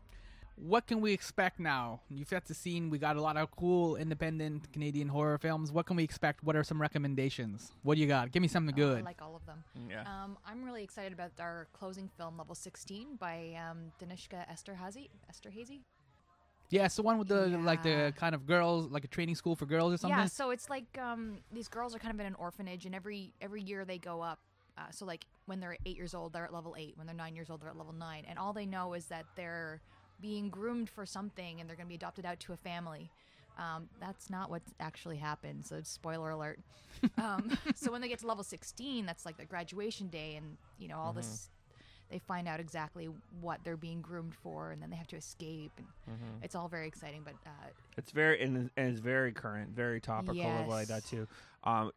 What 0.64 0.86
can 0.86 1.02
we 1.02 1.12
expect 1.12 1.60
now? 1.60 2.02
You've 2.10 2.28
set 2.28 2.46
the 2.46 2.54
scene. 2.54 2.90
We 2.92 3.00
got 3.00 3.16
a 3.16 3.22
lot 3.22 3.36
of 3.36 3.50
cool 3.52 3.96
independent 3.96 4.72
Canadian 4.72 5.08
horror 5.08 5.38
films. 5.40 5.72
What 5.72 5.88
can 5.88 5.96
we 5.96 6.04
expect? 6.04 6.44
What 6.44 6.56
are 6.56 6.64
some 6.64 6.80
recommendations? 6.80 7.72
What 7.82 7.96
do 7.96 8.02
you 8.02 8.08
got? 8.08 8.32
Give 8.32 8.42
me 8.42 8.48
something 8.48 8.76
Oh, 8.80 8.92
I 8.92 8.96
good. 8.96 9.06
like 9.06 9.22
all 9.22 9.36
of 9.36 9.46
them. 9.48 9.64
Yeah. 9.90 10.02
Um, 10.02 10.38
I'm 10.46 10.64
really 10.64 10.84
excited 10.84 11.14
about 11.14 11.32
our 11.40 11.68
closing 11.74 12.10
film, 12.18 12.38
Level 12.38 12.54
16, 12.54 13.16
by 13.20 13.58
um, 13.70 13.92
Danishka 14.00 14.46
Esterhazy. 14.52 15.10
Esterhazy? 15.32 15.80
yeah, 16.70 16.86
it's 16.86 16.96
the 16.96 17.02
one 17.02 17.18
with 17.18 17.28
the 17.28 17.48
like 17.58 17.84
the 17.84 18.14
kind 18.16 18.34
of 18.34 18.46
girls, 18.48 18.88
like 18.90 19.04
a 19.04 19.08
training 19.08 19.36
school 19.36 19.56
for 19.58 19.66
girls 19.66 19.94
or 19.94 19.98
something. 19.98 20.18
Yeah, 20.18 20.26
so 20.28 20.52
it's 20.52 20.70
like 20.70 20.98
um, 20.98 21.40
these 21.52 21.68
girls 21.68 21.94
are 21.96 22.00
kind 22.00 22.14
of 22.14 22.20
in 22.22 22.26
an 22.28 22.36
orphanage, 22.36 22.86
and 22.86 22.96
every 22.96 23.34
every 23.42 23.62
year 23.62 23.84
they 23.84 23.98
go 23.98 24.22
up. 24.22 24.40
Uh, 24.78 24.84
so 24.92 25.06
like 25.06 25.26
when 25.48 25.60
they're 25.60 25.76
eight 25.86 25.98
years 25.98 26.14
old, 26.14 26.32
they're 26.32 26.46
at 26.46 26.54
level 26.54 26.76
eight. 26.78 26.94
When 26.98 27.08
they're 27.08 27.16
nine 27.16 27.36
years 27.36 27.50
old, 27.50 27.62
they're 27.62 27.70
at 27.70 27.78
level 27.78 27.92
nine, 27.94 28.24
and 28.30 28.40
all 28.40 28.54
they 28.54 28.66
know 28.66 28.94
is 28.94 29.08
that 29.08 29.26
they're 29.36 29.82
being 30.22 30.50
groomed 30.50 30.90
for 30.90 31.06
something, 31.06 31.60
and 31.60 31.70
they're 31.70 31.76
going 31.76 31.88
to 31.88 31.90
be 31.90 31.96
adopted 31.96 32.26
out 32.26 32.40
to 32.42 32.54
a 32.54 32.58
family. 32.58 33.10
Um, 33.58 33.90
that's 34.00 34.30
not 34.30 34.50
what 34.50 34.62
actually 34.80 35.18
happened. 35.18 35.66
So 35.66 35.82
spoiler 35.84 36.32
alert. 36.32 36.60
um, 37.18 37.58
so 37.76 37.92
when 37.92 38.02
they 38.02 38.08
get 38.08 38.20
to 38.20 38.28
level 38.28 38.44
sixteen, 38.44 39.06
that's 39.06 39.26
like 39.26 39.38
their 39.38 39.46
graduation 39.46 40.08
day, 40.08 40.36
and 40.36 40.58
you 40.80 40.88
know 40.88 40.98
all 40.98 41.14
this. 41.14 41.50
They 42.10 42.20
find 42.20 42.46
out 42.46 42.60
exactly 42.60 43.08
what 43.40 43.62
they're 43.64 43.78
being 43.78 44.02
groomed 44.02 44.36
for, 44.36 44.72
and 44.72 44.82
then 44.82 44.90
they 44.90 44.98
have 44.98 45.08
to 45.08 45.16
escape. 45.16 45.72
And 45.78 46.18
It's 46.44 46.56
all 46.56 46.68
very 46.68 46.86
exciting, 46.86 47.22
but 47.24 47.36
uh, 47.46 47.70
It's 47.98 48.12
very 48.12 48.42
and, 48.42 48.70
it's 48.76 49.00
very 49.00 49.32
current, 49.32 49.70
very 49.70 50.02
topical 50.02 50.36
of 50.46 50.68
like 50.68 50.88
that 50.90 51.06
too. 51.06 51.26
Um, 51.64 51.92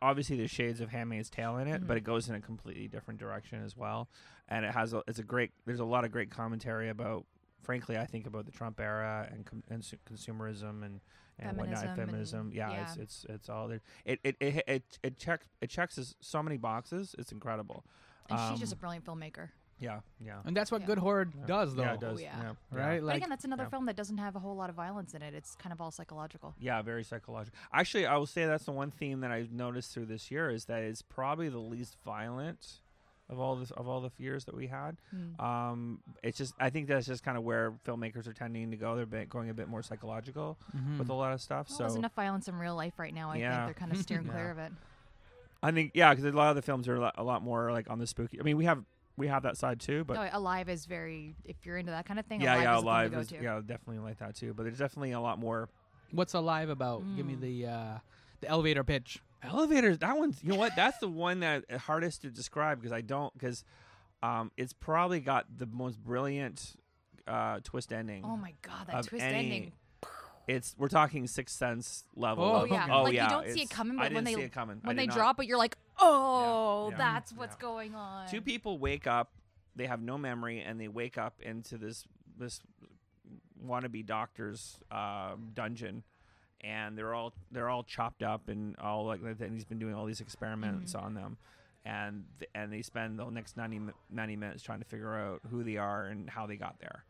obviously 0.00 0.36
there's 0.36 0.52
shades 0.52 0.80
of 0.80 0.90
Handmaid's 0.90 1.30
Tale 1.30 1.56
in 1.56 1.66
it, 1.66 1.78
Mm-hmm. 1.78 1.86
but 1.88 1.96
it 1.96 2.04
goes 2.04 2.28
in 2.28 2.36
a 2.36 2.40
completely 2.40 2.86
different 2.86 3.18
direction 3.18 3.60
as 3.64 3.76
well. 3.76 4.08
And 4.48 4.64
it 4.64 4.70
has 4.72 4.92
a, 4.92 5.02
it's 5.08 5.18
a 5.18 5.24
great. 5.24 5.50
There's 5.64 5.80
a 5.80 5.84
lot 5.84 6.04
of 6.04 6.12
great 6.12 6.30
commentary 6.30 6.88
about, 6.88 7.24
frankly, 7.62 7.96
I 7.98 8.06
think 8.06 8.26
about 8.26 8.46
the 8.46 8.52
Trump 8.52 8.80
era 8.80 9.28
and, 9.30 9.44
com- 9.46 9.62
and 9.70 9.84
su- 9.84 9.96
consumerism 10.10 10.84
and 10.84 11.00
and 11.38 11.56
whatnot, 11.58 11.80
Feminism 11.96 12.00
and- 12.00 12.10
feminism. 12.10 12.52
yeah, 12.54 12.82
it's 12.82 12.96
it's 12.96 13.26
it's 13.28 13.48
all 13.50 13.68
there. 13.68 13.80
It 14.04 14.20
it 14.24 14.36
it 14.40 14.64
it, 14.66 14.98
it 15.02 15.18
checks 15.18 15.46
it 15.60 15.68
checks 15.70 15.98
us 15.98 16.14
so 16.20 16.42
many 16.42 16.56
boxes. 16.56 17.14
It's 17.18 17.32
incredible. 17.32 17.84
and 18.30 18.38
she's 18.50 18.60
just 18.60 18.72
a 18.72 18.76
Um, 18.76 18.80
brilliant 18.80 19.04
filmmaker. 19.04 19.50
yeah 19.78 20.00
yeah. 20.18 20.40
and 20.46 20.56
that's 20.56 20.72
what 20.72 20.80
Yeah. 20.80 20.86
good 20.86 20.98
horror 20.98 21.26
does, 21.26 21.74
though. 21.74 21.82
Yeah, 21.82 21.94
it 21.94 22.00
does. 22.00 22.18
Oh, 22.18 22.22
yeah. 22.22 22.36
yeah. 22.42 22.52
Right? 22.70 22.94
Yeah. 22.94 23.00
But 23.00 23.04
Like, 23.04 23.16
again, 23.18 23.28
that's 23.28 23.44
another 23.44 23.64
yeah. 23.64 23.68
film 23.68 23.84
that 23.86 23.96
doesn't 23.96 24.16
have 24.18 24.34
a 24.34 24.38
whole 24.38 24.56
lot 24.56 24.70
of 24.70 24.76
violence 24.76 25.12
in 25.14 25.20
it. 25.22 25.34
It's 25.34 25.54
kind 25.56 25.72
of 25.74 25.80
all 25.82 25.90
psychological. 25.90 26.54
Yeah, 26.58 26.80
very 26.82 27.04
psychological. 27.04 27.56
Actually, 27.72 28.06
I 28.06 28.16
will 28.16 28.26
say 28.26 28.46
that's 28.46 28.64
the 28.64 28.72
one 28.72 28.90
theme 28.90 29.20
that 29.20 29.30
I've 29.30 29.52
noticed 29.52 29.92
through 29.92 30.06
this 30.06 30.30
year 30.30 30.48
is 30.50 30.64
that 30.64 30.82
it's 30.82 31.02
probably 31.02 31.48
the 31.50 31.58
least 31.58 31.96
violent 32.04 32.80
of 33.28 33.38
all 33.40 33.56
this 33.56 33.70
of 33.72 33.88
all 33.88 34.00
the 34.00 34.10
fears 34.10 34.44
that 34.44 34.54
we 34.54 34.66
had. 34.66 34.96
Hmm. 35.10 35.44
Um, 35.44 36.00
it's 36.22 36.38
just 36.38 36.54
I 36.60 36.70
think 36.70 36.86
that's 36.88 37.06
just 37.06 37.24
kind 37.24 37.36
of 37.36 37.44
where 37.44 37.72
filmmakers 37.86 38.26
are 38.26 38.32
tending 38.32 38.70
to 38.70 38.76
go. 38.76 38.94
They're 38.96 39.06
bit, 39.06 39.28
going 39.28 39.50
a 39.50 39.54
bit 39.54 39.68
more 39.68 39.82
psychological 39.82 40.56
mhm. 40.76 40.98
with 40.98 41.08
a 41.08 41.14
lot 41.14 41.32
of 41.32 41.40
stuff. 41.40 41.66
Well, 41.68 41.78
so 41.78 41.84
there's 41.84 41.96
enough 41.96 42.14
violence 42.14 42.48
in 42.48 42.56
real 42.56 42.76
life 42.76 42.98
right 42.98 43.12
now. 43.14 43.30
I 43.30 43.36
Yeah. 43.36 43.54
think 43.56 43.66
they're 43.66 43.86
kind 43.86 43.92
of 43.92 43.98
steering 43.98 44.26
Yeah. 44.26 44.32
clear 44.32 44.50
of 44.50 44.58
it. 44.58 44.72
I 45.62 45.72
think 45.72 45.92
yeah, 45.94 46.10
because 46.14 46.24
a 46.24 46.36
lot 46.36 46.50
of 46.50 46.56
the 46.56 46.62
films 46.62 46.86
are 46.88 46.96
a 46.96 47.00
lot, 47.00 47.14
a 47.18 47.24
lot 47.24 47.42
more 47.42 47.72
like 47.72 47.90
on 47.90 47.98
the 47.98 48.06
spooky. 48.06 48.38
I 48.38 48.42
mean, 48.42 48.56
we 48.56 48.64
have 48.66 48.84
we 49.16 49.28
have 49.28 49.42
that 49.44 49.56
side 49.56 49.80
too, 49.80 50.04
but 50.04 50.14
no, 50.14 50.28
Alive 50.32 50.68
is 50.68 50.84
very. 50.86 51.34
If 51.44 51.64
you're 51.64 51.78
into 51.78 51.90
that 51.90 52.04
kind 52.06 52.20
of 52.20 52.26
thing, 52.26 52.40
yeah, 52.42 52.54
Alive 52.54 52.62
yeah, 52.62 52.76
is 52.76 52.82
the 52.82 52.86
live 52.86 53.10
thing 53.10 53.20
is 53.20 53.26
to 53.28 53.42
yeah, 53.42 53.60
definitely 53.66 53.98
like 53.98 54.18
that 54.18 54.34
too. 54.36 54.52
But 54.54 54.64
there's 54.64 54.78
definitely 54.78 55.12
a 55.12 55.20
lot 55.20 55.38
more 55.38 55.68
What's 56.12 56.34
alive 56.34 56.68
about? 56.68 57.02
Give 57.16 57.26
me 57.26 57.34
Mm. 57.34 57.40
the 57.40 57.66
uh, 57.66 57.98
the 58.40 58.48
elevator 58.48 58.84
pitch. 58.84 59.20
Elevators. 59.46 59.98
That 59.98 60.16
one's. 60.18 60.42
You 60.42 60.50
know 60.50 60.56
what? 60.58 60.74
That's 60.76 60.98
the 60.98 61.08
one 61.08 61.40
that 61.40 61.64
uh, 61.72 61.78
hardest 61.78 62.22
to 62.22 62.30
describe 62.30 62.78
because 62.80 62.92
I 62.92 63.00
don't 63.00 63.32
because 63.34 63.64
um, 64.22 64.50
it's 64.56 64.72
probably 64.72 65.20
got 65.20 65.46
the 65.56 65.66
most 65.66 66.02
brilliant 66.02 66.76
uh, 67.26 67.60
twist 67.62 67.92
ending. 67.92 68.24
Oh 68.24 68.36
my 68.36 68.54
god, 68.62 68.86
that 68.88 68.94
of 68.96 69.06
twist 69.08 69.24
any- 69.24 69.36
ending. 69.38 69.72
It's 70.48 70.76
we're 70.78 70.88
talking 70.88 71.26
Sixth 71.26 71.56
Sense 71.56 72.04
level. 72.14 72.44
Oh, 72.44 72.62
of- 72.64 72.70
yeah, 72.70 72.86
oh 72.90 73.02
like 73.02 73.14
yeah. 73.14 73.24
you 73.24 73.30
don't 73.30 73.44
see 73.46 73.60
it 73.60 73.64
it's- 73.64 73.68
coming, 73.76 73.98
I 73.98 74.04
but 74.04 74.12
when 74.14 74.24
didn't 74.24 74.36
they 74.36 74.40
see 74.42 74.46
it 74.46 74.52
coming. 74.52 74.78
When 74.82 74.94
did 74.96 75.02
they 75.02 75.06
not. 75.08 75.16
drop 75.16 75.40
it, 75.40 75.46
you're 75.46 75.58
like, 75.58 75.76
oh, 75.98 76.90
yeah. 76.92 76.96
that's 76.98 77.32
Yeah. 77.32 77.38
what's 77.38 77.56
going 77.56 77.94
on. 77.96 78.28
two 78.28 78.40
people 78.40 78.78
wake 78.78 79.06
up. 79.08 79.32
They 79.74 79.86
have 79.86 80.00
no 80.00 80.16
memory, 80.16 80.60
and 80.60 80.80
they 80.80 80.86
wake 80.88 81.18
up 81.18 81.40
into 81.42 81.76
this 81.78 82.04
this 82.38 82.60
wannabe 83.64 84.06
doctor's 84.06 84.78
uh, 84.90 85.34
dungeon, 85.54 86.02
and 86.66 86.98
they're 86.98 87.14
all 87.14 87.32
they're 87.52 87.68
all 87.68 87.84
chopped 87.84 88.22
up 88.22 88.48
and 88.48 88.76
all 88.78 89.06
like 89.06 89.22
that. 89.22 89.40
And 89.40 89.54
he's 89.54 89.64
been 89.64 89.78
doing 89.78 89.94
all 89.94 90.04
these 90.04 90.20
experiments 90.20 90.92
Mm-hmm. 90.94 91.06
on 91.06 91.14
them, 91.14 91.36
and 91.84 92.24
and 92.54 92.72
they 92.72 92.82
spend 92.82 93.18
the 93.18 93.30
next 93.30 93.56
90, 93.56 93.80
90 94.10 94.36
minutes 94.36 94.62
trying 94.62 94.80
to 94.80 94.84
figure 94.84 95.14
out 95.14 95.40
who 95.50 95.62
they 95.62 95.76
are 95.76 96.06
and 96.06 96.28
how 96.28 96.46
they 96.46 96.56
got 96.56 96.78
there. 96.80 97.04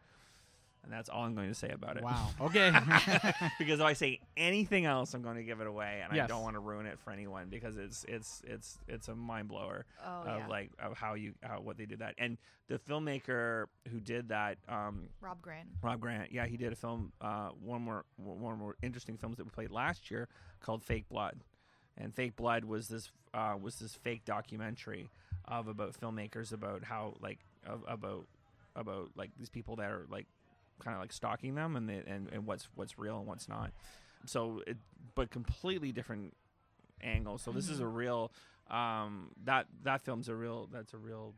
And 0.86 0.94
that's 0.94 1.08
all 1.08 1.24
I'm 1.24 1.34
going 1.34 1.48
to 1.48 1.54
say 1.54 1.70
about 1.70 1.96
it. 1.96 2.04
Wow. 2.04 2.28
Okay. 2.40 2.70
because 3.58 3.80
if 3.80 3.86
I 3.86 3.92
say 3.94 4.20
anything 4.36 4.84
else, 4.84 5.14
I'm 5.14 5.22
going 5.22 5.36
to 5.36 5.42
give 5.42 5.60
it 5.60 5.66
away, 5.66 6.00
and 6.04 6.18
I 6.20 6.26
don't 6.28 6.42
want 6.42 6.54
to 6.54 6.60
ruin 6.60 6.86
it 6.86 6.98
for 7.00 7.10
anyone 7.10 7.48
because 7.48 7.76
it's 7.76 8.04
it's 8.06 8.40
it's 8.46 8.78
it's 8.86 9.08
a 9.08 9.14
mind 9.14 9.48
blower 9.48 9.84
oh 10.04 10.22
of 10.22 10.38
yeah, 10.38 10.46
like 10.46 10.70
of 10.78 10.96
how 10.96 11.14
you 11.14 11.34
how 11.42 11.60
what 11.60 11.76
they 11.76 11.86
did 11.86 11.98
that. 11.98 12.14
And 12.18 12.38
the 12.68 12.78
filmmaker 12.78 13.66
who 13.90 13.98
did 13.98 14.28
that, 14.28 14.58
um, 14.68 15.08
Rob 15.20 15.42
Grant. 15.42 15.68
Rob 15.82 16.00
Grant, 16.00 16.30
yeah, 16.30 16.46
he 16.46 16.56
did 16.56 16.72
a 16.72 16.76
film, 16.76 17.12
uh, 17.20 17.48
one 17.60 17.82
more 17.82 18.04
one 18.16 18.58
more 18.58 18.76
interesting 18.80 19.16
films 19.16 19.38
that 19.38 19.44
we 19.44 19.50
played 19.50 19.72
last 19.72 20.10
year 20.10 20.28
called 20.60 20.84
Fake 20.84 21.08
Blood, 21.08 21.40
and 21.98 22.14
Fake 22.14 22.36
Blood 22.36 22.64
was 22.64 22.86
this 22.86 23.10
uh, 23.34 23.56
was 23.60 23.76
this 23.76 23.94
fake 23.94 24.24
documentary 24.24 25.10
of 25.46 25.66
about 25.66 25.98
filmmakers 25.98 26.52
about 26.52 26.84
how 26.84 27.14
like 27.20 27.40
of, 27.66 27.82
about 27.88 28.26
about 28.76 29.10
like 29.16 29.30
these 29.38 29.48
people 29.48 29.76
that 29.76 29.90
are 29.90 30.06
like 30.10 30.26
kind 30.82 30.94
of 30.94 31.00
like 31.00 31.12
stalking 31.12 31.54
them 31.54 31.76
and 31.76 31.88
they, 31.88 32.02
and 32.06 32.28
and 32.32 32.46
what's 32.46 32.68
what's 32.74 32.98
real 32.98 33.18
and 33.18 33.26
what's 33.26 33.48
not. 33.48 33.72
So, 34.26 34.62
it, 34.66 34.76
but 35.14 35.30
completely 35.30 35.92
different 35.92 36.34
angle. 37.02 37.38
So 37.38 37.52
this 37.52 37.68
is 37.68 37.80
a 37.80 37.86
real 37.86 38.32
um, 38.70 39.30
that 39.44 39.66
that 39.84 40.02
film's 40.02 40.28
a 40.28 40.34
real 40.34 40.68
that's 40.72 40.92
a 40.94 40.98
real 40.98 41.34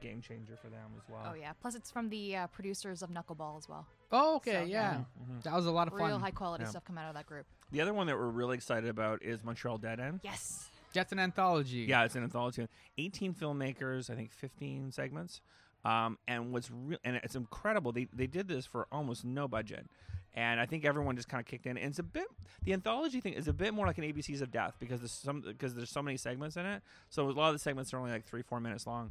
game 0.00 0.20
changer 0.20 0.56
for 0.60 0.68
them 0.68 0.90
as 0.96 1.02
well. 1.08 1.22
Oh 1.30 1.34
yeah. 1.34 1.52
Plus, 1.60 1.74
it's 1.74 1.90
from 1.90 2.08
the 2.08 2.36
uh, 2.36 2.46
producers 2.48 3.02
of 3.02 3.10
Knuckleball 3.10 3.56
as 3.58 3.68
well. 3.68 3.86
oh, 4.12 4.36
okay. 4.36 4.52
So, 4.52 4.58
yeah. 4.60 4.64
yeah. 4.66 4.94
Mm-hmm. 5.22 5.40
That 5.44 5.54
was 5.54 5.66
a 5.66 5.70
lot 5.70 5.88
of 5.88 5.94
Real 5.94 6.08
fun. 6.10 6.20
high 6.20 6.30
quality 6.30 6.64
Yeah. 6.64 6.70
stuff 6.70 6.84
come 6.84 6.98
out 6.98 7.08
of 7.08 7.14
that 7.14 7.26
group. 7.26 7.46
The 7.72 7.80
other 7.80 7.92
one 7.94 8.06
that 8.06 8.16
we're 8.16 8.28
really 8.28 8.56
excited 8.56 8.88
about 8.88 9.22
is 9.22 9.42
Montreal 9.44 9.78
Dead 9.78 9.98
End. 10.00 10.20
Yes. 10.22 10.68
That's 10.92 11.10
an 11.10 11.18
anthology. 11.18 11.86
Yeah, 11.88 12.04
it's 12.04 12.14
an 12.14 12.22
anthology. 12.22 12.68
18 12.98 13.34
filmmakers, 13.34 14.10
I 14.10 14.14
think 14.14 14.32
15 14.32 14.92
segments. 14.92 15.40
Um, 15.84 16.18
and 16.26 16.52
what's 16.52 16.70
real, 16.70 16.98
and 17.04 17.16
it's 17.16 17.34
incredible. 17.34 17.92
They 17.92 18.06
they 18.12 18.26
did 18.26 18.48
this 18.48 18.64
for 18.66 18.86
almost 18.90 19.24
no 19.24 19.46
budget, 19.46 19.86
and 20.34 20.58
I 20.58 20.66
think 20.66 20.84
everyone 20.84 21.16
just 21.16 21.28
kind 21.28 21.40
of 21.40 21.46
kicked 21.46 21.66
in. 21.66 21.76
And 21.76 21.90
it's 21.90 21.98
a 21.98 22.04
bit 22.04 22.26
the 22.64 22.72
anthology 22.72 23.20
thing 23.20 23.34
is 23.34 23.48
a 23.48 23.52
bit 23.52 23.74
more 23.74 23.86
like 23.86 23.98
an 23.98 24.04
ABCs 24.04 24.40
of 24.40 24.50
Death 24.50 24.76
because 24.80 25.00
there's 25.00 25.12
some 25.12 25.42
because 25.42 25.74
there's 25.74 25.90
so 25.90 26.02
many 26.02 26.16
segments 26.16 26.56
in 26.56 26.64
it. 26.64 26.82
So 27.10 27.28
a 27.28 27.32
lot 27.32 27.48
of 27.48 27.54
the 27.54 27.58
segments 27.58 27.92
are 27.92 27.98
only 27.98 28.12
like 28.12 28.24
three 28.24 28.42
four 28.42 28.60
minutes 28.60 28.86
long. 28.86 29.10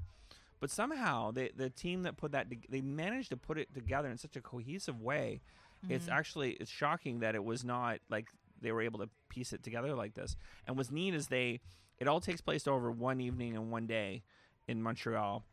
But 0.60 0.72
somehow 0.72 1.32
they, 1.32 1.50
the 1.56 1.70
team 1.70 2.04
that 2.04 2.18
put 2.18 2.32
that 2.32 2.48
they 2.70 2.82
managed 2.82 3.30
to 3.32 3.38
put 3.38 3.58
it 3.58 3.74
together 3.74 4.10
in 4.10 4.18
such 4.18 4.36
a 4.36 4.42
cohesive 4.42 5.02
way. 5.02 5.42
It's 5.90 6.08
actually 6.08 6.52
it's 6.52 6.72
shocking 6.72 7.20
that 7.20 7.36
it 7.36 7.44
was 7.44 7.66
not 7.66 8.00
like 8.10 8.28
they 8.62 8.72
were 8.72 8.82
able 8.82 9.00
to 9.00 9.10
piece 9.28 9.52
it 9.52 9.62
together 9.62 9.94
like 9.94 10.14
this. 10.14 10.38
And 10.66 10.78
what's 10.78 10.90
neat 10.90 11.14
is 11.14 11.28
they 11.28 11.60
it 12.00 12.08
all 12.08 12.22
takes 12.22 12.42
place 12.42 12.68
over 12.68 12.90
one 12.90 13.20
evening 13.20 13.56
and 13.56 13.70
one 13.70 13.86
day 13.86 14.24
in 14.68 14.82
Montreal. 14.82 15.44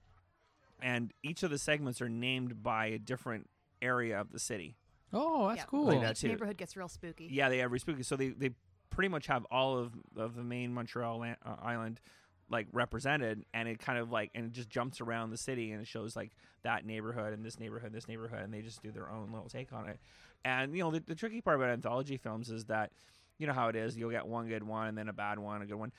And 0.82 1.12
each 1.22 1.42
of 1.42 1.50
the 1.50 1.58
segments 1.58 2.00
are 2.00 2.08
named 2.08 2.62
by 2.62 2.86
a 2.86 2.98
different 2.98 3.48
area 3.82 4.20
of 4.20 4.30
the 4.32 4.38
city. 4.38 4.76
Oh, 5.12 5.48
that's 5.48 5.60
Yeah. 5.60 5.64
cool. 5.66 5.84
Like 5.86 5.96
Each 5.96 6.02
that 6.02 6.16
too. 6.16 6.28
neighborhood 6.28 6.56
gets 6.56 6.76
real 6.76 6.88
spooky. 6.88 7.28
Yeah, 7.30 7.48
they 7.48 7.58
have 7.58 7.72
real 7.72 7.80
spooky. 7.80 8.02
So 8.02 8.16
they, 8.16 8.28
they 8.28 8.50
pretty 8.90 9.08
much 9.08 9.26
have 9.26 9.44
all 9.50 9.78
of, 9.78 9.92
of 10.16 10.34
the 10.36 10.44
main 10.44 10.72
Montreal 10.72 11.18
lan- 11.18 11.36
uh, 11.44 11.56
island 11.62 12.00
like 12.48 12.66
represented, 12.72 13.44
and 13.54 13.68
it 13.68 13.78
kind 13.78 13.96
of 13.98 14.10
like 14.10 14.30
and 14.34 14.44
it 14.46 14.50
just 14.52 14.68
jumps 14.68 15.00
around 15.00 15.30
the 15.30 15.36
city 15.36 15.70
and 15.70 15.80
it 15.80 15.86
shows 15.86 16.16
like 16.16 16.32
that 16.62 16.84
neighborhood 16.84 17.32
and 17.32 17.44
this 17.44 17.60
neighborhood, 17.60 17.92
this 17.92 18.08
neighborhood, 18.08 18.40
and 18.42 18.52
they 18.52 18.60
just 18.60 18.82
do 18.82 18.90
their 18.90 19.08
own 19.08 19.30
little 19.30 19.48
take 19.48 19.72
on 19.72 19.88
it. 19.88 20.00
And 20.44 20.74
you 20.76 20.82
know 20.82 20.90
the, 20.90 20.98
the 20.98 21.14
tricky 21.14 21.40
part 21.40 21.56
about 21.56 21.70
anthology 21.70 22.16
films 22.16 22.50
is 22.50 22.64
that 22.64 22.90
you 23.38 23.46
know 23.46 23.52
how 23.52 23.68
it 23.68 23.76
is. 23.76 23.96
You'll 23.96 24.10
get 24.10 24.26
one 24.26 24.48
good 24.48 24.64
one 24.64 24.88
and 24.88 24.98
then 24.98 25.08
a 25.08 25.12
bad 25.12 25.38
one, 25.38 25.62
a 25.62 25.66
good 25.66 25.76
one. 25.76 25.92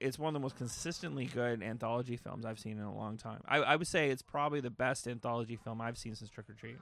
It's 0.00 0.18
one 0.18 0.28
of 0.28 0.34
the 0.34 0.40
most 0.40 0.56
consistently 0.56 1.26
good 1.26 1.62
anthology 1.62 2.16
films 2.16 2.44
I've 2.44 2.58
seen 2.58 2.78
in 2.78 2.84
a 2.84 2.94
long 2.94 3.16
time. 3.16 3.40
I, 3.46 3.58
I 3.58 3.76
would 3.76 3.86
say 3.86 4.10
it's 4.10 4.22
probably 4.22 4.60
the 4.60 4.70
best 4.70 5.06
anthology 5.06 5.56
film 5.56 5.80
I've 5.80 5.96
seen 5.96 6.14
since 6.14 6.30
Trick 6.30 6.46
'r 6.48 6.54
Treat. 6.54 6.76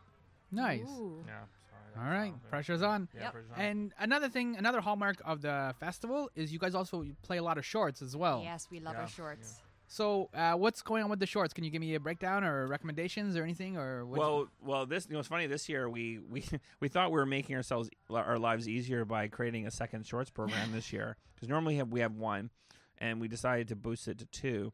Nice. 0.51 0.89
Ooh. 0.89 1.25
Yeah. 1.27 1.41
All 2.03 2.09
right. 2.11 2.33
Pressure's 2.49 2.83
on. 2.83 3.09
Yep. 3.19 3.37
And 3.57 3.93
another 3.99 4.29
thing, 4.29 4.57
another 4.57 4.81
hallmark 4.81 5.21
of 5.25 5.43
the 5.43 5.75
festival 5.79 6.31
is 6.35 6.53
you 6.53 6.59
guys 6.59 6.75
also 6.75 7.05
play 7.23 7.37
a 7.37 7.43
lot 7.43 7.59
of 7.59 7.67
shorts 7.67 8.01
as 8.01 8.17
well. 8.17 8.41
Yes, 8.43 8.67
we 8.71 8.81
love 8.81 8.95
Yeah, 8.95 9.03
our 9.03 9.09
shorts. 9.09 9.61
So, 9.89 10.31
uh, 10.33 10.55
what's 10.55 10.81
going 10.81 11.05
on 11.05 11.11
with 11.11 11.21
the 11.21 11.27
shorts? 11.27 11.53
Can 11.53 11.65
you 11.65 11.71
give 11.71 11.83
me 11.83 11.95
a 11.95 12.01
breakdown 12.01 12.45
or 12.45 12.67
recommendations 12.67 13.37
or 13.37 13.43
anything? 13.43 13.77
Or 13.77 14.07
what 14.07 14.19
Well, 14.19 14.49
well, 14.65 14.87
this 14.87 15.07
you 15.07 15.13
know, 15.13 15.19
it's 15.19 15.29
funny. 15.29 15.47
This 15.47 15.69
year 15.69 15.87
we 15.87 16.19
we 16.19 16.45
we 16.81 16.89
thought 16.89 17.11
we 17.11 17.17
were 17.19 17.27
making 17.27 17.57
ourselves 17.57 17.91
our 18.09 18.39
lives 18.39 18.67
easier 18.67 19.05
by 19.05 19.29
creating 19.29 19.67
a 19.67 19.71
second 19.71 20.07
shorts 20.07 20.31
program 20.31 20.73
this 20.73 20.95
year 20.95 21.17
because 21.35 21.51
normally 21.51 21.77
have, 21.77 21.89
we 21.89 22.01
have 22.01 22.15
one, 22.17 22.49
and 23.03 23.21
we 23.21 23.29
decided 23.29 23.69
to 23.69 23.77
boost 23.77 24.09
it 24.09 24.17
to 24.21 24.25
two, 24.27 24.73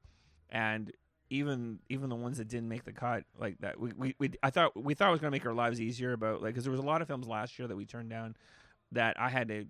and 0.51 0.93
even 1.31 1.81
even 1.89 2.09
the 2.09 2.15
ones 2.17 2.39
that 2.39 2.47
didn't 2.49 2.69
make 2.69 2.85
the 2.85 2.93
cut 2.93 3.25
like 3.39 3.59
that 3.61 3.79
we, 3.81 3.91
we, 3.97 4.15
we 4.19 4.31
I 4.43 4.51
thought 4.51 4.83
we 4.83 4.95
thought 4.95 5.09
it 5.09 5.13
was 5.13 5.21
going 5.21 5.31
to 5.31 5.35
make 5.35 5.45
our 5.45 5.53
lives 5.53 5.81
easier 5.81 6.13
about 6.13 6.41
like 6.43 6.53
because 6.55 6.65
there 6.65 6.71
was 6.71 6.81
a 6.81 6.85
lot 6.87 7.03
of 7.03 7.09
films 7.09 7.27
last 7.27 7.59
year 7.59 7.67
that 7.69 7.77
we 7.77 7.85
turned 7.85 8.09
down 8.09 8.35
that 8.93 9.19
I 9.21 9.29
had 9.29 9.49
to 9.49 9.65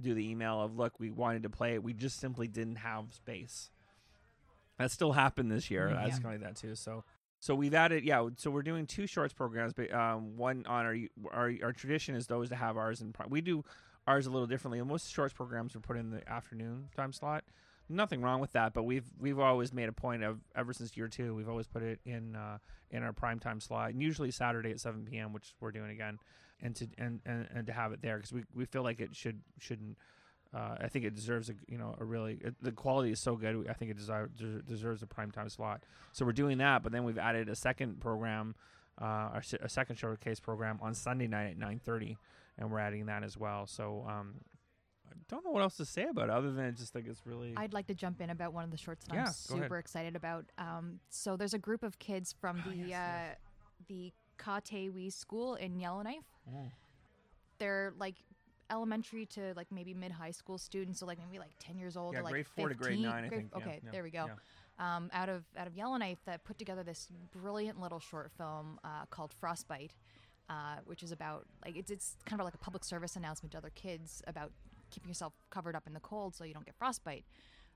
do 0.00 0.14
the 0.14 0.30
email 0.30 0.62
of 0.62 0.76
look 0.76 0.98
we 0.98 1.10
wanted 1.10 1.42
to 1.42 1.50
play 1.50 1.74
it. 1.74 1.82
We 1.82 1.92
just 1.92 2.18
simply 2.20 2.46
didn't 2.48 2.76
have 2.76 3.12
space. 3.12 3.70
That 4.78 4.90
still 4.90 5.12
happened 5.12 5.50
this 5.52 5.70
year. 5.70 5.88
Mhm. 5.88 5.94
that's 5.94 6.18
kind 6.18 6.34
of 6.36 6.40
like 6.42 6.54
that 6.54 6.60
too. 6.60 6.74
So 6.74 7.04
so 7.38 7.54
we've 7.54 7.74
added 7.74 8.04
yeah 8.04 8.26
so 8.36 8.50
we're 8.50 8.62
doing 8.62 8.86
two 8.86 9.06
shorts 9.06 9.34
programs 9.34 9.72
but 9.74 9.92
um 9.92 10.36
one 10.36 10.64
on 10.66 10.86
our 10.86 10.96
our, 11.32 11.52
our 11.64 11.72
tradition 11.72 12.14
is 12.14 12.28
those 12.28 12.48
to 12.48 12.54
have 12.56 12.76
ours 12.76 13.00
in 13.02 13.12
pri- 13.12 13.26
we 13.28 13.40
do 13.40 13.64
ours 14.06 14.26
a 14.26 14.30
little 14.30 14.46
differently 14.46 14.78
and 14.78 14.88
most 14.88 15.10
shorts 15.10 15.32
programs 15.32 15.74
are 15.76 15.80
put 15.80 15.96
in 15.96 16.10
the 16.10 16.28
afternoon 16.30 16.88
time 16.96 17.12
slot 17.12 17.44
nothing 17.88 18.20
wrong 18.22 18.40
with 18.40 18.52
that 18.52 18.72
but 18.72 18.84
we've 18.84 19.06
we've 19.20 19.38
always 19.38 19.72
made 19.72 19.88
a 19.88 19.92
point 19.92 20.22
of 20.22 20.38
ever 20.56 20.72
since 20.72 20.96
year 20.96 21.08
two 21.08 21.34
we've 21.34 21.48
always 21.48 21.66
put 21.66 21.82
it 21.82 22.00
in 22.04 22.34
uh 22.36 22.58
in 22.90 23.02
our 23.02 23.12
prime 23.12 23.38
time 23.38 23.60
slot 23.60 23.90
and 23.90 24.02
usually 24.02 24.30
saturday 24.30 24.70
at 24.70 24.80
7 24.80 25.04
p.m 25.04 25.32
which 25.32 25.54
we're 25.60 25.70
doing 25.70 25.90
again 25.90 26.18
and 26.62 26.74
to 26.76 26.86
and 26.98 27.20
and, 27.26 27.48
and 27.54 27.66
to 27.66 27.72
have 27.72 27.92
it 27.92 28.00
there 28.02 28.16
because 28.16 28.32
we, 28.32 28.44
we 28.54 28.64
feel 28.64 28.82
like 28.82 29.00
it 29.00 29.14
should 29.14 29.40
shouldn't 29.58 29.96
uh, 30.54 30.76
I 30.80 30.88
think 30.88 31.04
it 31.04 31.14
deserves 31.14 31.48
a 31.48 31.54
you 31.66 31.78
know 31.78 31.94
a 31.98 32.04
really 32.04 32.38
it, 32.42 32.54
the 32.60 32.72
quality 32.72 33.10
is 33.10 33.20
so 33.20 33.36
good. 33.36 33.66
I 33.68 33.72
think 33.72 33.90
it 33.90 33.96
desire, 33.96 34.28
des- 34.28 34.60
deserves 34.60 35.02
a 35.02 35.06
prime 35.06 35.30
time 35.30 35.48
slot. 35.48 35.82
So 36.12 36.26
we're 36.26 36.32
doing 36.32 36.58
that, 36.58 36.82
but 36.82 36.92
then 36.92 37.04
we've 37.04 37.18
added 37.18 37.48
a 37.48 37.56
second 37.56 38.00
program, 38.00 38.54
uh, 39.00 39.04
our, 39.04 39.42
a 39.62 39.68
second 39.68 39.96
showcase 39.96 40.40
program 40.40 40.78
on 40.82 40.94
Sunday 40.94 41.26
night 41.26 41.52
at 41.52 41.58
nine 41.58 41.80
thirty, 41.82 42.18
and 42.58 42.70
we're 42.70 42.78
adding 42.78 43.06
that 43.06 43.22
as 43.24 43.36
well. 43.36 43.66
So 43.66 44.04
um, 44.08 44.34
I 45.10 45.14
don't 45.28 45.44
know 45.44 45.50
what 45.50 45.62
else 45.62 45.76
to 45.78 45.84
say 45.84 46.04
about 46.04 46.24
it 46.24 46.30
other 46.30 46.50
than 46.52 46.64
I 46.64 46.70
just 46.70 46.92
think 46.92 47.06
it's 47.06 47.26
really 47.26 47.54
I'd 47.56 47.72
like 47.72 47.86
to 47.88 47.94
jump 47.94 48.20
in 48.20 48.30
about 48.30 48.52
one 48.52 48.64
of 48.64 48.70
the 48.70 48.76
shorts 48.76 49.04
that 49.06 49.14
Yeah, 49.14 49.20
I'm 49.20 49.24
go 49.48 49.54
ahead. 49.54 49.64
super 49.64 49.78
excited 49.78 50.16
about. 50.16 50.46
Um, 50.58 51.00
so 51.10 51.36
there's 51.36 51.54
a 51.54 51.58
group 51.58 51.82
of 51.82 51.98
kids 51.98 52.32
from 52.38 52.62
Oh, 52.66 52.70
the 52.70 52.76
yes, 52.76 52.88
yes. 52.88 53.30
uh, 53.32 53.34
the 53.88 54.12
Katewi 54.38 55.12
school 55.12 55.54
in 55.54 55.78
Yellowknife. 55.78 56.24
Mm. 56.50 56.70
They're 57.58 57.92
like 57.98 58.16
elementary 58.70 59.26
to 59.26 59.52
like 59.54 59.70
maybe 59.70 59.92
mid 59.94 60.12
high 60.12 60.30
school 60.30 60.58
students, 60.58 60.98
so 61.00 61.06
like 61.06 61.18
maybe 61.18 61.38
like 61.38 61.52
10 61.58 61.78
years 61.78 61.96
old 61.96 62.14
yeah 62.14 62.20
or 62.20 62.22
like 62.24 62.32
grade 62.32 62.46
four 62.46 62.68
to 62.68 62.74
grade 62.74 62.98
15 62.98 63.02
nine. 63.04 63.24
I 63.24 63.28
think. 63.28 63.54
Okay, 63.56 63.80
yeah, 63.84 63.90
there 63.92 64.02
we 64.02 64.10
go. 64.10 64.26
yeah. 64.26 64.96
Um, 64.96 65.10
out 65.12 65.28
of 65.28 65.44
out 65.56 65.66
of 65.66 65.76
Yellowknife 65.76 66.18
that 66.24 66.44
put 66.44 66.58
together 66.58 66.82
this 66.82 67.08
brilliant 67.30 67.78
little 67.80 68.00
short 68.00 68.32
film 68.36 68.80
uh, 68.82 69.04
called 69.10 69.32
Frostbite, 69.32 69.92
uh, 70.50 70.76
which 70.86 71.02
is 71.02 71.12
about 71.12 71.44
like 71.64 71.76
it's 71.76 71.90
it's 71.90 72.16
kind 72.26 72.40
of 72.40 72.44
like 72.44 72.54
a 72.54 72.58
public 72.58 72.84
service 72.84 73.16
announcement 73.16 73.52
to 73.52 73.58
other 73.58 73.70
kids 73.74 74.22
about 74.26 74.50
keeping 74.90 75.08
yourself 75.08 75.32
covered 75.50 75.74
up 75.74 75.86
in 75.86 75.94
the 75.94 76.00
cold 76.00 76.34
so 76.34 76.44
you 76.44 76.52
don't 76.54 76.66
get 76.66 76.74
frostbite. 76.74 77.24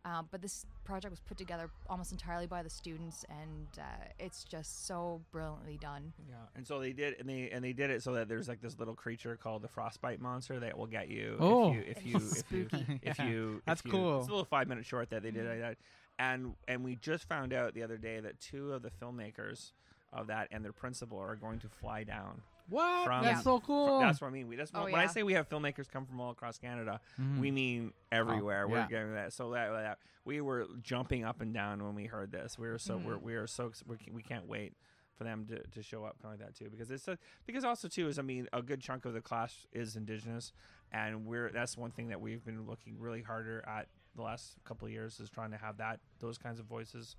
Um, 0.04 0.28
but 0.30 0.40
this 0.40 0.64
project 0.84 1.10
was 1.10 1.18
put 1.18 1.36
together 1.36 1.68
almost 1.90 2.12
entirely 2.12 2.46
by 2.46 2.62
the 2.62 2.70
students, 2.70 3.24
and 3.28 3.66
uh, 3.76 3.82
it's 4.20 4.44
just 4.44 4.86
so 4.86 5.20
brilliantly 5.32 5.78
done. 5.80 6.12
Yeah, 6.28 6.36
and 6.54 6.64
so 6.64 6.78
they 6.78 6.92
did, 6.92 7.16
and 7.18 7.28
they 7.28 7.50
and 7.50 7.64
they 7.64 7.72
did 7.72 7.90
it 7.90 8.04
so 8.04 8.12
that 8.12 8.28
there's 8.28 8.46
like 8.46 8.60
this 8.60 8.78
little 8.78 8.94
creature 8.94 9.36
called 9.36 9.62
the 9.62 9.68
frostbite 9.68 10.20
monster 10.20 10.60
that 10.60 10.78
will 10.78 10.86
get 10.86 11.08
you 11.08 11.36
Oh. 11.40 11.72
if 11.72 12.06
you 12.06 12.16
if 12.16 12.16
you 12.16 12.16
if 12.16 12.52
you 12.52 12.68
Spooky. 12.68 13.00
if 13.02 13.18
Yeah, 13.18 13.26
you 13.26 13.62
that's 13.66 13.80
if 13.80 13.86
you- 13.86 13.90
cool. 13.92 14.18
It's 14.20 14.28
a 14.28 14.30
little 14.30 14.44
five 14.44 14.68
minute 14.68 14.86
short 14.86 15.10
that 15.10 15.24
they 15.24 15.32
did 15.32 15.44
like 15.48 15.60
that, 15.60 15.76
and 16.20 16.54
and 16.68 16.84
we 16.84 16.94
just 16.96 17.28
found 17.28 17.52
out 17.52 17.74
the 17.74 17.82
other 17.82 17.96
day 17.96 18.20
that 18.20 18.38
two 18.38 18.74
of 18.74 18.82
the 18.82 18.90
filmmakers 18.90 19.72
of 20.12 20.28
that 20.28 20.46
and 20.52 20.64
their 20.64 20.72
principal 20.72 21.18
are 21.18 21.34
going 21.34 21.58
to 21.60 21.68
fly 21.68 22.04
down. 22.04 22.42
What? 22.68 23.04
From- 23.06 23.24
That's 23.24 23.42
so 23.44 23.60
cool. 23.60 24.00
That's 24.00 24.20
what 24.20 24.28
I 24.28 24.30
mean. 24.30 24.48
We 24.48 24.56
that's 24.56 24.70
Oh, 24.74 24.84
when 24.84 24.94
I 24.96 25.06
say 25.06 25.22
we 25.22 25.34
have 25.34 25.48
filmmakers 25.48 25.88
come 25.90 26.04
from 26.06 26.20
all 26.20 26.30
across 26.30 26.58
Canada, 26.58 27.00
Mhm. 27.20 27.38
we 27.38 27.50
mean 27.50 27.92
everywhere. 28.10 28.66
We're 28.66 28.78
yeah. 28.78 28.88
getting 28.88 29.14
that. 29.14 29.32
So 29.32 29.50
that, 29.52 29.70
that 29.70 29.98
we 30.24 30.40
were 30.40 30.66
jumping 30.82 31.24
up 31.24 31.40
and 31.40 31.54
down 31.54 31.84
when 31.84 31.94
we 31.94 32.06
heard 32.06 32.32
this. 32.32 32.58
We 32.58 32.66
were 32.68 32.78
so 32.78 32.96
we're, 32.96 33.16
Mhm. 33.16 33.22
we 33.22 33.34
are 33.36 33.46
so 33.46 33.72
we're, 33.86 33.98
we 34.12 34.22
can't 34.22 34.46
wait 34.46 34.74
for 35.14 35.24
them 35.24 35.46
to, 35.46 35.62
to 35.68 35.82
show 35.82 36.04
up 36.04 36.20
kind 36.20 36.34
of 36.34 36.40
like 36.40 36.46
that 36.48 36.56
too 36.58 36.68
because 36.68 36.90
it's 36.90 37.08
a, 37.08 37.16
because 37.46 37.64
also 37.64 37.88
too 37.88 38.06
is 38.08 38.18
I 38.18 38.22
mean 38.22 38.48
a 38.52 38.60
good 38.60 38.80
chunk 38.82 39.04
of 39.06 39.14
the 39.14 39.22
class 39.22 39.66
is 39.72 39.96
indigenous 39.96 40.52
and 40.92 41.24
we're 41.24 41.50
that's 41.50 41.74
one 41.76 41.90
thing 41.90 42.08
that 42.08 42.20
we've 42.20 42.44
been 42.44 42.66
looking 42.66 42.98
really 42.98 43.22
harder 43.22 43.64
at 43.66 43.88
the 44.14 44.20
last 44.22 44.56
couple 44.64 44.86
of 44.86 44.92
years 44.92 45.18
is 45.18 45.30
trying 45.30 45.52
to 45.52 45.56
have 45.56 45.78
that 45.78 46.00
those 46.18 46.36
kinds 46.36 46.60
of 46.60 46.66
voices 46.66 47.16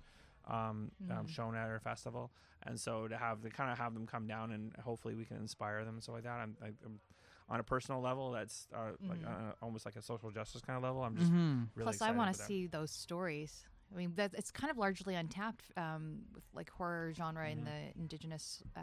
um, 0.48 0.90
um, 1.10 1.26
Mhm. 1.26 1.28
shown 1.28 1.54
at 1.54 1.68
our 1.68 1.78
festival 1.80 2.30
and 2.66 2.78
so 2.80 3.06
to 3.08 3.16
have 3.16 3.40
to 3.42 3.50
kind 3.50 3.70
of 3.70 3.78
have 3.78 3.94
them 3.94 4.06
come 4.06 4.26
down 4.26 4.50
and 4.52 4.72
hopefully 4.82 5.14
we 5.14 5.24
can 5.24 5.36
inspire 5.36 5.84
them 5.84 5.94
and 5.94 6.02
so 6.02 6.12
like 6.12 6.24
that 6.24 6.38
I'm, 6.40 6.56
I, 6.62 6.66
I'm 6.84 7.00
on 7.48 7.60
a 7.60 7.62
personal 7.62 8.00
level 8.00 8.30
that's 8.32 8.66
uh, 8.74 8.92
like 9.08 9.20
Mhm. 9.22 9.26
uh, 9.26 9.52
almost 9.62 9.84
like 9.86 9.96
a 9.96 10.02
social 10.02 10.30
justice 10.30 10.60
kind 10.60 10.76
of 10.76 10.82
level 10.82 11.02
I'm 11.04 11.16
just 11.16 11.30
Mhm. 11.30 11.68
really 11.74 11.92
Plus, 11.92 12.02
I 12.02 12.10
want 12.12 12.34
to 12.34 12.42
see 12.42 12.66
those 12.66 12.90
stories. 12.90 13.64
I 13.92 13.96
mean, 13.96 14.12
that 14.16 14.32
it's 14.34 14.50
kind 14.50 14.70
of 14.70 14.76
largely 14.76 15.14
untapped 15.14 15.64
um, 15.76 16.26
with 16.34 16.44
like 16.52 16.68
horror 16.70 17.12
genre 17.14 17.48
in 17.48 17.58
Mhm. 17.60 17.64
the 17.64 17.92
indigenous, 18.00 18.62
uh, 18.76 18.80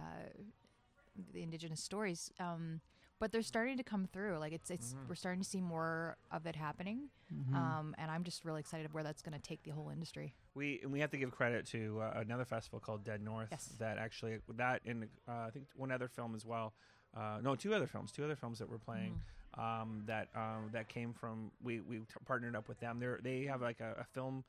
the 1.31 1.43
indigenous 1.43 1.79
stories. 1.81 2.31
Um, 2.39 2.81
but 3.19 3.31
they're 3.31 3.41
starting 3.41 3.77
to 3.77 3.83
come 3.83 4.07
through. 4.11 4.37
Like 4.37 4.53
it's 4.53 4.69
it's 4.69 4.93
Mhm. 4.93 5.07
we're 5.09 5.15
starting 5.15 5.41
to 5.41 5.47
see 5.47 5.61
more 5.61 6.17
of 6.31 6.45
it 6.45 6.55
happening. 6.55 7.09
Mhm. 7.33 7.53
Um, 7.55 7.95
and 7.97 8.11
I'm 8.11 8.23
just 8.23 8.43
really 8.45 8.59
excited 8.59 8.85
of 8.85 8.93
where 8.93 9.03
that's 9.03 9.21
going 9.21 9.33
to 9.33 9.39
take 9.39 9.63
the 9.63 9.71
whole 9.71 9.89
industry. 9.89 10.33
We 10.53 10.81
and 10.81 10.91
we 10.91 10.99
have 10.99 11.11
to 11.11 11.17
give 11.17 11.31
credit 11.31 11.65
to 11.67 12.01
uh, 12.01 12.13
another 12.21 12.45
festival 12.45 12.79
called 12.79 13.03
Dead 13.03 13.21
North 13.21 13.49
Yes. 13.51 13.67
that 13.79 13.97
actually 13.97 14.39
that 14.49 14.81
and 14.85 15.05
uh, 15.27 15.31
I 15.47 15.49
think 15.51 15.67
one 15.75 15.91
other 15.91 16.07
film 16.07 16.35
as 16.35 16.45
well. 16.45 16.73
Uh, 17.13 17.39
no, 17.41 17.55
two 17.55 17.73
other 17.73 17.87
films, 17.87 18.11
two 18.11 18.25
other 18.25 18.35
films 18.35 18.59
that 18.59 18.69
we're 18.69 18.77
playing 18.77 19.21
um, 19.53 20.03
that 20.05 20.27
um, 20.35 20.69
that 20.73 20.89
came 20.89 21.13
from 21.13 21.51
we 21.63 21.79
we 21.79 21.99
t- 21.99 22.05
partnered 22.25 22.55
up 22.55 22.67
with 22.67 22.79
them. 22.81 22.99
They 22.99 23.15
they 23.21 23.45
have 23.45 23.61
like 23.61 23.79
a, 23.79 23.93
a 23.99 24.03
film 24.03 24.43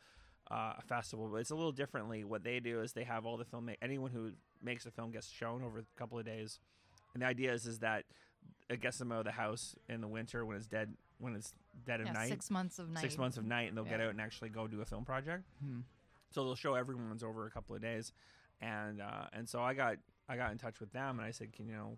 uh, 0.50 0.80
festival, 0.82 1.28
but 1.28 1.36
it's 1.38 1.50
a 1.50 1.54
little 1.56 1.72
differently. 1.72 2.24
What 2.24 2.42
they 2.42 2.58
do 2.60 2.80
is 2.80 2.92
they 2.92 3.04
have 3.04 3.24
all 3.24 3.36
the 3.36 3.44
film 3.44 3.70
anyone 3.80 4.10
who 4.10 4.32
makes 4.62 4.84
a 4.86 4.90
film 4.90 5.12
gets 5.12 5.28
shown 5.28 5.62
over 5.62 5.78
a 5.78 5.84
couple 5.96 6.18
of 6.18 6.24
days, 6.24 6.58
and 7.14 7.22
the 7.22 7.26
idea 7.26 7.52
is 7.52 7.66
is 7.66 7.78
that 7.80 8.04
it 8.68 8.80
gets 8.80 8.98
them 8.98 9.12
out 9.12 9.20
of 9.20 9.24
the 9.24 9.32
house 9.32 9.74
in 9.88 10.00
the 10.00 10.08
winter 10.08 10.44
when 10.44 10.56
it's 10.56 10.66
dead 10.66 10.94
when 11.18 11.34
it's 11.34 11.54
dead 11.86 12.00
of 12.00 12.06
Yeah, 12.06 12.12
night, 12.12 12.28
six 12.28 12.50
months 12.50 12.78
of 12.78 12.90
night. 12.90 13.00
six 13.00 13.16
months 13.16 13.36
of 13.38 13.44
night, 13.44 13.68
and 13.68 13.76
they'll 13.76 13.84
get 13.84 14.00
out 14.00 14.10
and 14.10 14.20
actually 14.20 14.50
go 14.50 14.66
do 14.66 14.80
a 14.80 14.84
film 14.84 15.04
project. 15.04 15.44
Mhm. 15.64 15.82
So 16.30 16.44
they'll 16.44 16.54
show 16.56 16.74
everyone's 16.74 17.22
over 17.22 17.46
a 17.46 17.50
couple 17.50 17.74
of 17.74 17.80
days, 17.82 18.12
and 18.60 19.00
uh, 19.00 19.28
and 19.32 19.48
so 19.48 19.62
I 19.62 19.74
got 19.74 19.96
I 20.28 20.36
got 20.36 20.50
in 20.52 20.58
touch 20.58 20.80
with 20.80 20.92
them 20.92 21.18
and 21.18 21.26
I 21.26 21.30
said, 21.30 21.52
can 21.52 21.68
you 21.68 21.74
know, 21.74 21.96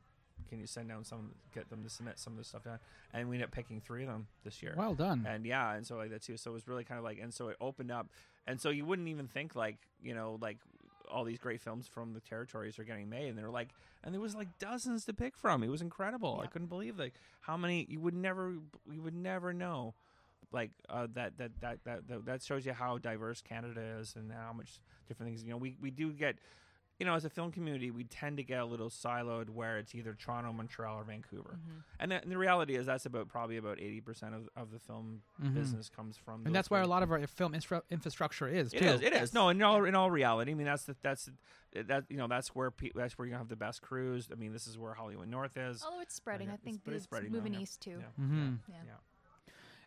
can 0.48 0.60
you 0.60 0.66
send 0.66 0.88
down 0.88 1.02
some, 1.04 1.34
get 1.52 1.68
them 1.70 1.82
to 1.82 1.88
submit 1.90 2.18
some 2.18 2.34
of 2.34 2.36
this 2.38 2.48
stuff 2.48 2.62
down, 2.64 2.78
and 3.12 3.28
we 3.28 3.36
ended 3.36 3.48
up 3.48 3.52
picking 3.54 3.80
three 3.80 4.02
of 4.02 4.08
them 4.08 4.28
this 4.44 4.62
year. 4.62 4.74
Well 4.76 4.94
done. 4.94 5.26
And 5.26 5.44
yeah, 5.46 5.72
and 5.74 5.86
so 5.86 5.96
like 5.96 6.10
that 6.10 6.22
too. 6.22 6.36
So 6.36 6.50
it 6.50 6.54
was 6.54 6.68
really 6.68 6.84
kind 6.84 6.98
of 6.98 7.04
like, 7.04 7.18
and 7.20 7.32
so 7.34 7.48
it 7.48 7.56
opened 7.60 7.90
up, 7.90 8.08
and 8.46 8.60
so 8.60 8.70
you 8.70 8.84
wouldn't 8.84 9.08
even 9.08 9.26
think 9.28 9.56
like 9.56 9.78
you 10.02 10.14
know 10.14 10.38
like 10.40 10.58
all 11.10 11.24
these 11.24 11.38
great 11.38 11.60
films 11.60 11.86
from 11.86 12.12
the 12.12 12.20
territories 12.20 12.78
are 12.78 12.84
getting 12.84 13.08
made, 13.08 13.28
and 13.28 13.38
they're 13.38 13.50
like, 13.50 13.68
and 14.04 14.14
there 14.14 14.20
was 14.20 14.34
like 14.34 14.48
dozens 14.58 15.04
to 15.06 15.14
pick 15.14 15.36
from. 15.36 15.62
It 15.62 15.68
was 15.68 15.82
incredible. 15.82 16.40
I 16.42 16.46
couldn't 16.46 16.68
believe 16.68 16.98
like 16.98 17.14
how 17.40 17.56
many 17.56 17.86
you 17.88 18.00
would 18.00 18.14
never 18.14 18.54
you 18.90 19.02
would 19.02 19.14
never 19.14 19.52
know. 19.52 19.94
Like 20.50 20.70
uh, 20.88 21.08
that, 21.14 21.36
that, 21.38 21.60
that 21.60 21.84
that 21.84 22.08
that 22.08 22.24
that 22.24 22.42
shows 22.42 22.64
you 22.64 22.72
how 22.72 22.96
diverse 22.98 23.42
Canada 23.42 23.82
is 24.00 24.14
and 24.16 24.32
how 24.32 24.52
much 24.54 24.80
different 25.06 25.30
things. 25.30 25.44
You 25.44 25.50
know, 25.50 25.56
we 25.58 25.76
we 25.80 25.90
do 25.90 26.12
get, 26.12 26.36
you 26.98 27.06
know, 27.06 27.14
as 27.14 27.24
a 27.24 27.30
film 27.30 27.52
community, 27.52 27.90
we 27.92 28.02
tend 28.04 28.36
to 28.38 28.42
get 28.42 28.58
a 28.60 28.64
little 28.64 28.90
siloed 28.90 29.50
where 29.50 29.78
it's 29.78 29.94
either 29.94 30.14
Toronto, 30.14 30.52
Montreal, 30.52 30.96
or 30.98 31.04
Vancouver. 31.04 31.56
Mhm. 31.56 31.82
And, 32.00 32.10
that, 32.12 32.24
and 32.24 32.32
the 32.32 32.38
reality 32.38 32.74
is 32.74 32.86
that's 32.86 33.06
about 33.06 33.28
probably 33.28 33.56
about 33.56 33.78
eighty 33.80 34.00
percent 34.00 34.34
of, 34.34 34.48
of 34.56 34.70
the 34.72 34.78
film 34.80 35.22
Mhm. 35.40 35.54
business 35.54 35.88
comes 35.88 36.16
from. 36.16 36.44
and 36.44 36.54
that's 36.54 36.70
where 36.70 36.82
a 36.82 36.86
lot 36.88 37.02
of 37.04 37.12
our 37.12 37.24
film 37.26 37.54
infra- 37.54 37.84
infrastructure 37.90 38.48
is 38.48 38.72
It 38.72 38.78
too. 38.80 38.84
is. 38.86 39.00
It 39.00 39.12
is. 39.12 39.32
No, 39.32 39.48
in 39.48 39.62
all 39.62 39.84
in 39.84 39.94
all 39.94 40.10
reality, 40.10 40.50
I 40.50 40.54
mean 40.54 40.66
that's 40.66 40.84
the, 40.84 40.96
that's 41.02 41.30
that 41.74 42.04
you 42.08 42.16
know 42.16 42.26
that's 42.26 42.48
where 42.54 42.70
pe- 42.72 42.90
that's 42.94 43.16
where 43.16 43.26
you're 43.26 43.32
gonna 43.32 43.42
have 43.44 43.48
the 43.48 43.56
best 43.56 43.80
crews. 43.80 44.28
I 44.32 44.34
mean 44.34 44.52
this 44.52 44.66
is 44.66 44.76
where 44.76 44.94
Hollywood 44.94 45.28
North 45.28 45.56
is. 45.56 45.84
Although 45.84 46.00
it's 46.00 46.14
spreading, 46.14 46.48
yeah, 46.48 46.54
I 46.54 46.56
think 46.56 46.80
but 46.84 46.94
it's 46.94 46.98
it's, 46.98 47.04
spreading 47.04 47.30
moving 47.30 47.54
yeah. 47.54 47.60
east 47.60 47.80
too. 47.80 48.00
Yeah. 48.00 48.24
Mhm. 48.24 48.58
Yeah. 48.68 48.74
Yeah. 48.86 48.92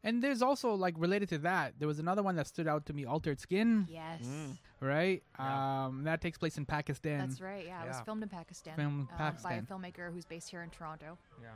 And 0.03 0.23
there's 0.23 0.41
also 0.41 0.73
like 0.73 0.95
related 0.97 1.29
to 1.29 1.37
that, 1.39 1.73
there 1.77 1.87
was 1.87 1.99
another 1.99 2.23
one 2.23 2.35
that 2.37 2.47
stood 2.47 2.67
out 2.67 2.85
to 2.87 2.93
me, 2.93 3.05
Altered 3.05 3.39
Skin, 3.39 3.87
Yes. 3.89 4.23
Mm. 4.25 4.57
right? 4.79 5.21
Yeah. 5.39 5.85
Um, 5.85 6.03
that 6.05 6.21
takes 6.21 6.37
place 6.39 6.57
in 6.57 6.65
Pakistan. 6.65 7.19
That's 7.19 7.39
right. 7.41 7.65
Yeah, 7.67 7.83
it 7.83 7.87
was 7.87 8.01
filmed 8.01 8.23
in 8.23 8.29
Pakistan, 8.29 8.75
Filmed 8.75 9.07
uh, 9.13 9.17
Pakistan. 9.17 9.51
by 9.51 9.57
a 9.57 9.77
filmmaker 9.79 10.11
who's 10.11 10.25
based 10.25 10.49
here 10.49 10.63
in 10.63 10.69
Toronto. 10.71 11.17
Yeah. 11.41 11.49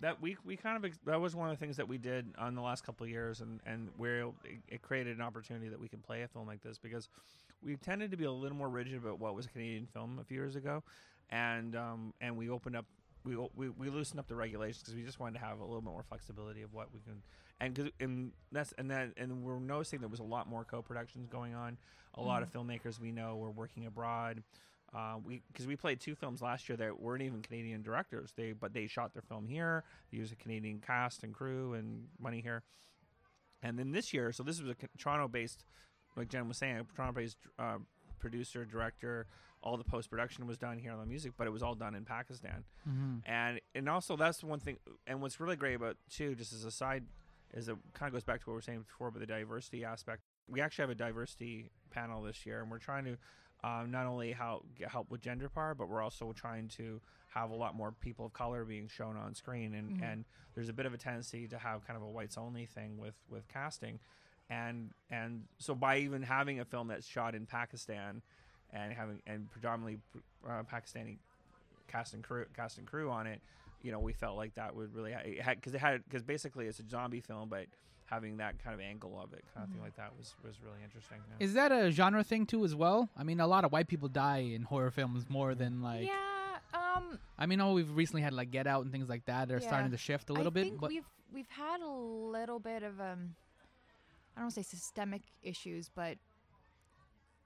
That 0.00 0.20
we 0.20 0.36
we 0.44 0.56
kind 0.56 0.76
of 0.76 0.84
ex- 0.84 0.98
that 1.06 1.20
was 1.20 1.34
one 1.36 1.48
of 1.48 1.56
the 1.58 1.64
things 1.64 1.76
that 1.76 1.86
we 1.86 1.96
did 1.98 2.26
on 2.36 2.54
the 2.56 2.60
last 2.60 2.84
couple 2.84 3.04
of 3.04 3.10
years, 3.10 3.40
and 3.40 3.60
and 3.64 3.88
where 3.96 4.20
it, 4.22 4.32
it 4.68 4.82
created 4.82 5.16
an 5.16 5.22
opportunity 5.22 5.68
that 5.68 5.78
we 5.80 5.86
could 5.88 6.02
play 6.02 6.22
a 6.22 6.28
film 6.28 6.46
like 6.46 6.60
this 6.60 6.76
because 6.78 7.08
we 7.64 7.76
tended 7.76 8.10
to 8.10 8.16
be 8.16 8.24
a 8.24 8.32
little 8.32 8.56
more 8.56 8.68
rigid 8.68 8.96
about 8.96 9.20
what 9.20 9.36
was 9.36 9.46
a 9.46 9.48
Canadian 9.48 9.86
film 9.86 10.18
a 10.20 10.24
few 10.24 10.36
years 10.36 10.56
ago, 10.56 10.82
and 11.30 11.76
um 11.76 12.12
and 12.20 12.36
we 12.36 12.48
opened 12.50 12.74
up. 12.76 12.84
We, 13.24 13.36
we, 13.54 13.68
we 13.68 13.88
loosened 13.88 14.18
up 14.18 14.26
the 14.26 14.34
regulations 14.34 14.82
because 14.82 14.96
we 14.96 15.04
just 15.04 15.20
wanted 15.20 15.38
to 15.38 15.44
have 15.44 15.60
a 15.60 15.64
little 15.64 15.80
bit 15.80 15.92
more 15.92 16.02
flexibility 16.02 16.62
of 16.62 16.72
what 16.72 16.88
we 16.92 17.00
can 17.00 17.22
and 17.60 17.92
and 18.00 18.32
that's 18.50 18.72
and 18.78 18.90
that 18.90 19.10
and 19.16 19.44
we're 19.44 19.60
noticing 19.60 20.00
there 20.00 20.08
was 20.08 20.18
a 20.18 20.24
lot 20.24 20.48
more 20.48 20.64
co-productions 20.64 21.28
going 21.28 21.54
on 21.54 21.78
a 22.14 22.20
lot 22.20 22.42
of 22.42 22.52
filmmakers 22.52 22.98
we 22.98 23.12
know 23.12 23.36
were 23.36 23.52
working 23.52 23.86
abroad 23.86 24.42
uh, 24.94 25.14
we 25.24 25.42
because 25.50 25.66
we 25.66 25.74
played 25.74 26.00
two 26.00 26.14
films 26.14 26.42
last 26.42 26.68
year 26.68 26.76
that 26.76 27.00
weren't 27.00 27.22
even 27.22 27.40
Canadian 27.40 27.82
directors. 27.82 28.32
They 28.36 28.52
but 28.52 28.74
they 28.74 28.86
shot 28.86 29.14
their 29.14 29.22
film 29.22 29.46
here. 29.46 29.84
They 30.10 30.18
used 30.18 30.32
a 30.32 30.36
Canadian 30.36 30.80
cast 30.80 31.22
and 31.22 31.32
crew 31.32 31.74
and 31.74 32.08
money 32.20 32.42
here. 32.42 32.62
And 33.62 33.78
then 33.78 33.92
this 33.92 34.12
year, 34.12 34.32
so 34.32 34.42
this 34.42 34.60
was 34.60 34.70
a 34.70 34.74
Toronto-based, 34.98 35.64
like 36.16 36.28
Jen 36.28 36.48
was 36.48 36.58
saying, 36.58 36.78
a 36.78 36.96
Toronto-based 36.96 37.36
uh, 37.60 37.78
producer, 38.18 38.64
director, 38.64 39.28
all 39.62 39.76
the 39.76 39.84
post 39.84 40.10
production 40.10 40.46
was 40.46 40.58
done 40.58 40.78
here 40.78 40.92
on 40.92 40.98
the 40.98 41.06
music, 41.06 41.32
but 41.36 41.46
it 41.46 41.50
was 41.50 41.62
all 41.62 41.74
done 41.74 41.94
in 41.94 42.04
Pakistan. 42.04 42.64
Mm-hmm. 42.88 43.16
And 43.30 43.60
and 43.74 43.88
also 43.88 44.16
that's 44.16 44.42
one 44.42 44.58
thing. 44.60 44.78
And 45.06 45.20
what's 45.22 45.38
really 45.40 45.56
great 45.56 45.74
about 45.74 45.96
too, 46.10 46.34
just 46.34 46.52
as 46.52 46.64
a 46.64 46.70
side, 46.70 47.04
is 47.54 47.68
it 47.68 47.76
kind 47.94 48.08
of 48.08 48.12
goes 48.12 48.24
back 48.24 48.40
to 48.40 48.46
what 48.46 48.52
we 48.54 48.56
were 48.56 48.62
saying 48.62 48.80
before, 48.88 49.10
but 49.10 49.20
the 49.20 49.26
diversity 49.26 49.84
aspect. 49.84 50.22
We 50.48 50.60
actually 50.60 50.82
have 50.82 50.90
a 50.90 50.94
diversity 50.96 51.70
panel 51.90 52.22
this 52.22 52.44
year, 52.44 52.60
and 52.60 52.70
we're 52.70 52.78
trying 52.78 53.04
to 53.04 53.16
um, 53.64 53.92
not 53.92 54.06
only 54.06 54.32
help 54.32 54.66
help 54.88 55.10
with 55.10 55.20
gender 55.20 55.48
part, 55.48 55.78
but 55.78 55.88
we're 55.88 56.02
also 56.02 56.32
trying 56.32 56.66
to 56.68 57.00
have 57.28 57.50
a 57.50 57.54
lot 57.54 57.74
more 57.76 57.92
people 57.92 58.26
of 58.26 58.32
color 58.32 58.64
being 58.64 58.88
shown 58.88 59.16
on 59.16 59.34
screen. 59.34 59.74
And 59.74 59.98
Mhm. 59.98 60.02
and 60.12 60.24
there's 60.54 60.68
a 60.68 60.72
bit 60.72 60.84
of 60.86 60.92
a 60.92 60.98
tendency 60.98 61.46
to 61.48 61.58
have 61.58 61.86
kind 61.86 61.96
of 61.96 62.02
a 62.02 62.10
whites 62.10 62.36
only 62.36 62.66
thing 62.66 62.98
with 62.98 63.14
with 63.28 63.46
casting, 63.46 64.00
and 64.50 64.92
and 65.10 65.44
so 65.58 65.74
by 65.76 65.98
even 65.98 66.22
having 66.22 66.58
a 66.58 66.64
film 66.64 66.88
that's 66.88 67.06
shot 67.06 67.34
in 67.36 67.46
Pakistan, 67.46 68.22
and 68.72 68.92
having 68.92 69.20
and 69.26 69.50
predominantly 69.50 69.98
uh, 70.48 70.62
Pakistani 70.70 71.16
cast 71.88 72.14
and 72.14 72.22
crew 72.24 72.46
cast 72.56 72.78
and 72.78 72.86
crew 72.86 73.10
on 73.10 73.26
it, 73.26 73.40
you 73.82 73.92
know, 73.92 73.98
we 74.00 74.12
felt 74.12 74.36
like 74.36 74.54
that 74.54 74.74
would 74.74 74.94
really 74.94 75.12
because 75.14 75.34
it 75.36 75.42
had 75.42 75.56
because 75.56 75.74
it 75.74 75.78
had 75.80 76.04
because 76.04 76.22
basically 76.22 76.66
it's 76.66 76.78
a 76.80 76.88
zombie 76.88 77.20
film, 77.20 77.48
but 77.48 77.66
having 78.06 78.36
that 78.36 78.62
kind 78.62 78.74
of 78.74 78.80
angle 78.80 79.18
of 79.22 79.32
it, 79.32 79.42
kind 79.54 79.64
of 79.64 79.70
thing 79.70 79.80
Mhm. 79.80 79.84
like 79.84 79.96
that 79.96 80.12
was 80.18 80.34
was 80.44 80.56
really 80.62 80.82
interesting. 80.84 81.18
yeah. 81.28 81.44
Is 81.44 81.54
that 81.54 81.72
a 81.72 81.90
genre 81.90 82.22
thing 82.24 82.46
too 82.46 82.64
as 82.64 82.74
well? 82.74 83.08
I 83.16 83.24
mean, 83.24 83.40
a 83.40 83.46
lot 83.46 83.64
of 83.64 83.72
white 83.72 83.88
people 83.88 84.08
die 84.08 84.38
in 84.54 84.62
horror 84.62 84.90
films 84.90 85.24
more 85.28 85.54
than 85.54 85.82
like. 85.82 86.06
yeah. 86.06 86.58
Um. 86.74 87.18
I 87.38 87.46
mean, 87.46 87.60
oh, 87.60 87.72
we've 87.74 87.90
recently 87.94 88.22
had 88.22 88.32
like 88.32 88.50
Get 88.50 88.66
Out 88.66 88.82
and 88.84 88.92
things 88.92 89.08
like 89.08 89.24
that. 89.26 89.48
They're 89.48 89.60
Yeah. 89.60 89.66
starting 89.66 89.90
to 89.92 89.96
shift 89.98 90.30
a 90.30 90.32
little 90.32 90.50
bit, 90.52 90.64
think 90.64 90.80
but 90.80 90.88
we've 90.90 91.04
we've 91.32 91.48
had 91.48 91.80
a 91.80 91.88
little 91.88 92.58
bit 92.58 92.82
of 92.82 93.00
um. 93.00 93.34
I 94.34 94.40
don't 94.40 94.44
want 94.46 94.54
to 94.54 94.62
say 94.62 94.76
systemic 94.76 95.22
issues, 95.42 95.90
but 95.94 96.16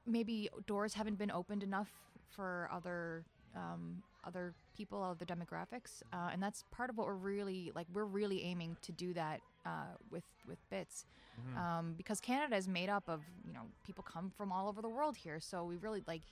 maybe 0.07 0.49
doors 0.67 0.95
haven't 0.95 1.19
been 1.19 1.31
opened 1.31 1.63
enough 1.63 1.91
for 2.31 2.69
other 2.73 3.25
um, 3.55 4.03
other 4.25 4.55
people, 4.77 5.03
other 5.03 5.25
demographics, 5.25 6.03
uh, 6.13 6.29
and 6.33 6.43
that's 6.43 6.63
part 6.71 6.91
of 6.91 6.97
what 6.99 7.07
we're 7.07 7.15
really 7.15 7.73
like. 7.75 7.87
We're 7.93 8.05
really 8.05 8.45
aiming 8.45 8.77
to 8.83 8.93
do 8.93 9.15
that 9.15 9.41
uh, 9.65 9.95
with 10.11 10.25
with 10.47 10.59
bits, 10.71 11.07
Mhm. 11.41 11.59
um, 11.59 11.95
because 11.97 12.21
Canada 12.21 12.57
is 12.57 12.69
made 12.69 12.89
up 12.91 13.09
of 13.09 13.23
you 13.47 13.53
know 13.55 13.63
people 13.85 14.05
come 14.05 14.31
from 14.37 14.53
all 14.53 14.69
over 14.69 14.83
the 14.83 14.89
world 14.89 15.17
here, 15.17 15.41
so 15.41 15.65
we 15.65 15.77
really 15.77 16.03
like 16.07 16.23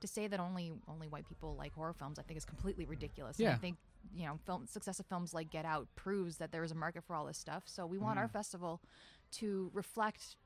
to 0.00 0.06
say 0.08 0.26
that 0.26 0.40
only 0.40 0.72
only 0.88 1.08
white 1.08 1.26
people 1.28 1.54
like 1.56 1.72
horror 1.72 1.94
films. 1.94 2.18
I 2.18 2.22
think 2.22 2.36
is 2.36 2.44
completely 2.44 2.84
ridiculous. 2.84 3.38
And 3.38 3.46
Yeah. 3.46 3.54
I 3.54 3.58
think 3.58 3.78
you 4.14 4.26
know 4.26 4.38
film 4.44 4.66
success 4.66 4.98
of 5.00 5.06
films 5.06 5.32
like 5.32 5.48
Get 5.50 5.64
Out 5.64 5.88
proves 5.94 6.36
that 6.38 6.50
there 6.52 6.64
is 6.64 6.72
a 6.72 6.74
market 6.76 7.04
for 7.04 7.14
all 7.16 7.24
this 7.26 7.38
stuff. 7.38 7.62
So 7.66 7.86
we 7.86 7.98
want 7.98 8.18
our 8.18 8.24
Mm-hmm. 8.24 8.32
festival 8.32 8.80
to 9.32 9.70
reflect 9.72 10.36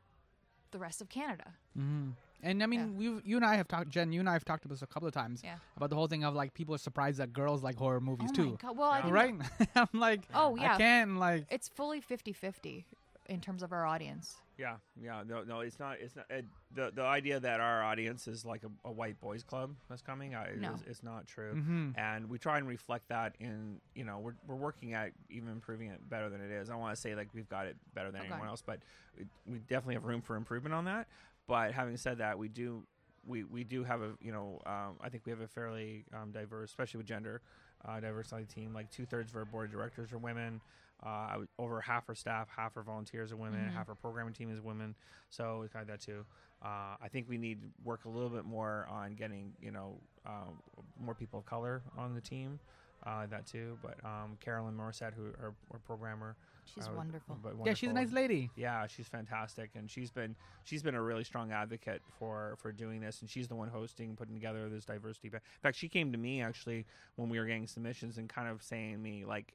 the 0.72 0.78
rest 0.78 1.00
of 1.00 1.08
Canada. 1.08 1.54
hmm 1.74 2.10
And 2.42 2.62
I 2.62 2.66
mean, 2.66 3.00
you 3.00 3.20
you 3.24 3.36
and 3.36 3.44
I 3.44 3.56
have 3.56 3.68
talked, 3.68 3.88
Jen. 3.90 4.12
You 4.12 4.20
and 4.20 4.28
I 4.28 4.32
have 4.34 4.44
talked 4.44 4.64
about 4.64 4.74
this 4.74 4.82
a 4.82 4.86
couple 4.86 5.08
of 5.08 5.14
times 5.14 5.40
Yeah. 5.44 5.56
about 5.76 5.90
the 5.90 5.96
whole 5.96 6.06
thing 6.06 6.24
of 6.24 6.34
like 6.34 6.54
people 6.54 6.74
are 6.74 6.78
surprised 6.78 7.18
that 7.18 7.32
girls 7.32 7.62
like 7.62 7.76
horror 7.76 8.00
movies 8.00 8.30
oh 8.30 8.34
too, 8.34 8.50
my 8.50 8.56
god! 8.68 8.76
Well, 8.76 8.90
I 8.90 9.10
right? 9.10 9.34
I'm 9.74 9.88
like, 9.94 10.28
Oh 10.34 10.56
yeah, 10.56 10.74
I 10.74 10.78
can't 10.78 11.18
like. 11.18 11.46
it's 11.50 11.68
fully 11.68 12.00
50-50 12.00 12.84
in 13.28 13.40
terms 13.40 13.62
of 13.62 13.72
our 13.72 13.84
audience. 13.86 14.36
Yeah, 14.58 14.76
yeah, 15.02 15.22
no, 15.26 15.42
no, 15.42 15.60
it's 15.60 15.78
not. 15.78 15.98
It's 16.00 16.16
not 16.16 16.24
uh, 16.30 16.40
the 16.74 16.90
the 16.94 17.02
idea 17.02 17.38
that 17.40 17.60
our 17.60 17.82
audience 17.82 18.26
is 18.26 18.44
like 18.46 18.62
a, 18.64 18.88
a 18.88 18.92
white 18.92 19.20
boys 19.20 19.42
club 19.42 19.74
that's 19.88 20.00
coming. 20.02 20.34
Uh, 20.34 20.46
No. 20.58 20.72
is, 20.74 20.82
is 20.98 21.02
not 21.02 21.26
true. 21.26 21.52
hmm 21.54 21.90
and 21.94 22.28
we 22.28 22.38
try 22.38 22.58
and 22.58 22.66
reflect 22.68 23.08
that 23.08 23.34
in 23.40 23.80
you 23.94 24.04
know 24.04 24.18
we're, 24.18 24.34
we're 24.46 24.54
working 24.56 24.92
at 24.94 25.12
even 25.30 25.48
improving 25.50 25.88
it 25.88 26.06
better 26.10 26.28
than 26.28 26.40
it 26.42 26.50
is 26.50 26.68
i 26.68 26.72
don't 26.72 26.80
want 26.82 26.94
to 26.94 27.00
say 27.00 27.14
like 27.14 27.28
we've 27.32 27.48
got 27.48 27.66
it 27.66 27.74
better 27.94 28.10
than 28.10 28.20
Okay. 28.20 28.30
anyone 28.30 28.46
else 28.48 28.60
but 28.60 28.80
we, 29.16 29.24
we 29.50 29.58
definitely 29.60 29.94
have 29.94 30.04
room 30.04 30.20
for 30.20 30.36
improvement 30.36 30.74
on 30.74 30.84
that 30.84 31.06
but 31.46 31.72
having 31.72 31.96
said 31.96 32.18
that 32.18 32.38
we 32.38 32.48
do 32.48 32.82
we, 33.26 33.42
we 33.44 33.64
do 33.64 33.82
have 33.84 34.02
a 34.02 34.12
you 34.20 34.32
know 34.32 34.60
um, 34.66 34.96
i 35.00 35.08
think 35.08 35.24
we 35.26 35.30
have 35.30 35.40
a 35.40 35.48
fairly 35.48 36.04
um, 36.14 36.30
diverse 36.30 36.70
especially 36.70 36.98
with 36.98 37.06
gender 37.06 37.40
uh, 37.86 37.98
diverse 38.00 38.32
on 38.32 38.40
the 38.40 38.46
team 38.46 38.72
like 38.72 38.90
two-thirds 38.90 39.30
of 39.30 39.36
our 39.36 39.44
board 39.44 39.66
of 39.66 39.72
directors 39.72 40.12
are 40.12 40.18
women 40.18 40.60
uh, 41.04 41.36
over 41.58 41.80
half 41.80 42.08
our 42.08 42.14
staff 42.14 42.48
half 42.54 42.76
our 42.76 42.82
volunteers 42.82 43.32
are 43.32 43.36
women 43.36 43.68
Mhm. 43.68 43.72
half 43.72 43.88
our 43.88 43.94
programming 43.94 44.32
team 44.32 44.50
is 44.50 44.60
women 44.60 44.94
so 45.28 45.60
we 45.60 45.68
kind 45.68 45.82
of 45.82 45.88
that 45.88 46.00
too 46.00 46.24
uh, 46.62 46.96
I 47.02 47.08
think 47.12 47.28
we 47.28 47.36
need 47.36 47.60
to 47.60 47.68
work 47.84 48.06
a 48.06 48.08
little 48.08 48.30
bit 48.30 48.46
more 48.46 48.86
on 48.90 49.14
getting, 49.14 49.52
you 49.60 49.70
know, 49.70 49.98
um, 50.24 50.58
more 50.98 51.14
people 51.14 51.40
of 51.40 51.44
color 51.44 51.82
on 51.98 52.14
the 52.14 52.20
team. 52.22 52.58
Uh, 53.04 53.26
that 53.26 53.46
too, 53.46 53.76
but 53.82 54.02
um, 54.06 54.38
Carolyn 54.40 54.74
Mauricette, 54.74 55.12
who 55.14 55.26
our, 55.38 55.54
our 55.70 55.78
programmer, 55.84 56.34
She's 56.74 56.86
uh, 56.86 56.92
wonderful. 56.96 57.38
but 57.42 57.54
Yeah, 57.64 57.74
she's 57.74 57.90
a 57.90 57.92
nice 57.92 58.12
lady. 58.12 58.50
Yeah, 58.56 58.86
she's 58.86 59.08
fantastic, 59.08 59.70
and 59.74 59.90
she's 59.90 60.10
been 60.10 60.34
she's 60.64 60.82
been 60.82 60.94
a 60.94 61.02
really 61.02 61.24
strong 61.24 61.52
advocate 61.52 62.02
for 62.18 62.56
for 62.60 62.72
doing 62.72 63.00
this, 63.00 63.20
and 63.20 63.30
she's 63.30 63.48
the 63.48 63.54
one 63.54 63.68
hosting, 63.68 64.16
putting 64.16 64.34
together 64.34 64.68
this 64.68 64.84
diversity. 64.84 65.28
In 65.32 65.40
fact, 65.62 65.76
she 65.76 65.88
came 65.88 66.12
to 66.12 66.18
me 66.18 66.42
actually 66.42 66.84
when 67.16 67.28
we 67.28 67.38
were 67.38 67.46
getting 67.46 67.66
submissions 67.66 68.18
and 68.18 68.28
kind 68.28 68.48
of 68.48 68.62
saying 68.62 68.92
to 68.92 68.98
me 68.98 69.24
like, 69.24 69.54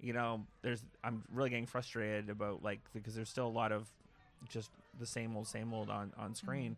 you 0.00 0.12
know, 0.12 0.46
there's 0.62 0.82
I'm 1.02 1.22
really 1.32 1.50
getting 1.50 1.66
frustrated 1.66 2.30
about 2.30 2.62
like 2.62 2.80
because 2.92 3.14
there's 3.14 3.30
still 3.30 3.46
a 3.46 3.48
lot 3.48 3.72
of 3.72 3.88
just 4.48 4.70
the 4.98 5.06
same 5.06 5.36
old 5.36 5.48
same 5.48 5.72
old 5.72 5.90
on 5.90 6.12
on 6.16 6.34
screen. 6.34 6.76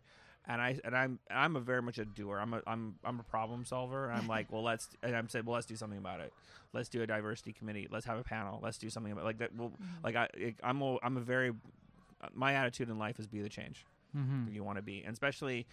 And 0.49 0.61
I 0.61 0.79
and 0.85 0.95
I'm 0.95 1.19
I'm 1.29 1.55
a 1.55 1.59
very 1.59 1.81
much 1.81 1.97
a 1.97 2.05
doer. 2.05 2.37
I'm 2.39 2.53
a 2.53 2.61
I'm 2.65 2.95
I'm 3.03 3.19
a 3.19 3.23
problem 3.23 3.65
solver. 3.65 4.09
And 4.09 4.17
I'm 4.17 4.27
like, 4.35 4.51
well, 4.51 4.63
let's 4.63 4.89
and 5.03 5.15
I'm 5.15 5.27
saying, 5.29 5.45
well, 5.45 5.55
let's 5.55 5.65
do 5.67 5.75
something 5.75 5.99
about 5.99 6.19
it. 6.21 6.31
Let's 6.73 6.89
do 6.89 7.01
a 7.01 7.07
diversity 7.07 7.53
committee. 7.53 7.87
Let's 7.91 8.05
have 8.05 8.17
a 8.17 8.23
panel. 8.23 8.59
Let's 8.63 8.77
do 8.77 8.89
something 8.89 9.11
about 9.11 9.25
like 9.25 9.39
that. 9.39 9.55
Well, 9.55 9.69
Mhm. 9.71 10.03
like 10.03 10.15
I 10.15 10.29
it, 10.33 10.55
I'm 10.63 10.81
a, 10.81 10.97
I'm 11.03 11.17
a 11.17 11.21
very 11.21 11.53
my 12.33 12.53
attitude 12.53 12.89
in 12.89 12.97
life 12.97 13.19
is 13.19 13.27
be 13.27 13.41
the 13.41 13.49
change 13.49 13.85
Mm-hmm. 14.15 14.53
you 14.53 14.63
want 14.63 14.77
to 14.77 14.81
be, 14.81 15.03
and 15.03 15.13
especially 15.13 15.67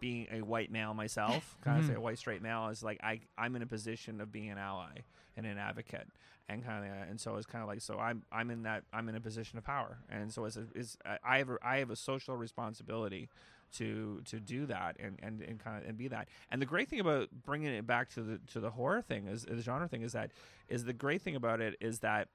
being 0.00 0.28
a 0.32 0.40
white 0.42 0.70
male 0.70 0.94
myself, 0.94 1.56
kind 1.64 1.78
of 1.78 1.84
say 1.84 1.94
a 1.94 2.00
white 2.00 2.16
straight 2.18 2.40
male 2.40 2.68
is 2.68 2.82
like 2.82 2.98
I 3.02 3.20
I'm 3.36 3.56
in 3.56 3.62
a 3.62 3.66
position 3.66 4.20
of 4.20 4.30
being 4.32 4.50
an 4.50 4.56
ally 4.58 4.98
and 5.36 5.44
an 5.44 5.58
advocate, 5.58 6.06
and 6.48 6.64
kind 6.64 6.86
of 6.86 7.08
and 7.10 7.20
so 7.20 7.36
it's 7.36 7.46
kind 7.46 7.60
of 7.62 7.68
like 7.68 7.80
so 7.80 7.98
I'm 7.98 8.22
I'm 8.32 8.50
in 8.50 8.62
that 8.62 8.84
I'm 8.92 9.08
in 9.08 9.16
a 9.16 9.20
position 9.20 9.58
of 9.58 9.64
power, 9.64 9.98
and 10.08 10.32
so 10.32 10.44
it's 10.44 10.56
a, 10.56 10.66
is 10.74 10.96
I 11.24 11.38
have 11.38 11.50
a, 11.50 11.58
I 11.62 11.78
have 11.78 11.90
a 11.90 11.96
social 11.96 12.36
responsibility 12.36 13.28
to 13.74 14.20
to 14.26 14.40
do 14.40 14.66
that 14.66 14.96
and 15.00 15.18
and, 15.22 15.42
and 15.42 15.58
kind 15.58 15.82
of 15.82 15.88
and 15.88 15.96
be 15.96 16.08
that. 16.08 16.28
And 16.50 16.60
the 16.60 16.66
great 16.66 16.88
thing 16.88 17.00
about 17.00 17.28
bringing 17.44 17.72
it 17.72 17.86
back 17.86 18.10
to 18.10 18.22
the 18.22 18.40
to 18.52 18.60
the 18.60 18.70
horror 18.70 19.02
thing 19.02 19.26
is 19.26 19.44
the 19.44 19.62
genre 19.62 19.88
thing 19.88 20.02
is 20.02 20.12
that 20.12 20.30
is 20.68 20.84
the 20.84 20.92
great 20.92 21.22
thing 21.22 21.36
about 21.36 21.60
it 21.60 21.76
is 21.80 22.00
that 22.00 22.28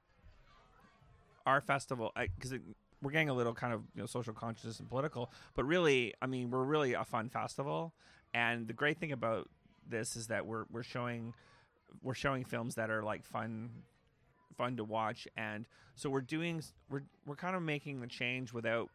our 1.46 1.60
festival 1.60 2.12
because 2.36 2.54
we're 3.02 3.12
getting 3.12 3.28
a 3.28 3.34
little 3.34 3.54
kind 3.54 3.72
of 3.72 3.82
you 3.94 4.00
know 4.00 4.06
social 4.06 4.32
consciousness 4.32 4.80
and 4.80 4.88
political, 4.88 5.30
but 5.54 5.64
really, 5.64 6.14
I 6.20 6.26
mean, 6.26 6.50
we're 6.50 6.64
really 6.64 6.94
a 6.94 7.04
fun 7.04 7.28
festival. 7.28 7.94
And 8.34 8.66
the 8.66 8.72
great 8.72 8.98
thing 8.98 9.12
about 9.12 9.48
this 9.88 10.16
is 10.16 10.26
that 10.28 10.46
we're 10.46 10.64
we're 10.70 10.82
showing 10.82 11.34
we're 12.02 12.14
showing 12.14 12.44
films 12.44 12.74
that 12.74 12.90
are 12.90 13.02
like 13.02 13.24
fun 13.24 13.70
fun 14.56 14.76
to 14.76 14.84
watch 14.84 15.28
and 15.36 15.66
so 15.94 16.10
we're 16.10 16.20
doing 16.20 16.62
we're 16.90 17.02
we're 17.26 17.36
kind 17.36 17.56
of 17.56 17.62
making 17.62 18.00
the 18.00 18.06
change 18.06 18.52
without 18.52 18.90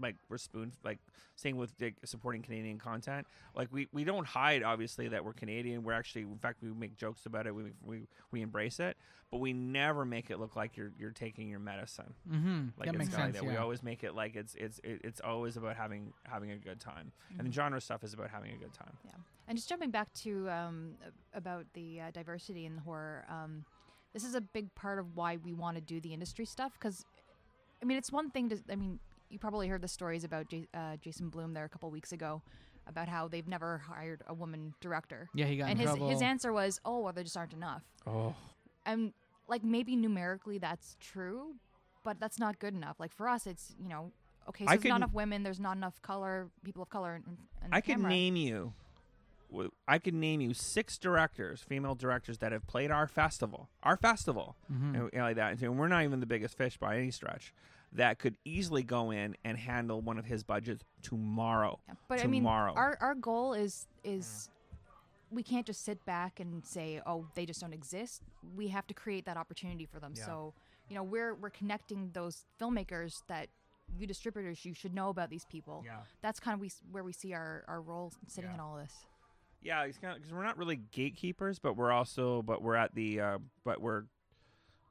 like 0.00 0.16
we're 0.28 0.38
spoon 0.38 0.72
like 0.84 0.98
staying 1.36 1.56
with 1.56 1.72
like, 1.80 1.96
supporting 2.04 2.42
Canadian 2.42 2.78
content. 2.78 3.26
Like 3.54 3.68
we, 3.72 3.88
we 3.92 4.04
don't 4.04 4.26
hide 4.26 4.62
obviously 4.62 5.08
that 5.08 5.24
we're 5.24 5.32
Canadian. 5.32 5.82
We're 5.82 5.92
actually 5.92 6.22
in 6.22 6.38
fact 6.38 6.62
we 6.62 6.70
make 6.70 6.96
jokes 6.96 7.26
about 7.26 7.46
it. 7.46 7.54
We 7.54 7.72
we 7.84 8.06
we 8.30 8.42
embrace 8.42 8.80
it, 8.80 8.96
but 9.30 9.38
we 9.38 9.52
never 9.52 10.04
make 10.04 10.30
it 10.30 10.38
look 10.38 10.56
like 10.56 10.76
you're 10.76 10.92
you're 10.98 11.10
taking 11.10 11.48
your 11.48 11.58
medicine. 11.60 12.14
Mm-hmm. 12.30 12.68
Like 12.78 12.86
that 12.86 12.94
it's 12.94 12.98
makes 12.98 13.10
kinda 13.10 13.32
sense. 13.32 13.36
that. 13.36 13.44
We 13.44 13.56
always 13.56 13.82
make 13.82 14.04
it 14.04 14.14
like 14.14 14.36
it's 14.36 14.54
it's 14.54 14.80
it's 14.84 15.20
always 15.20 15.56
about 15.56 15.76
having 15.76 16.12
having 16.24 16.50
a 16.52 16.56
good 16.58 16.80
time, 16.80 17.12
and 17.30 17.40
Mhm. 17.40 17.44
the 17.46 17.52
genre 17.52 17.80
stuff 17.80 18.04
is 18.04 18.14
about 18.14 18.30
having 18.30 18.52
a 18.52 18.56
good 18.56 18.72
time. 18.72 18.96
Yeah, 19.04 19.12
and 19.48 19.56
just 19.56 19.68
jumping 19.68 19.90
back 19.90 20.12
to 20.24 20.48
um, 20.50 20.94
about 21.34 21.66
the 21.74 22.00
uh, 22.00 22.10
diversity 22.12 22.66
in 22.66 22.78
horror, 22.78 23.24
um, 23.28 23.64
this 24.12 24.24
is 24.24 24.34
a 24.34 24.40
big 24.40 24.74
part 24.74 24.98
of 24.98 25.14
why 25.16 25.36
we 25.36 25.52
want 25.52 25.76
to 25.76 25.80
do 25.82 26.00
the 26.00 26.12
industry 26.14 26.44
stuff. 26.46 26.72
Because, 26.72 27.04
I 27.82 27.84
mean, 27.84 27.98
it's 27.98 28.10
one 28.10 28.30
thing 28.30 28.48
to. 28.48 28.58
I 28.70 28.76
mean, 28.76 28.98
you 29.30 29.38
probably 29.38 29.68
heard 29.68 29.82
the 29.82 29.88
stories 29.88 30.24
about 30.24 30.48
J- 30.48 30.68
uh, 30.74 30.96
Jason 30.96 31.28
Blum 31.28 31.52
there 31.54 31.64
a 31.64 31.68
couple 31.68 31.90
weeks 31.90 32.12
ago, 32.12 32.42
about 32.86 33.08
how 33.08 33.26
they've 33.28 33.48
never 33.48 33.78
hired 33.78 34.22
a 34.28 34.34
woman 34.34 34.74
director, 34.80 35.28
yeah, 35.34 35.46
he 35.46 35.56
got 35.56 35.64
and 35.68 35.72
in 35.72 35.78
his 35.78 35.86
trouble. 35.90 36.08
his 36.08 36.22
answer 36.22 36.52
was, 36.52 36.80
"Oh, 36.84 37.00
well, 37.00 37.12
there 37.12 37.24
just 37.24 37.36
aren't 37.36 37.52
enough." 37.52 37.82
Oh, 38.06 38.34
And 38.84 39.12
like 39.48 39.64
maybe 39.64 39.96
numerically 39.96 40.58
that's 40.58 40.96
true, 41.00 41.54
but 42.04 42.20
that's 42.20 42.38
not 42.38 42.58
good 42.58 42.74
enough. 42.74 43.00
Like 43.00 43.12
for 43.12 43.28
us, 43.28 43.46
it's 43.46 43.74
you 43.82 43.88
know. 43.88 44.12
Okay, 44.48 44.64
so 44.64 44.70
I 44.70 44.76
there's 44.76 44.88
not 44.88 44.96
enough 44.96 45.12
women. 45.12 45.42
There's 45.42 45.58
not 45.58 45.76
enough 45.76 46.00
color, 46.02 46.48
people 46.62 46.82
of 46.84 46.88
color, 46.88 47.16
in, 47.16 47.22
in 47.64 47.72
I 47.72 47.80
could 47.80 47.98
name 47.98 48.36
you. 48.36 48.72
I 49.88 49.98
could 49.98 50.14
name 50.14 50.40
you 50.40 50.54
six 50.54 50.98
directors, 50.98 51.62
female 51.62 51.94
directors 51.94 52.38
that 52.38 52.52
have 52.52 52.66
played 52.66 52.90
our 52.90 53.06
festival, 53.06 53.68
our 53.82 53.96
festival, 53.96 54.56
Mhm. 54.70 54.94
and, 54.94 55.10
and 55.12 55.22
like 55.22 55.36
that. 55.36 55.60
And 55.62 55.78
we're 55.78 55.88
not 55.88 56.02
even 56.04 56.20
the 56.20 56.26
biggest 56.26 56.56
fish 56.58 56.76
by 56.76 56.96
any 56.98 57.10
stretch. 57.10 57.54
That 57.96 58.18
could 58.18 58.36
easily 58.44 58.82
go 58.82 59.10
in 59.10 59.36
and 59.44 59.56
handle 59.58 60.00
one 60.00 60.18
of 60.18 60.24
his 60.24 60.44
budgets 60.44 60.84
tomorrow. 61.02 61.80
Yeah, 61.88 61.94
But 62.08 62.18
tomorrow. 62.18 62.72
I 62.72 62.74
mean, 62.74 62.78
our 62.78 62.98
our 63.00 63.14
goal 63.14 63.54
is 63.54 63.86
is 64.04 64.50
we 65.30 65.42
can't 65.42 65.66
just 65.66 65.84
sit 65.84 66.04
back 66.04 66.38
and 66.38 66.64
say, 66.64 67.00
"Oh, 67.06 67.26
they 67.34 67.46
just 67.46 67.60
don't 67.60 67.72
exist." 67.72 68.22
We 68.54 68.68
have 68.68 68.86
to 68.86 68.94
create 68.94 69.24
that 69.24 69.36
opportunity 69.36 69.86
for 69.86 69.98
them. 69.98 70.12
Yeah. 70.16 70.26
So, 70.26 70.54
you 70.88 70.94
know, 70.94 71.02
we're 71.02 71.34
we're 71.34 71.50
connecting 71.50 72.10
those 72.12 72.44
filmmakers 72.60 73.22
that 73.28 73.48
you 73.98 74.06
distributors, 74.06 74.64
you 74.64 74.74
should 74.74 74.94
know 74.94 75.08
about 75.08 75.30
these 75.30 75.44
people. 75.44 75.82
Yeah. 75.84 75.98
That's 76.20 76.40
kind 76.40 76.54
of 76.54 76.60
we, 76.60 76.70
where 76.90 77.04
we 77.04 77.12
see 77.12 77.32
our, 77.32 77.64
our 77.68 77.80
role 77.80 78.12
sitting 78.26 78.50
Yeah. 78.50 78.54
in 78.54 78.60
all 78.60 78.76
this. 78.76 78.92
Yeah, 79.62 79.82
it's 79.84 79.98
kind 79.98 80.12
of 80.12 80.18
because 80.18 80.32
we're 80.34 80.44
not 80.44 80.58
really 80.58 80.80
gatekeepers, 80.92 81.58
but 81.58 81.76
we're 81.76 81.92
also 81.92 82.42
but 82.42 82.62
we're 82.62 82.74
at 82.76 82.94
the 82.94 83.20
uh, 83.20 83.38
but 83.64 83.80
we're 83.80 84.04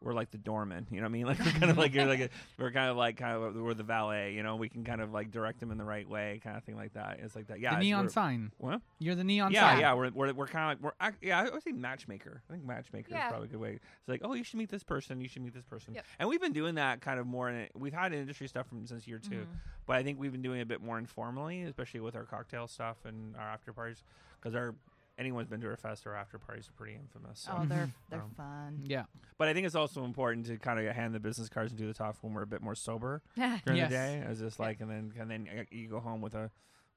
we're 0.01 0.13
like 0.13 0.29
the 0.31 0.37
doorman. 0.37 0.85
You 0.91 0.97
know 0.97 1.03
what 1.03 1.09
I 1.09 1.11
mean? 1.11 1.25
Like 1.35 1.39
we're 1.39 1.51
kind 1.51 1.71
of 1.71 1.77
like 1.77 1.93
you're 1.93 2.05
like 2.05 2.19
a, 2.19 2.29
we're 2.59 2.71
kind 2.71 2.89
of 2.91 2.97
like 2.97 3.17
kind 3.17 3.35
of 3.35 3.55
we're 3.55 3.73
the 3.73 3.83
valet. 3.83 4.33
You 4.33 4.43
know, 4.43 4.55
we 4.55 4.69
can 4.69 4.83
kind 4.83 5.01
of 5.01 5.11
like 5.11 5.31
direct 5.31 5.59
them 5.59 5.71
in 5.71 5.77
the 5.77 5.83
right 5.83 6.07
way, 6.07 6.39
kind 6.43 6.55
of 6.57 6.63
thing 6.63 6.75
like 6.75 6.93
that. 6.93 7.19
It's 7.21 7.35
like 7.35 7.47
that. 7.47 7.59
Yeah, 7.59 7.73
the 7.75 7.79
neon 7.81 8.09
sign. 8.09 8.51
What? 8.57 8.81
You're 8.99 9.15
the 9.15 9.23
neon 9.23 9.51
yeah, 9.51 9.71
sign. 9.71 9.79
yeah, 9.79 9.93
we're 9.93 10.11
we're, 10.11 10.33
we're 10.33 10.47
kind 10.47 10.71
of 10.71 10.83
like 10.83 10.93
we're 11.01 11.07
ac- 11.07 11.17
yeah. 11.21 11.41
I 11.41 11.49
would 11.49 11.63
say 11.63 11.71
matchmaker. 11.71 12.41
I 12.49 12.53
think 12.53 12.65
matchmaker 12.65 13.15
is 13.15 13.21
probably 13.29 13.47
a 13.47 13.51
good 13.51 13.59
way. 13.59 13.71
It's 13.71 14.07
like 14.07 14.21
oh, 14.23 14.33
you 14.33 14.43
should 14.43 14.59
meet 14.59 14.69
this 14.69 14.83
person. 14.83 15.19
You 15.21 15.27
should 15.27 15.41
meet 15.43 15.53
this 15.53 15.65
person. 15.65 15.95
Yep. 15.95 16.05
And 16.19 16.29
we've 16.29 16.41
been 16.41 16.53
doing 16.53 16.75
that 16.75 17.01
kind 17.01 17.19
of 17.19 17.25
more. 17.25 17.49
In 17.49 17.55
it. 17.55 17.71
We've 17.75 17.93
had 17.93 18.13
industry 18.13 18.47
stuff 18.47 18.67
from 18.67 18.85
since 18.85 19.07
year 19.07 19.19
2 19.19 19.29
Mhm. 19.29 19.45
but 19.85 19.95
I 19.97 20.03
think 20.03 20.19
we've 20.19 20.31
been 20.31 20.41
doing 20.41 20.59
it 20.59 20.63
a 20.63 20.65
bit 20.65 20.81
more 20.81 20.97
informally, 20.97 21.63
especially 21.63 21.99
with 21.99 22.15
our 22.15 22.23
cocktail 22.23 22.67
stuff 22.67 22.97
and 23.05 23.35
our 23.35 23.47
after 23.47 23.73
parties, 23.73 24.03
because 24.39 24.55
our 24.55 24.75
anyone's 25.17 25.47
been 25.47 25.61
to 25.61 25.67
our 25.67 25.77
fest, 25.77 26.05
our 26.07 26.15
after 26.15 26.37
parties 26.39 26.67
are 26.69 26.73
pretty 26.73 26.95
infamous. 26.95 27.39
So. 27.41 27.53
Oh, 27.57 27.65
they're 27.65 27.89
they're 28.09 28.21
Um, 28.21 28.31
fun. 28.35 28.79
Yeah. 28.83 29.03
But 29.37 29.47
I 29.47 29.53
think 29.53 29.65
it's 29.65 29.75
also 29.75 30.03
important 30.03 30.45
to 30.47 30.57
kind 30.57 30.79
of 30.79 30.95
hand 30.95 31.13
the 31.13 31.19
business 31.19 31.49
cards 31.49 31.71
and 31.71 31.77
do 31.79 31.87
the 31.87 31.93
talk 31.93 32.17
when 32.21 32.33
we're 32.33 32.41
a 32.43 32.47
bit 32.47 32.61
more 32.61 32.75
sober 32.75 33.21
during 33.35 33.77
Yes. 33.77 33.89
the 33.89 33.95
day, 33.95 34.23
as 34.25 34.39
just 34.39 34.59
Yeah. 34.59 34.65
like, 34.65 34.81
and 34.81 34.89
then 34.89 35.13
and 35.19 35.29
then 35.31 35.47
uh, 35.59 35.63
you 35.71 35.87
go 35.87 35.99
home 35.99 36.21
with 36.21 36.35
a 36.35 36.51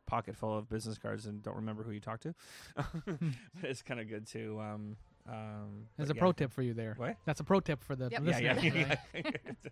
pocket 0.07 0.37
full 0.37 0.57
of 0.57 0.69
business 0.71 0.97
cards 0.99 1.27
and 1.27 1.43
don't 1.43 1.57
remember 1.57 1.83
who 1.83 1.91
you 1.91 2.01
talked 2.01 2.23
to. 2.23 2.35
but 3.07 3.19
it's 3.65 3.83
kind 3.83 4.01
of 4.01 4.09
good 4.09 4.27
to. 4.29 4.59
Um, 4.61 4.97
um, 5.29 5.87
There's 5.97 6.11
a 6.11 6.15
yeah. 6.15 6.21
pro 6.21 6.33
tip 6.33 6.53
for 6.53 6.63
you 6.63 6.73
there. 6.75 6.95
What? 6.97 7.17
That's 7.27 7.41
a 7.41 7.45
pro 7.45 7.61
tip 7.61 7.85
for 7.85 7.95
the 7.95 8.09
Yep. 8.11 8.13
Yeah, 8.13 8.21
listeners. 8.21 8.63
yeah, 8.65 8.97
right? 9.15 9.41
yeah. 9.65 9.71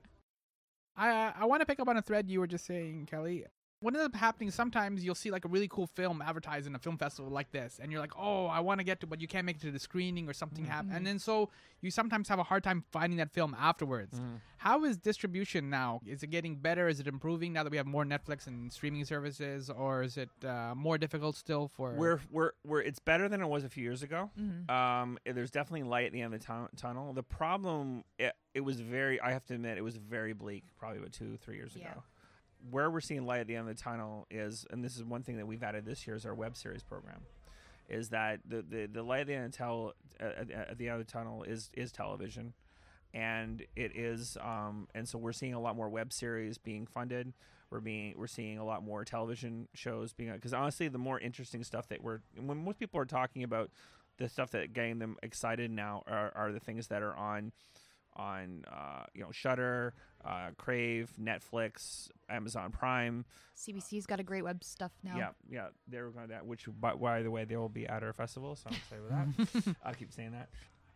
I 0.99 1.11
uh, 1.11 1.33
I 1.41 1.45
want 1.47 1.61
to 1.61 1.67
pick 1.67 1.79
up 1.81 1.89
on 1.89 1.97
a 1.97 2.03
thread 2.03 2.29
you 2.31 2.41
were 2.41 2.47
just 2.47 2.65
saying, 2.67 3.07
Kelly. 3.11 3.45
What 3.81 3.95
ends 3.95 4.07
up 4.07 4.15
happening 4.15 4.51
sometimes 4.51 5.05
you'll 5.05 5.15
see 5.15 5.31
like 5.31 5.45
a 5.45 5.49
really 5.49 5.69
cool 5.69 5.87
film 5.87 6.23
advertised 6.23 6.67
in 6.67 6.75
a 6.75 6.79
film 6.79 6.97
festival 6.97 7.31
like 7.31 7.53
this, 7.53 7.79
and 7.81 7.93
you're 7.93 8.01
like, 8.01 8.15
oh, 8.19 8.47
I 8.47 8.61
want 8.61 8.81
to 8.81 8.85
get 8.85 9.01
to, 9.01 9.07
but 9.07 9.21
you 9.21 9.29
can't 9.29 9.45
make 9.45 9.57
it 9.57 9.63
to 9.63 9.71
the 9.71 9.79
screening 9.79 10.29
or 10.29 10.33
something 10.33 10.65
happen, 10.65 10.91
Mhm. 10.93 10.97
and 10.97 11.07
then 11.07 11.19
so 11.19 11.51
you 11.83 11.91
sometimes 11.91 12.27
have 12.29 12.39
a 12.39 12.43
hard 12.43 12.65
time 12.65 12.85
finding 12.91 13.19
that 13.19 13.31
film 13.33 13.55
afterwards. 13.59 14.19
Mhm. 14.19 14.41
How 14.57 14.83
is 14.85 14.97
distribution 14.97 15.69
now? 15.69 16.01
Is 16.07 16.23
it 16.23 16.29
getting 16.29 16.57
better? 16.57 16.89
Is 16.89 17.01
it 17.01 17.07
improving 17.07 17.53
now 17.53 17.65
that 17.65 17.71
we 17.71 17.77
have 17.77 17.87
more 17.87 18.05
Netflix 18.05 18.47
and 18.47 18.73
streaming 18.73 19.05
services, 19.05 19.69
or 19.69 20.03
is 20.03 20.17
it 20.17 20.31
uh, 20.43 20.75
more 20.75 20.97
difficult 20.97 21.37
still 21.37 21.69
for? 21.69 21.93
We're 21.93 22.21
we're 22.31 22.53
we're 22.65 22.81
it's 22.81 22.99
better 22.99 23.29
than 23.29 23.43
it 23.43 23.47
was 23.47 23.63
a 23.63 23.69
few 23.69 23.83
years 23.85 24.03
ago. 24.03 24.31
Mhm. 24.41 24.71
Um, 24.71 25.19
there's 25.27 25.51
definitely 25.51 25.83
light 25.87 26.07
at 26.07 26.13
the 26.13 26.23
end 26.23 26.33
of 26.33 26.41
the 26.41 26.47
tun- 26.47 26.71
tunnel. 26.77 27.13
The 27.13 27.23
problem, 27.23 28.05
it, 28.19 28.35
it 28.55 28.61
was 28.61 28.81
very. 28.81 29.21
I 29.21 29.33
have 29.33 29.45
to 29.47 29.55
admit, 29.55 29.77
it 29.77 29.83
was 29.83 29.97
very 29.99 30.33
bleak. 30.33 30.65
Probably 30.79 30.99
about 30.99 31.13
two, 31.13 31.37
three 31.37 31.57
years 31.57 31.77
Yeah. 31.77 31.91
ago. 31.93 32.03
Where 32.71 32.91
we're 32.91 33.01
seeing 33.01 33.27
light 33.27 33.41
at 33.41 33.47
the 33.47 33.57
end 33.57 33.69
of 33.69 33.77
the 33.77 33.83
tunnel 33.83 34.27
is, 34.31 34.67
and 34.71 34.85
this 34.85 34.97
is 34.97 35.05
one 35.05 35.23
thing 35.23 35.37
that 35.37 35.47
we've 35.47 35.63
added 35.63 35.85
this 35.85 36.07
year, 36.07 36.17
is 36.17 36.27
our 36.27 36.35
web 36.35 36.57
series 36.57 36.83
program. 36.83 37.23
Is 37.89 38.09
that 38.11 38.41
the 38.49 38.63
the, 38.63 38.87
the 38.87 39.03
light 39.03 39.21
at 39.21 39.27
the 39.29 39.35
end 39.35 39.47
of 39.47 39.53
the 39.53 39.59
tunnel, 39.59 39.93
at, 40.19 40.51
at 40.51 40.79
the 40.79 40.89
end 40.89 41.01
of 41.01 41.07
the 41.07 41.13
tunnel 41.13 41.45
is 41.45 41.71
is 41.75 41.93
television, 41.93 42.55
and 43.15 43.65
it 43.77 43.97
is 43.97 44.37
um 44.43 44.89
and 44.95 45.09
so 45.09 45.19
we're 45.19 45.33
seeing 45.33 45.55
a 45.55 45.61
lot 45.61 45.77
more 45.77 45.89
web 45.89 46.13
series 46.13 46.59
being 46.59 46.87
funded. 46.87 47.33
We're 47.71 47.81
being 47.81 48.15
we're 48.17 48.27
seeing 48.27 48.59
a 48.59 48.65
lot 48.65 48.83
more 48.83 49.05
television 49.05 49.69
shows 49.75 50.13
being 50.13 50.33
because 50.33 50.53
honestly, 50.53 50.89
the 50.89 50.99
more 50.99 51.21
interesting 51.21 51.63
stuff 51.63 51.89
that 51.89 52.03
we're 52.03 52.21
when 52.41 52.65
most 52.65 52.79
people 52.79 53.01
are 53.01 53.07
talking 53.07 53.43
about 53.43 53.71
the 54.19 54.29
stuff 54.29 54.51
that 54.53 54.73
getting 54.73 54.99
them 54.99 55.17
excited 55.23 55.71
now 55.71 56.03
are, 56.07 56.33
are 56.35 56.53
the 56.53 56.61
things 56.61 56.89
that 56.89 57.03
are 57.03 57.15
on 57.17 57.53
on 58.17 58.65
uh, 58.71 59.05
you 59.15 59.23
know 59.23 59.31
Shudder, 59.31 59.95
uh, 60.25 60.51
Crave, 60.57 61.13
Netflix, 61.21 62.09
Amazon 62.29 62.73
Prime. 62.73 63.25
CBC's 63.57 64.07
got 64.07 64.21
a 64.21 64.23
great 64.23 64.43
web 64.43 64.63
stuff 64.65 64.93
now. 65.03 65.17
Yeah, 65.17 65.29
yeah, 65.49 65.67
they're 65.89 66.09
going 66.11 66.27
to 66.27 66.33
that. 66.33 66.47
Which 66.47 66.67
by, 66.81 66.95
by 66.95 67.23
the 67.23 67.31
way, 67.31 67.45
they 67.45 67.57
will 67.57 67.69
be 67.69 67.87
at 67.87 68.03
our 68.03 68.13
festival, 68.13 68.57
so 68.57 68.69
I'm 68.69 68.77
excited 68.77 69.03
with 69.03 69.65
that. 69.65 69.77
I'll 69.85 69.95
keep 69.95 70.13
saying 70.13 70.33
that. 70.33 70.49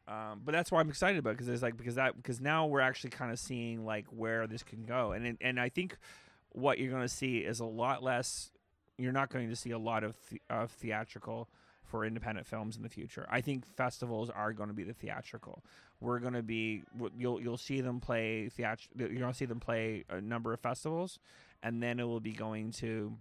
Um, 0.08 0.40
but 0.44 0.52
that's 0.52 0.72
why 0.72 0.80
I'm 0.80 0.88
excited 0.88 1.18
about 1.18 1.34
because 1.34 1.48
it's 1.48 1.62
like 1.62 1.76
because 1.76 1.94
that 1.94 2.16
because 2.16 2.40
now 2.40 2.66
we're 2.66 2.80
actually 2.80 3.10
kind 3.10 3.30
of 3.30 3.38
seeing 3.38 3.84
like 3.84 4.06
where 4.10 4.46
this 4.46 4.62
can 4.62 4.84
go, 4.84 5.12
and 5.12 5.26
it, 5.26 5.36
and 5.40 5.60
I 5.60 5.68
think 5.68 5.96
what 6.50 6.78
you're 6.78 6.90
going 6.90 7.02
to 7.02 7.08
see 7.08 7.38
is 7.38 7.60
a 7.60 7.66
lot 7.66 8.02
less. 8.02 8.50
You're 8.98 9.12
not 9.12 9.30
going 9.30 9.48
to 9.48 9.56
see 9.56 9.70
a 9.70 9.78
lot 9.78 10.04
of 10.04 10.14
the, 10.28 10.42
of 10.50 10.70
theatrical 10.72 11.48
for 11.90 12.04
independent 12.04 12.46
films 12.46 12.76
in 12.76 12.82
the 12.82 12.88
future. 12.88 13.26
I 13.30 13.40
think 13.40 13.66
festivals 13.66 14.30
are 14.30 14.52
going 14.52 14.68
to 14.68 14.74
be 14.74 14.84
the 14.84 14.94
theatrical. 14.94 15.64
We're 16.00 16.20
going 16.20 16.34
to 16.34 16.42
be 16.42 16.82
you'll 17.18 17.40
you'll 17.42 17.56
see 17.58 17.80
them 17.80 18.00
play 18.00 18.48
theatr. 18.56 18.86
You're 18.96 19.08
going 19.08 19.32
to 19.32 19.34
see 19.34 19.44
them 19.46 19.60
play 19.60 20.04
a 20.08 20.20
number 20.20 20.52
of 20.52 20.60
festivals, 20.60 21.18
and 21.62 21.82
then 21.82 21.98
it 22.00 22.04
will 22.04 22.20
be 22.20 22.32
going 22.32 22.70
to 22.72 23.16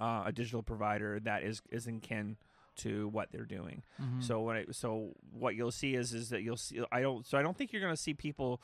uh, 0.00 0.24
a 0.26 0.32
digital 0.32 0.62
provider 0.62 1.20
that 1.20 1.42
is 1.42 1.62
is 1.70 1.86
in 1.86 2.00
kin 2.00 2.36
to 2.74 3.08
what 3.08 3.30
they're 3.30 3.44
doing. 3.44 3.82
Mhm. 4.00 4.22
So 4.22 4.40
what 4.40 4.56
I, 4.56 4.64
so 4.70 5.10
what 5.30 5.54
you'll 5.54 5.70
see 5.70 5.94
is 5.94 6.14
is 6.14 6.30
that 6.30 6.42
you'll 6.42 6.56
see 6.56 6.80
I 6.90 7.02
don't 7.02 7.26
so 7.26 7.36
I 7.36 7.42
don't 7.42 7.56
think 7.56 7.72
you're 7.72 7.82
going 7.82 7.94
to 7.94 8.00
see 8.02 8.14
people 8.14 8.62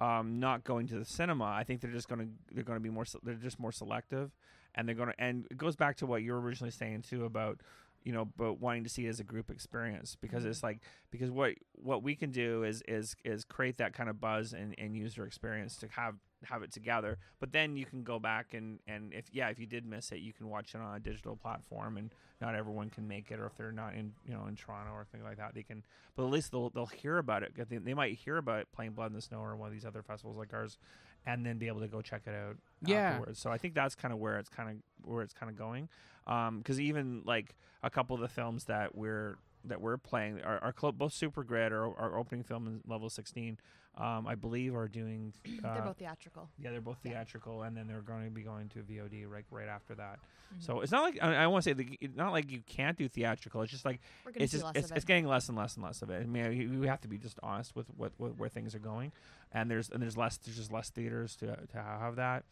um, 0.00 0.40
not 0.40 0.64
going 0.64 0.88
to 0.88 0.98
the 0.98 1.04
cinema. 1.04 1.44
I 1.44 1.62
think 1.62 1.80
they're 1.80 1.92
just 1.92 2.08
going 2.08 2.20
to 2.20 2.28
they're 2.54 2.64
going 2.64 2.76
to 2.78 2.82
be 2.82 2.90
more 2.90 3.04
they're 3.22 3.34
just 3.36 3.60
more 3.60 3.70
selective, 3.72 4.32
and 4.74 4.88
they're 4.88 4.96
going 4.96 5.10
to 5.10 5.14
and 5.22 5.46
it 5.52 5.56
goes 5.56 5.76
back 5.76 5.96
to 5.98 6.06
what 6.06 6.22
you 6.24 6.32
were 6.32 6.40
originally 6.40 6.72
saying 6.72 7.02
too 7.02 7.24
about 7.24 7.60
you 8.04 8.12
know 8.12 8.26
but 8.36 8.60
wanting 8.60 8.84
to 8.84 8.90
see 8.90 9.06
it 9.06 9.08
as 9.08 9.18
a 9.18 9.24
group 9.24 9.50
experience 9.50 10.16
because 10.20 10.44
it's 10.44 10.58
mm-hmm. 10.58 10.66
like 10.66 10.80
because 11.10 11.30
what 11.30 11.54
what 11.74 12.02
we 12.02 12.14
can 12.14 12.30
do 12.30 12.62
is 12.62 12.82
is 12.86 13.16
is 13.24 13.44
create 13.44 13.78
that 13.78 13.94
kind 13.94 14.08
of 14.08 14.20
buzz 14.20 14.52
and, 14.52 14.74
and 14.78 14.96
user 14.96 15.24
experience 15.24 15.76
to 15.76 15.88
have 15.88 16.14
have 16.44 16.62
it 16.62 16.70
together. 16.72 17.18
But 17.40 17.52
then 17.52 17.76
you 17.76 17.86
can 17.86 18.02
go 18.02 18.18
back 18.18 18.54
and 18.54 18.78
and 18.86 19.12
if 19.12 19.26
yeah 19.32 19.48
if 19.48 19.58
you 19.58 19.66
did 19.66 19.86
miss 19.86 20.12
it 20.12 20.18
you 20.18 20.32
can 20.32 20.48
watch 20.48 20.74
it 20.74 20.80
on 20.80 20.94
a 20.94 21.00
digital 21.00 21.36
platform 21.36 21.96
and 21.96 22.10
not 22.40 22.54
everyone 22.54 22.90
can 22.90 23.08
make 23.08 23.30
it 23.30 23.40
or 23.40 23.46
if 23.46 23.56
they're 23.56 23.72
not 23.72 23.94
in 23.94 24.12
you 24.26 24.34
know 24.34 24.46
in 24.46 24.54
toronto 24.54 24.92
or 24.92 25.06
things 25.10 25.24
like 25.24 25.38
that 25.38 25.54
they 25.54 25.62
can 25.62 25.82
but 26.16 26.24
at 26.24 26.30
least 26.30 26.52
they'll 26.52 26.70
they'll 26.70 26.86
hear 26.86 27.18
about 27.18 27.42
it. 27.42 27.52
They, 27.68 27.78
they 27.78 27.94
might 27.94 28.18
hear 28.18 28.36
about 28.36 28.60
it 28.60 28.68
playing 28.72 28.92
blood 28.92 29.10
in 29.10 29.14
the 29.14 29.22
snow 29.22 29.38
or 29.38 29.56
one 29.56 29.68
of 29.68 29.72
these 29.72 29.86
other 29.86 30.02
festivals 30.02 30.36
like 30.36 30.52
ours 30.52 30.78
and 31.26 31.44
then 31.44 31.58
be 31.58 31.66
able 31.68 31.80
to 31.80 31.88
go 31.88 32.00
check 32.02 32.22
it 32.26 32.34
out 32.34 32.56
Yeah. 32.84 33.10
afterwards 33.12 33.38
so 33.38 33.50
i 33.50 33.58
think 33.58 33.74
that's 33.74 33.94
kind 33.94 34.12
of 34.12 34.18
where 34.20 34.38
it's 34.38 34.48
kind 34.48 34.70
of 34.70 34.76
where 35.08 35.22
it's 35.22 35.32
kind 35.34 35.50
of 35.50 35.56
going 35.56 35.88
um, 36.26 36.58
because 36.58 36.80
even 36.80 37.22
like 37.24 37.54
a 37.82 37.90
couple 37.90 38.14
of 38.14 38.20
the 38.22 38.28
films 38.28 38.64
that 38.64 38.94
we're 38.94 39.36
that 39.66 39.80
we're 39.80 39.96
playing 39.96 40.40
are, 40.42 40.58
are 40.62 40.72
clo- 40.72 40.92
both 40.92 41.12
super 41.12 41.42
grid 41.42 41.72
or 41.72 41.98
our 41.98 42.16
opening 42.18 42.42
film 42.42 42.66
in 42.66 42.80
level 42.86 43.08
16 43.08 43.58
um, 43.96 44.26
i 44.26 44.34
believe 44.34 44.74
are 44.74 44.88
doing 44.88 45.32
uh, 45.64 45.74
They're 45.74 45.82
both 45.82 45.98
theatrical. 45.98 46.48
yeah, 46.58 46.70
they're 46.72 46.80
both 46.80 46.98
Yeah. 47.04 47.12
theatrical, 47.12 47.62
and 47.62 47.76
then 47.76 47.86
they're 47.86 48.00
going 48.00 48.24
to 48.24 48.30
be 48.30 48.42
going 48.42 48.68
to 48.70 48.80
VOD 48.80 49.28
right 49.28 49.44
right 49.50 49.68
after 49.68 49.94
that. 49.94 50.18
Mhm. 50.54 50.62
So 50.62 50.80
it's 50.80 50.90
not 50.92 51.02
like 51.02 51.18
I, 51.22 51.34
I 51.44 51.46
want 51.46 51.64
to 51.64 51.70
say 51.70 51.74
the, 51.74 51.96
it's 52.00 52.16
not 52.16 52.32
like 52.32 52.50
you 52.50 52.60
can't 52.66 52.96
do 52.98 53.08
theatrical. 53.08 53.62
It's 53.62 53.70
just 53.72 53.84
like 53.84 54.00
it's 54.34 54.52
just 54.52 54.64
it's, 54.74 54.90
of 54.90 54.96
it's 54.96 55.04
getting 55.04 55.26
less 55.26 55.48
and 55.48 55.56
less 55.56 55.74
and 55.76 55.84
less 55.84 56.02
of 56.02 56.10
it. 56.10 56.22
I 56.22 56.26
mean, 56.26 56.52
you- 56.52 56.80
we 56.80 56.86
have 56.88 57.00
to 57.02 57.08
be 57.08 57.18
just 57.18 57.38
honest 57.42 57.74
with 57.76 57.86
what, 57.96 58.12
what 58.18 58.36
where 58.38 58.48
things 58.48 58.74
are 58.74 58.78
going, 58.80 59.12
and 59.52 59.70
there's 59.70 59.90
and 59.90 60.02
there's 60.02 60.16
less 60.16 60.36
there's 60.38 60.56
just 60.56 60.72
less 60.72 60.90
theaters 60.90 61.36
to 61.36 61.46
to 61.46 61.76
have 61.82 62.16
that. 62.16 62.44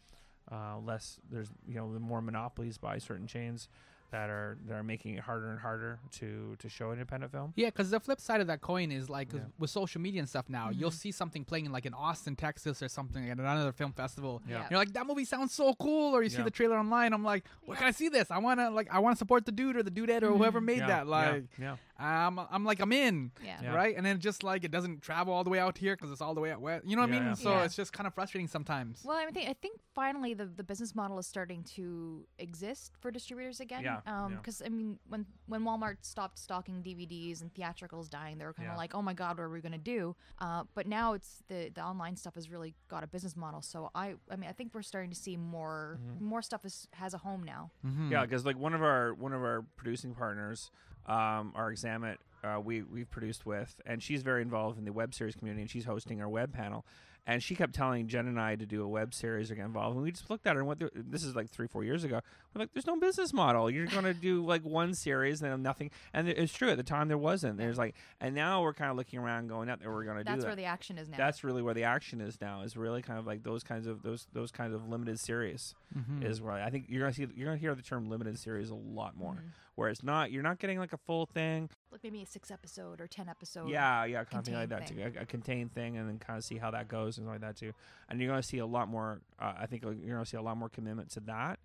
Uh, 0.51 0.77
less 0.79 1.19
there's 1.31 1.49
you 1.67 1.75
know 1.75 1.93
the 1.93 1.99
more 1.99 2.21
monopolies 2.21 2.77
by 2.77 2.97
certain 2.97 3.27
chains 3.27 3.69
that 4.13 4.29
are 4.29 4.59
that 4.67 4.75
are 4.75 4.83
making 4.83 5.15
it 5.15 5.21
harder 5.21 5.49
and 5.49 5.59
harder 5.59 5.99
to 6.11 6.55
to 6.59 6.69
show 6.69 6.91
independent 6.91 7.31
film. 7.31 7.51
Yeah, 7.55 7.67
because 7.69 7.89
the 7.89 7.99
flip 7.99 8.21
side 8.21 8.41
of 8.41 8.47
that 8.47 8.61
coin 8.61 8.91
is 8.91 9.09
like 9.09 9.31
'cause 9.31 9.39
Yeah. 9.39 9.47
with 9.57 9.71
social 9.71 9.99
media 9.99 10.19
and 10.19 10.29
stuff 10.29 10.47
now, 10.49 10.69
you'll 10.69 10.91
Mhm. 10.91 10.93
see 11.03 11.11
something 11.11 11.43
playing 11.43 11.65
in 11.65 11.71
like 11.71 11.87
in 11.87 11.95
Austin, 11.95 12.35
Texas, 12.35 12.83
or 12.83 12.87
something 12.89 13.27
at 13.27 13.39
another 13.39 13.71
film 13.71 13.91
festival. 13.91 14.43
Yeah. 14.47 14.59
Yeah. 14.59 14.67
You're 14.69 14.77
like, 14.79 14.93
that 14.93 15.07
movie 15.07 15.25
sounds 15.25 15.51
so 15.51 15.73
cool, 15.73 16.15
or 16.15 16.21
you 16.21 16.29
see 16.29 16.43
the 16.43 16.51
trailer 16.51 16.77
online. 16.77 17.11
I'm 17.11 17.23
like, 17.23 17.43
where 17.65 17.75
can 17.75 17.87
I 17.87 17.91
see 17.91 18.07
this? 18.07 18.29
I 18.29 18.37
wanna 18.37 18.69
like, 18.69 18.87
I 18.93 18.99
wanna 18.99 19.15
support 19.15 19.45
the 19.47 19.51
dude 19.51 19.75
or 19.75 19.81
the 19.83 19.91
dudette 19.91 20.21
or 20.21 20.31
whoever 20.37 20.61
Mhm. 20.61 20.65
made 20.65 20.77
yeah, 20.77 20.87
that. 20.87 21.07
Like, 21.07 21.45
yeah, 21.57 21.77
um, 21.99 22.41
I'm 22.51 22.65
like, 22.65 22.79
I'm 22.79 22.91
in, 22.91 23.31
Yeah. 23.43 23.59
Yeah. 23.61 23.73
right? 23.75 23.95
And 23.95 24.05
then 24.05 24.19
just 24.19 24.43
like 24.43 24.63
it 24.63 24.71
doesn't 24.71 25.01
travel 25.01 25.33
all 25.33 25.43
the 25.43 25.49
way 25.49 25.59
out 25.59 25.77
here 25.77 25.95
because 25.95 26.11
it's 26.11 26.21
all 26.21 26.33
the 26.33 26.41
way 26.41 26.51
out 26.51 26.59
west. 26.61 26.85
You 26.85 26.95
know 26.95 27.03
what 27.03 27.09
Yeah, 27.11 27.15
I 27.15 27.19
mean? 27.19 27.27
yeah. 27.29 27.33
So 27.35 27.51
Yeah. 27.51 27.63
it's 27.63 27.75
just 27.75 27.93
kind 27.93 28.07
of 28.07 28.13
frustrating 28.13 28.47
sometimes. 28.47 29.01
Well, 29.05 29.15
I 29.17 29.29
think 29.31 29.49
I 29.49 29.53
think 29.53 29.79
finally 29.93 30.33
the, 30.33 30.45
the 30.45 30.63
business 30.63 30.95
model 30.95 31.19
is 31.19 31.27
starting 31.27 31.63
to 31.75 32.25
exist 32.39 32.93
for 32.99 33.11
distributors 33.11 33.59
again. 33.59 33.83
Yeah, 33.83 34.01
Um, 34.07 34.31
yeah. 34.31 34.37
because 34.37 34.61
I 34.65 34.69
mean, 34.69 34.99
when 35.07 35.25
when 35.47 35.63
Walmart 35.63 35.97
stopped 36.01 36.39
stocking 36.39 36.81
DVDs 36.81 37.41
and 37.41 37.53
theatricals 37.53 38.09
dying, 38.09 38.37
they 38.39 38.45
were 38.45 38.53
kind 38.53 38.67
of 38.69 38.73
Yeah. 38.73 38.77
like, 38.77 38.95
oh 38.95 39.01
my 39.01 39.13
god, 39.13 39.37
what 39.37 39.43
are 39.43 39.49
we 39.49 39.61
gonna 39.61 39.77
do? 39.77 40.15
Uh, 40.39 40.63
but 40.73 40.87
now 40.87 41.13
it's 41.13 41.43
the 41.47 41.69
the 41.73 41.81
online 41.83 42.15
stuff 42.15 42.35
has 42.35 42.49
really 42.49 42.73
got 42.87 43.03
a 43.03 43.07
business 43.07 43.35
model. 43.35 43.61
So 43.61 43.91
I 43.93 44.15
I 44.31 44.35
mean 44.35 44.49
I 44.49 44.53
think 44.53 44.73
we're 44.73 44.81
starting 44.81 45.11
to 45.11 45.15
see 45.17 45.37
more 45.37 45.99
Mm-hmm. 46.03 46.25
more 46.25 46.41
stuff 46.41 46.65
is 46.65 46.87
has 46.93 47.13
a 47.13 47.17
home 47.19 47.43
now. 47.43 47.69
Mhm. 47.85 48.09
Yeah, 48.09 48.21
because 48.25 48.45
like 48.45 48.57
one 48.57 48.73
of 48.73 48.81
our 48.81 49.13
one 49.13 49.33
of 49.33 49.41
our 49.41 49.63
producing 49.75 50.15
partners, 50.15 50.71
um, 51.05 51.51
our 51.55 51.71
Examit 51.71 52.17
uh, 52.43 52.59
we 52.59 52.81
we've 52.83 53.09
produced 53.09 53.45
with, 53.45 53.79
and 53.85 54.01
she's 54.03 54.21
very 54.21 54.41
involved 54.41 54.77
in 54.77 54.85
the 54.85 54.91
web 54.93 55.13
series 55.13 55.35
community, 55.35 55.61
and 55.61 55.69
she's 55.69 55.85
hosting 55.85 56.21
our 56.21 56.29
web 56.29 56.53
panel. 56.53 56.85
And 57.25 57.41
she 57.41 57.55
kept 57.55 57.73
telling 57.73 58.09
Jen 58.09 58.27
and 58.27 58.37
I 58.37 58.57
to 58.57 58.65
do 58.65 58.83
a 58.83 58.87
web 58.87 59.13
series 59.13 59.49
or 59.49 59.55
get 59.55 59.63
involved, 59.63 59.95
and 59.95 60.03
we 60.03 60.11
just 60.11 60.29
looked 60.29 60.45
at 60.45 60.55
her 60.55 60.59
and 60.59 60.67
what 60.67 60.79
the, 60.79 60.89
this 60.93 61.23
is 61.23 61.37
like 61.37 61.49
three 61.49 61.67
four 61.67 61.85
years 61.85 62.03
ago. 62.03 62.19
We're 62.53 62.59
like, 62.63 62.73
there's 62.73 62.85
no 62.85 62.97
business 62.97 63.31
model. 63.31 63.69
You're 63.71 63.85
going 63.85 64.03
to 64.03 64.13
do 64.13 64.45
like 64.45 64.61
one 64.65 64.93
series 64.93 65.41
and 65.41 65.49
then 65.49 65.61
nothing. 65.63 65.89
And 66.13 66.27
it's 66.27 66.51
true 66.51 66.69
at 66.69 66.75
the 66.75 66.83
time 66.83 67.07
there 67.07 67.17
wasn't. 67.17 67.57
There's 67.57 67.77
like, 67.77 67.95
and 68.19 68.35
now 68.35 68.61
we're 68.61 68.73
kind 68.73 68.91
of 68.91 68.97
looking 68.97 69.19
around, 69.19 69.47
going, 69.47 69.67
"That 69.67 69.79
we're 69.85 70.03
going 70.03 70.17
to 70.17 70.25
do 70.25 70.31
That's 70.31 70.41
that." 70.41 70.47
where 70.49 70.55
the 70.57 70.65
action 70.65 70.97
is 70.97 71.07
now. 71.07 71.15
That's 71.15 71.45
really 71.45 71.61
where 71.61 71.73
the 71.73 71.85
action 71.85 72.19
is 72.19 72.41
now. 72.41 72.63
Is 72.63 72.75
really 72.75 73.01
kind 73.01 73.17
of 73.17 73.25
like 73.25 73.41
those 73.43 73.63
kinds 73.63 73.87
of 73.87 74.03
those 74.03 74.27
those 74.33 74.51
kinds 74.51 74.73
of 74.73 74.89
limited 74.89 75.17
series 75.17 75.75
Mhm. 75.97 76.25
is 76.29 76.41
where 76.41 76.51
I 76.51 76.69
think 76.71 76.87
you're 76.89 76.99
gonna 77.03 77.13
see 77.13 77.25
you're 77.37 77.45
gonna 77.47 77.55
hear 77.57 77.73
the 77.73 77.81
term 77.83 78.09
limited 78.09 78.37
series 78.37 78.69
a 78.69 78.75
lot 78.75 79.15
more. 79.15 79.35
Mhm. 79.35 79.51
Where 79.75 79.89
it's 79.89 80.03
not 80.03 80.31
you're 80.31 80.43
not 80.43 80.59
getting 80.59 80.77
like 80.77 80.93
a 80.93 80.97
full 80.97 81.25
thing. 81.25 81.69
like 81.91 82.03
maybe 82.03 82.21
a 82.21 82.25
six 82.27 82.51
episode 82.51 83.01
or 83.01 83.07
ten 83.07 83.27
episode. 83.27 83.69
yeah, 83.69 84.05
yeah, 84.05 84.23
kind 84.23 84.39
of 84.41 84.45
thing 84.45 84.53
like 84.53 84.69
that 84.69 84.85
contained 84.85 85.13
too. 85.15 85.19
A, 85.19 85.23
a 85.23 85.25
contained 85.25 85.73
thing, 85.73 85.97
and 85.97 86.07
then 86.07 86.19
kind 86.19 86.37
of 86.37 86.43
see 86.43 86.57
how 86.57 86.69
that 86.71 86.87
goes 86.87 87.17
and 87.17 87.25
like 87.25 87.41
that 87.41 87.55
too. 87.55 87.73
And 88.09 88.19
you're 88.19 88.29
gonna 88.29 88.43
see 88.43 88.59
a 88.59 88.65
lot 88.67 88.87
more. 88.87 89.21
Uh, 89.39 89.53
I 89.57 89.65
think 89.65 89.83
you're 89.83 89.93
gonna 89.95 90.25
see 90.25 90.37
a 90.37 90.41
lot 90.43 90.57
more 90.57 90.69
commitment 90.69 91.09
to 91.11 91.19
that. 91.21 91.59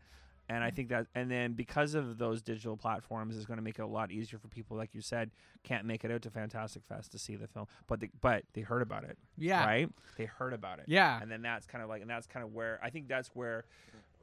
And 0.51 0.65
I 0.65 0.71
Mhm. 0.71 0.77
think 0.77 0.89
that, 0.89 1.07
and 1.15 1.31
then 1.31 1.53
because 1.53 1.93
of 1.93 2.17
those 2.17 2.41
digital 2.41 2.75
platforms, 2.79 3.37
is 3.37 3.45
going 3.45 3.59
to 3.59 3.63
make 3.63 3.79
it 3.79 3.83
a 3.83 3.87
lot 3.87 4.11
easier 4.11 4.39
for 4.39 4.49
people, 4.49 4.79
like 4.79 4.95
you 4.95 5.03
said, 5.03 5.31
can't 5.63 5.85
make 5.85 6.07
it 6.07 6.11
out 6.11 6.23
to 6.23 6.31
Fantastic 6.31 6.85
Fest 6.87 7.13
to 7.13 7.19
see 7.19 7.37
the 7.37 7.47
film, 7.47 7.67
but 7.87 8.01
they, 8.01 8.09
but 8.23 8.45
they 8.55 8.63
heard 8.63 8.81
about 8.81 9.05
it, 9.05 9.19
Yeah. 9.37 9.63
right? 9.67 9.91
They 10.17 10.25
heard 10.25 10.55
about 10.55 10.79
it, 10.79 10.87
Yeah. 10.89 11.21
and 11.21 11.31
then 11.31 11.43
that's 11.43 11.67
kind 11.67 11.85
of 11.85 11.91
like 11.91 12.01
and 12.01 12.09
that's 12.09 12.27
kind 12.27 12.43
of 12.43 12.55
where 12.55 12.79
i 12.83 12.89
think 12.89 13.09
that's 13.09 13.29
where 13.35 13.67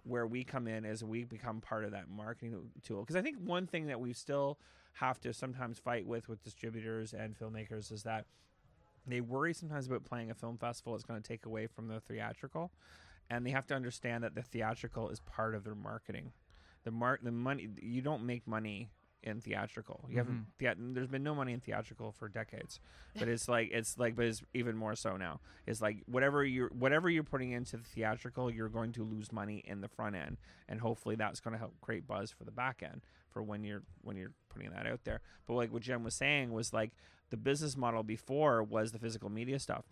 where 0.06 0.28
we 0.28 0.43
come 0.43 0.68
in 0.68 0.86
as 0.86 1.03
we 1.03 1.24
become 1.24 1.62
part 1.62 1.84
of 1.84 1.91
that 1.91 2.10
marketing 2.10 2.70
tool. 2.84 3.01
Because 3.01 3.16
i 3.16 3.22
think 3.22 3.38
one 3.39 3.68
thing 3.68 3.88
that 3.88 3.99
we 3.99 4.14
still 4.14 4.60
have 4.93 5.20
to 5.20 5.34
sometimes 5.34 5.80
fight 5.80 6.06
with 6.06 6.30
with 6.30 6.43
distributors 6.43 7.14
and 7.14 7.38
filmmakers 7.38 7.91
is 7.91 8.03
that 8.03 8.26
they 9.08 9.22
worry 9.22 9.53
sometimes 9.53 9.88
about 9.88 10.03
playing 10.03 10.32
a 10.32 10.34
film 10.34 10.58
festival 10.58 10.95
it's 10.95 11.03
going 11.03 11.22
to 11.22 11.28
take 11.28 11.45
away 11.45 11.68
from 11.68 11.88
the 11.88 11.99
theatrical 11.99 12.72
and 13.30 13.45
they 13.45 13.51
have 13.51 13.68
to 13.68 13.74
understand 13.74 14.24
that 14.24 14.36
the 14.36 14.41
theatrical 14.41 15.10
is 15.10 15.20
part 15.20 15.56
of 15.56 15.64
their 15.64 15.76
marketing. 15.76 16.32
The 16.84 16.91
mark 16.91 17.24
the 17.24 17.32
money 17.32 17.70
you 17.82 18.01
don't 18.01 18.24
make 18.26 18.47
money 18.47 18.89
in 19.26 19.42
theatrical. 19.42 20.06
You 20.10 20.18
haven't 20.18 20.36
mm-hmm. 20.36 20.66
thea- 20.66 20.94
there's 20.94 21.08
been 21.08 21.24
no 21.24 21.36
money 21.36 21.54
in 21.54 21.60
theatrical 21.60 22.12
for 22.12 22.30
decades 22.30 22.80
but 23.18 23.28
it's 23.28 23.48
like 23.48 23.70
it's 23.72 23.98
like 23.98 24.16
but 24.16 24.26
it's 24.26 24.44
even 24.54 24.76
more 24.76 24.96
so 24.96 25.18
now. 25.18 25.40
It's 25.66 25.82
like 25.82 26.04
whatever 26.06 26.44
you're 26.44 26.70
whatever 26.70 27.10
you're 27.10 27.24
putting 27.24 27.52
into 27.52 27.78
the 27.78 27.84
theatrical 27.84 28.52
you're 28.52 28.70
going 28.70 28.92
to 28.94 29.04
lose 29.04 29.32
money 29.32 29.64
in 29.66 29.82
the 29.82 29.88
front 29.88 30.16
end 30.16 30.38
and 30.68 30.80
hopefully 30.82 31.16
that's 31.16 31.40
going 31.40 31.54
to 31.54 31.58
help 31.58 31.74
create 31.82 32.08
buzz 32.08 32.32
for 32.32 32.44
the 32.44 32.52
back 32.52 32.82
end 32.84 33.02
for 33.30 33.42
when 33.42 33.64
you're 33.64 33.84
when 34.02 34.18
you're 34.18 34.34
putting 34.50 34.70
that 34.72 34.86
out 34.86 35.02
there. 35.06 35.22
But 35.48 35.54
like 35.54 35.72
what 35.72 35.82
jen 35.82 36.04
was 36.04 36.14
saying 36.14 36.52
was 36.52 36.74
like 36.74 36.92
the 37.30 37.38
business 37.38 37.76
model 37.78 38.04
before 38.04 38.64
was 38.64 38.92
the 38.92 39.00
physical 39.00 39.30
media 39.30 39.60
stuff. 39.60 39.86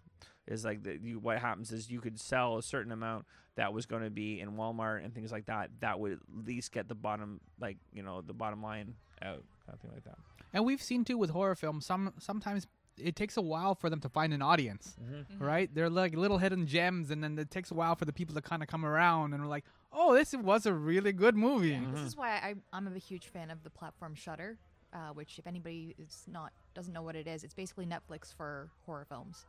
Is 0.45 0.65
like 0.65 0.83
the, 0.83 0.99
you, 1.01 1.19
what 1.19 1.39
happens 1.39 1.71
is 1.71 1.89
you 1.89 2.01
could 2.01 2.19
sell 2.19 2.57
a 2.57 2.63
certain 2.63 2.91
amount 2.91 3.25
that 3.55 3.73
was 3.73 3.85
going 3.85 4.03
to 4.03 4.09
be 4.09 4.41
in 4.41 4.51
walmart 4.51 5.03
and 5.03 5.15
things 5.15 5.31
like 5.31 5.45
that 5.45 5.69
that 5.79 6.01
would 6.01 6.13
at 6.13 6.19
least 6.45 6.73
get 6.73 6.89
the 6.89 6.95
bottom 6.95 7.39
like 7.61 7.77
you 7.93 8.03
know 8.03 8.21
the 8.21 8.33
bottom 8.33 8.61
line 8.61 8.95
out 9.23 9.43
kind 9.65 9.73
of 9.73 9.79
thing 9.79 9.91
like 9.93 10.03
that 10.03 10.17
And 10.53 10.65
we've 10.65 10.81
seen 10.81 11.03
too 11.05 11.17
with 11.17 11.31
horror 11.31 11.55
films. 11.55 11.85
Some 11.85 12.13
sometimes 12.19 12.67
it 12.97 13.15
takes 13.15 13.37
a 13.37 13.41
while 13.41 13.75
for 13.75 13.89
them 13.89 13.99
to 14.01 14.09
find 14.09 14.33
an 14.33 14.41
audience, 14.41 14.95
mm-hmm. 15.01 15.15
Mm-hmm. 15.15 15.43
right? 15.43 15.73
They're 15.73 15.89
like 15.89 16.15
little 16.15 16.37
hidden 16.37 16.67
gems, 16.67 17.09
and 17.09 17.23
then 17.23 17.37
it 17.39 17.49
takes 17.49 17.71
a 17.71 17.73
while 17.73 17.95
for 17.95 18.05
the 18.05 18.13
people 18.13 18.35
to 18.35 18.41
kind 18.41 18.61
of 18.61 18.67
come 18.67 18.85
around 18.85 19.33
and 19.33 19.43
we're 19.43 19.49
like, 19.49 19.65
"Oh, 19.91 20.13
this 20.13 20.33
was 20.33 20.65
a 20.65 20.73
really 20.73 21.11
good 21.11 21.35
movie." 21.35 21.71
This 21.71 21.79
mm-hmm. 21.79 22.05
is 22.05 22.17
why 22.17 22.29
I, 22.29 22.55
I'm 22.71 22.87
a 22.87 22.99
huge 22.99 23.27
fan 23.27 23.49
of 23.49 23.63
the 23.63 23.69
platform 23.69 24.15
Shudder, 24.15 24.57
uh, 24.93 25.09
which 25.13 25.39
if 25.39 25.47
anybody 25.47 25.95
is 25.97 26.23
not 26.27 26.51
doesn't 26.75 26.93
know 26.93 27.01
what 27.01 27.15
it 27.15 27.27
is, 27.27 27.43
it's 27.43 27.53
basically 27.53 27.85
Netflix 27.85 28.33
for 28.33 28.69
horror 28.85 29.05
films. 29.07 29.45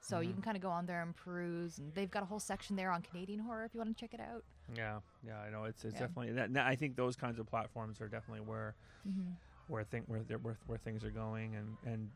So 0.00 0.20
you 0.20 0.34
can 0.34 0.42
kind 0.42 0.54
of 0.54 0.62
go 0.62 0.68
on 0.68 0.84
there 0.84 1.00
and 1.00 1.16
peruse, 1.16 1.78
and 1.78 1.94
they've 1.94 2.10
got 2.10 2.22
a 2.22 2.26
whole 2.26 2.38
section 2.38 2.76
there 2.76 2.90
on 2.90 3.00
Canadian 3.00 3.40
horror 3.40 3.64
if 3.64 3.72
you 3.72 3.80
want 3.80 3.96
to 3.96 3.98
check 3.98 4.12
it 4.12 4.20
out. 4.20 4.44
Yeah, 4.74 5.00
yeah, 5.26 5.38
I 5.40 5.50
know. 5.50 5.64
It's 5.64 5.84
it's 5.84 5.94
Yeah. 5.94 6.06
definitely 6.06 6.32
that. 6.32 6.56
I 6.56 6.76
think 6.76 6.96
those 6.96 7.16
kinds 7.16 7.38
of 7.38 7.46
platforms 7.46 8.00
are 8.00 8.08
definitely 8.08 8.46
where 8.46 8.74
mm-hmm. 9.06 9.32
where 9.68 9.84
think 9.84 10.06
where 10.06 10.20
where 10.20 10.58
where 10.66 10.78
things 10.78 11.04
are 11.04 11.10
going, 11.10 11.54
and 11.54 11.76
and 11.84 12.10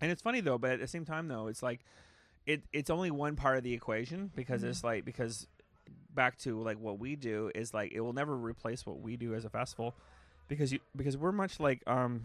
and 0.00 0.10
it's 0.10 0.22
funny 0.22 0.40
though. 0.40 0.58
But 0.58 0.72
at 0.72 0.80
the 0.80 0.88
same 0.88 1.04
time, 1.04 1.28
though, 1.28 1.46
it's 1.46 1.62
like 1.62 1.80
it 2.46 2.62
it's 2.72 2.90
only 2.90 3.10
one 3.10 3.36
part 3.36 3.58
of 3.58 3.64
the 3.64 3.74
equation 3.74 4.30
because 4.34 4.62
it's 4.62 4.78
mm-hmm. 4.78 4.86
like 4.88 5.04
because 5.04 5.46
back 6.14 6.38
to 6.38 6.60
like 6.62 6.78
what 6.78 6.98
we 6.98 7.14
do 7.14 7.50
is 7.54 7.74
like 7.74 7.92
it 7.92 8.00
will 8.00 8.12
never 8.14 8.36
replace 8.36 8.86
what 8.86 9.00
we 9.00 9.16
do 9.16 9.34
as 9.34 9.44
a 9.44 9.50
festival 9.50 9.94
because 10.48 10.72
you 10.72 10.80
because 10.96 11.16
we're 11.16 11.32
much 11.32 11.60
like 11.60 11.82
um 11.86 12.24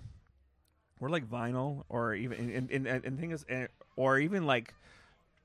we're 0.99 1.09
like 1.09 1.29
vinyl 1.29 1.83
or 1.89 2.13
even 2.13 2.39
and 2.39 2.71
and, 2.71 2.87
and, 2.87 3.05
and 3.05 3.19
thing 3.19 3.31
is 3.31 3.45
and, 3.49 3.67
or 3.97 4.17
even 4.17 4.45
like 4.45 4.73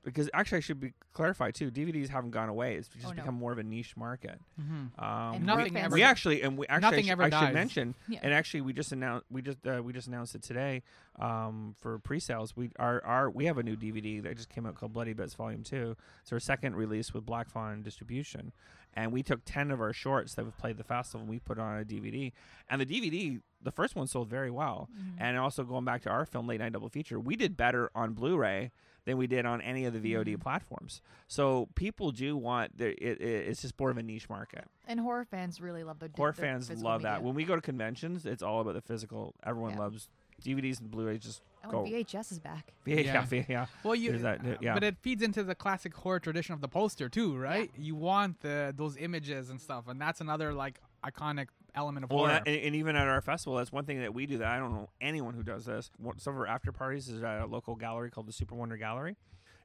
because 0.03 0.29
actually 0.33 0.57
I 0.59 0.61
should 0.61 0.79
be 0.79 0.93
clarified 1.13 1.53
too 1.55 1.69
DVDs 1.69 2.07
haven't 2.09 2.31
gone 2.31 2.47
away. 2.49 2.75
It's 2.75 2.87
just 2.87 3.05
Oh, 3.05 3.09
no. 3.09 3.15
become 3.15 3.35
more 3.35 3.51
of 3.51 3.57
a 3.57 3.63
niche 3.63 3.97
market. 3.97 4.39
Mhm. 4.59 4.97
um, 5.01 5.45
Nothing 5.45 5.47
horror 5.47 5.63
fans- 5.65 5.75
ever- 5.85 5.93
we 5.95 6.03
actually 6.03 6.41
and 6.43 6.57
we 6.57 6.65
actually 6.67 6.97
I, 6.97 7.01
should, 7.01 7.09
ever 7.11 7.23
I 7.23 7.29
should 7.45 7.53
mention 7.53 7.95
Yeah. 8.07 8.19
and 8.23 8.33
actually 8.33 8.61
we 8.61 8.73
just 8.73 8.91
announced 8.91 9.25
we 9.29 9.41
just 9.41 9.65
uh, 9.67 9.81
we 9.83 9.91
just 9.93 10.07
announced 10.07 10.33
it 10.35 10.43
today 10.43 10.83
um, 11.19 11.75
for 11.79 11.99
pre-sales. 11.99 12.55
We 12.55 12.69
our 12.79 13.03
our 13.03 13.29
we 13.29 13.45
have 13.45 13.57
a 13.57 13.63
new 13.63 13.75
DVD 13.75 14.21
that 14.23 14.35
just 14.37 14.49
came 14.49 14.65
out 14.65 14.75
called 14.75 14.93
Bloody 14.93 15.13
Bits 15.13 15.33
Volume 15.33 15.63
2 15.63 15.95
it's 16.21 16.31
our 16.31 16.39
second 16.39 16.75
release 16.75 17.13
with 17.13 17.25
Black 17.25 17.49
Fawn 17.49 17.81
distribution. 17.83 18.51
And 18.93 19.11
we 19.11 19.21
took 19.21 19.41
10 19.45 19.69
of 19.69 19.79
our 19.79 19.93
shorts 19.93 20.33
that 20.35 20.45
have 20.45 20.57
played 20.57 20.77
the 20.77 20.83
festival 20.83 21.21
and 21.21 21.29
we 21.29 21.37
put 21.37 21.59
on 21.59 21.79
a 21.79 21.85
DVD 21.85 22.31
and 22.69 22.81
the 22.81 22.85
DVD 22.85 23.41
the 23.61 23.71
first 23.71 23.95
one 23.95 24.07
sold 24.07 24.29
very 24.29 24.51
well. 24.51 24.89
And 25.17 25.37
also 25.37 25.63
going 25.63 25.83
back 25.85 26.01
to 26.03 26.09
our 26.09 26.25
film 26.25 26.47
Late 26.47 26.59
Night 26.61 26.71
Double 26.73 26.89
Feature 26.89 27.19
we 27.19 27.35
did 27.35 27.57
better 27.57 27.89
on 27.93 28.13
Blu-ray 28.13 28.71
than 29.07 29.17
we 29.17 29.25
did 29.25 29.45
on 29.45 29.61
any 29.61 29.85
of 29.85 29.93
the 29.93 29.99
VOD 29.99 30.35
Mhm. 30.37 30.39
platforms 30.41 31.01
so 31.27 31.67
people 31.75 32.11
do 32.11 32.37
want 32.37 32.77
the, 32.77 32.89
it, 33.03 33.19
it, 33.19 33.47
it's 33.47 33.61
just 33.63 33.79
more 33.79 33.89
of 33.89 33.97
a 33.97 34.03
niche 34.03 34.29
market 34.29 34.65
And 34.87 34.99
horror 34.99 35.25
fans 35.25 35.59
really 35.59 35.83
love 35.83 35.97
the 35.99 36.11
Horror 36.15 36.33
the 36.33 36.41
fans 36.41 36.67
physical 36.67 36.89
love 36.91 37.01
that. 37.01 37.23
When 37.23 37.33
we 37.33 37.43
go 37.43 37.55
to 37.55 37.61
conventions, 37.61 38.25
it's 38.25 38.43
all 38.43 38.61
about 38.61 38.75
the 38.75 38.81
physical. 38.81 39.33
Everyone 39.43 39.71
Yeah. 39.73 39.79
loves 39.79 40.09
DVDs 40.41 40.79
and 40.79 40.91
Blu-rays. 40.91 41.21
Just 41.23 41.41
Oh, 41.65 41.71
go. 41.71 41.83
VHS 41.83 42.31
is 42.31 42.39
back. 42.39 42.73
Yeah, 42.85 42.99
yeah, 42.99 43.25
Yeah. 43.31 43.43
yeah. 43.49 43.65
Well, 43.83 43.95
you, 43.95 44.17
that, 44.19 44.39
uh, 44.45 44.55
yeah. 44.61 44.73
but 44.75 44.83
it 44.83 44.95
feeds 45.01 45.21
into 45.23 45.43
the 45.43 45.55
classic 45.55 45.93
horror 45.95 46.19
tradition 46.19 46.53
of 46.53 46.61
the 46.61 46.67
poster 46.69 47.09
too, 47.09 47.35
right? 47.35 47.71
You 47.77 47.95
want 47.95 48.39
the 48.41 48.71
those 48.77 48.95
images 48.97 49.49
and 49.49 49.59
stuff, 49.59 49.87
and 49.87 49.99
that's 49.99 50.21
another 50.21 50.53
like 50.53 50.79
iconic 51.05 51.47
element 51.75 52.03
of 52.05 52.09
Well, 52.09 52.25
horror. 52.25 52.41
and, 52.45 52.55
and 52.55 52.75
even 52.75 52.95
at 52.95 53.07
our 53.07 53.21
festival, 53.21 53.57
that's 53.57 53.71
one 53.71 53.85
thing 53.85 53.99
that 54.01 54.13
we 54.13 54.25
do 54.25 54.37
that 54.39 54.47
I 54.47 54.57
don't 54.57 54.73
know 54.73 54.89
anyone 54.99 55.33
who 55.33 55.43
does 55.43 55.65
this. 55.65 55.91
Some 56.17 56.33
of 56.33 56.39
our 56.39 56.47
after 56.47 56.71
parties 56.71 57.07
is 57.07 57.23
at 57.23 57.41
a 57.41 57.45
local 57.45 57.75
gallery 57.75 58.09
called 58.09 58.27
the 58.27 58.33
Super 58.33 58.55
Wonder 58.55 58.77
Gallery, 58.77 59.15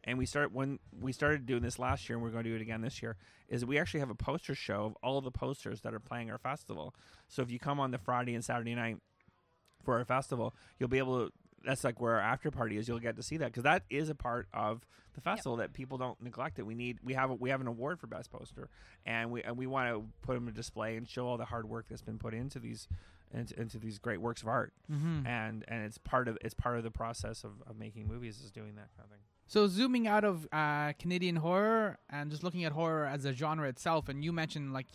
and 0.05 0.19
we 0.19 0.27
start 0.27 0.53
when 0.53 0.79
we 1.01 1.13
started 1.13 1.47
doing 1.47 1.63
this 1.63 1.79
last 1.79 2.09
year, 2.09 2.17
and 2.17 2.23
we're 2.25 2.31
going 2.31 2.45
to 2.45 2.51
do 2.51 2.57
it 2.57 2.63
again 2.63 2.81
this 2.83 3.03
year. 3.03 3.17
Is 3.49 3.65
we 3.65 3.79
actually 3.79 4.01
have 4.01 4.11
a 4.11 4.15
poster 4.15 4.55
show 4.55 4.85
of 4.85 4.97
all 5.03 5.21
the 5.21 5.31
posters 5.31 5.81
that 5.83 5.95
are 5.95 6.01
playing 6.01 6.31
our 6.31 6.39
festival. 6.39 6.95
So 7.29 7.43
if 7.43 7.51
you 7.51 7.59
come 7.59 7.79
on 7.81 7.91
the 7.91 7.99
Friday 7.99 8.35
and 8.35 8.45
Saturday 8.45 8.75
night 8.75 8.97
for 9.85 9.99
our 9.99 10.05
festival, 10.05 10.55
you'll 10.79 10.89
be 10.89 10.99
able 10.99 11.27
to. 11.27 11.33
That's 11.65 11.85
like 11.85 12.01
where 12.01 12.15
our 12.15 12.21
after 12.21 12.51
party 12.51 12.77
is. 12.77 12.89
You'll 12.89 12.99
get 12.99 13.17
to 13.17 13.23
see 13.23 13.37
that 13.39 13.47
because 13.47 13.63
that 13.65 13.85
is 13.91 14.09
a 14.09 14.15
part 14.15 14.49
of 14.53 14.85
the 15.15 15.21
festival 15.21 15.57
that 15.57 15.73
people 15.73 15.99
don't 15.99 16.21
neglect. 16.23 16.59
It. 16.59 16.67
We 16.67 16.75
need. 16.75 16.99
We 17.05 17.15
have. 17.15 17.31
A, 17.31 17.35
we 17.35 17.51
have 17.51 17.61
an 17.61 17.67
award 17.67 18.01
for 18.01 18.07
best 18.07 18.31
poster, 18.31 18.69
and 19.07 19.31
we 19.31 19.43
and 19.43 19.57
we 19.57 19.67
want 19.67 19.89
to 19.89 20.05
put 20.23 20.35
them 20.35 20.49
in 20.49 20.55
display 20.55 20.97
and 20.97 21.09
show 21.09 21.27
all 21.27 21.37
the 21.37 21.45
hard 21.45 21.69
work 21.69 21.87
that's 21.89 22.03
been 22.03 22.19
put 22.19 22.35
into 22.35 22.59
these 22.59 22.89
into, 23.35 23.59
into 23.61 23.79
these 23.79 23.99
great 23.99 24.21
works 24.21 24.43
of 24.43 24.49
art. 24.49 24.73
Mhm. 24.91 25.27
And 25.27 25.65
and 25.69 25.85
it's 25.85 25.99
part 25.99 26.29
of 26.29 26.39
it's 26.43 26.55
part 26.55 26.79
of 26.79 26.85
the 26.85 26.91
process 26.91 27.45
of, 27.45 27.53
of 27.67 27.79
making 27.79 28.09
movies 28.09 28.41
is 28.41 28.51
doing 28.51 28.75
that 28.77 28.89
kind 28.97 29.05
of 29.05 29.11
thing. 29.11 29.21
So 29.47 29.67
zooming 29.67 30.07
out 30.07 30.25
of 30.25 30.47
uh, 30.53 30.93
Canadian 30.99 31.37
horror 31.37 31.99
and 32.09 32.31
just 32.31 32.43
looking 32.43 32.65
at 32.65 32.73
horror 32.73 33.07
as 33.07 33.25
a 33.25 33.33
genre 33.35 33.69
itself, 33.69 34.09
and 34.09 34.25
you 34.25 34.33
mentioned 34.33 34.73
like 34.73 34.87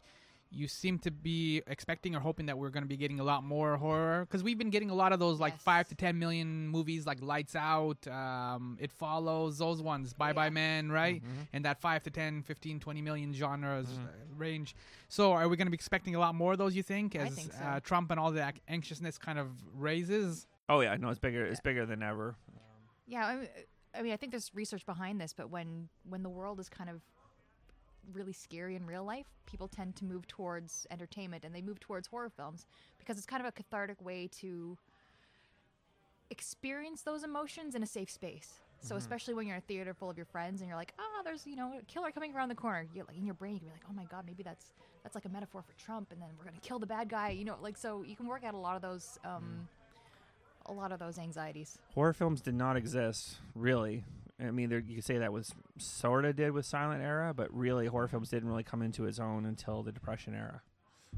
you 0.49 0.67
seem 0.67 0.97
to 0.99 1.11
be 1.11 1.61
expecting 1.67 2.15
or 2.15 2.19
hoping 2.19 2.45
that 2.45 2.57
we're 2.57 2.69
going 2.69 2.83
to 2.83 2.87
be 2.87 2.95
getting 2.97 3.19
a 3.19 3.23
lot 3.23 3.43
more 3.43 3.75
horror 3.77 4.25
because 4.25 4.43
we've 4.43 4.57
been 4.57 4.69
getting 4.69 4.89
a 4.89 4.93
lot 4.95 5.11
of 5.11 5.19
those 5.19 5.39
like 5.39 5.53
Yes. 5.53 5.61
five 5.63 5.87
to 5.89 5.95
ten 5.95 6.17
million 6.19 6.67
movies 6.67 7.05
like 7.05 7.21
Lights 7.21 7.55
Out, 7.55 8.07
um, 8.07 8.77
It 8.79 8.91
Follows, 8.91 9.57
those 9.57 9.81
ones, 9.81 10.13
Bye 10.13 10.33
Bye 10.33 10.49
Man, 10.49 10.91
right? 10.91 11.21
Mm-hmm. 11.21 11.41
And 11.53 11.65
that 11.65 11.79
5 11.81 12.03
to 12.03 12.09
10, 12.11 12.43
15, 12.43 12.79
20 12.79 13.01
million 13.01 13.33
genres 13.33 13.87
uh, 13.87 14.07
range. 14.37 14.75
So 15.09 15.31
are 15.33 15.47
we 15.49 15.57
going 15.57 15.67
to 15.67 15.71
be 15.71 15.75
expecting 15.75 16.15
a 16.15 16.19
lot 16.19 16.35
more 16.35 16.53
of 16.53 16.57
those, 16.57 16.75
you 16.75 16.83
think, 16.83 17.15
I 17.15 17.19
as 17.27 17.33
think 17.35 17.51
so. 17.53 17.63
uh, 17.63 17.79
Trump 17.81 18.11
and 18.11 18.19
all 18.19 18.31
the 18.31 18.53
anxiousness 18.67 19.17
kind 19.17 19.39
of 19.39 19.47
raises? 19.75 20.47
Oh 20.69 20.81
yeah, 20.81 20.95
no, 20.97 21.09
it's 21.09 21.19
bigger. 21.19 21.45
It's 21.45 21.61
bigger 21.61 21.85
than 21.85 22.01
ever. 22.03 22.35
Yeah, 23.07 23.25
I 23.25 23.35
mean, 23.35 23.47
I 23.97 24.01
mean, 24.01 24.13
I 24.13 24.17
think 24.17 24.31
there's 24.31 24.51
research 24.53 24.85
behind 24.85 25.19
this, 25.19 25.33
but 25.33 25.49
when 25.49 25.89
when 26.07 26.23
the 26.23 26.29
world 26.29 26.59
is 26.59 26.69
kind 26.69 26.89
of 26.89 27.01
really 28.13 28.33
scary 28.33 28.75
in 28.75 28.85
real 28.85 29.03
life, 29.03 29.27
people 29.45 29.67
tend 29.67 29.95
to 29.97 30.05
move 30.05 30.27
towards 30.27 30.87
entertainment 30.91 31.43
and 31.43 31.53
they 31.53 31.61
move 31.61 31.79
towards 31.79 32.07
horror 32.07 32.29
films 32.29 32.67
because 32.99 33.17
it's 33.17 33.25
kind 33.25 33.41
of 33.41 33.47
a 33.47 33.51
cathartic 33.51 34.01
way 34.03 34.29
to 34.39 34.77
experience 36.29 37.01
those 37.01 37.23
emotions 37.23 37.75
in 37.75 37.83
a 37.83 37.87
safe 37.87 38.09
space. 38.09 38.61
So 38.79 38.95
especially 38.95 39.33
when 39.33 39.47
you're 39.47 39.55
in 39.55 39.61
a 39.61 39.65
theater 39.65 39.93
full 39.93 40.09
of 40.09 40.17
your 40.17 40.25
friends 40.25 40.61
and 40.61 40.67
you're 40.67 40.77
like, 40.77 40.93
ah, 40.99 41.21
there's 41.23 41.47
you 41.47 41.55
know 41.55 41.73
a 41.77 41.81
killer 41.85 42.11
coming 42.11 42.33
around 42.35 42.49
the 42.49 42.55
corner. 42.55 42.85
You're 42.93 43.05
like 43.05 43.17
in 43.17 43.25
your 43.25 43.33
brain, 43.33 43.53
you 43.55 43.59
can 43.59 43.69
be 43.69 43.73
like, 43.73 43.83
oh 43.89 43.93
my 43.93 44.05
god, 44.05 44.23
maybe 44.25 44.43
that's 44.43 44.65
that's 45.03 45.15
like 45.15 45.25
a 45.25 45.29
metaphor 45.29 45.63
for 45.63 45.73
Trump, 45.83 46.11
and 46.11 46.21
then 46.21 46.29
we're 46.37 46.45
gonna 46.45 46.59
kill 46.61 46.79
the 46.79 46.85
bad 46.85 47.09
guy. 47.09 47.29
You 47.29 47.45
know, 47.45 47.57
like 47.61 47.75
so 47.77 48.03
you 48.03 48.15
can 48.15 48.27
work 48.27 48.43
out 48.43 48.53
a 48.53 48.57
lot 48.57 48.75
of 48.75 48.81
those. 48.81 49.17
Um, 49.25 49.67
a 50.69 50.73
lot 50.73 50.91
of 50.91 50.99
those 50.99 51.17
anxieties. 51.17 51.77
horror 51.93 52.11
films 52.11 52.41
did 52.41 52.53
not 52.53 52.75
exist 52.75 53.37
really. 53.55 54.03
I 54.39 54.51
mean, 54.51 54.69
there, 54.69 54.79
you 54.79 54.95
could 54.95 55.03
say 55.05 55.17
that 55.17 55.33
was 55.33 55.53
sort 55.77 56.25
of 56.25 56.35
did 56.35 56.51
with 56.51 56.65
silent 56.65 57.01
era, 57.01 57.33
but 57.33 57.51
really 57.51 57.87
horror 57.87 58.07
films 58.07 58.29
didn't 58.29 58.47
really 58.49 58.63
come 58.63 58.81
into 58.83 59.05
its 59.05 59.19
own 59.19 59.45
until 59.45 59.81
the 59.81 59.91
Depression 59.91 60.35
era, 60.35 60.61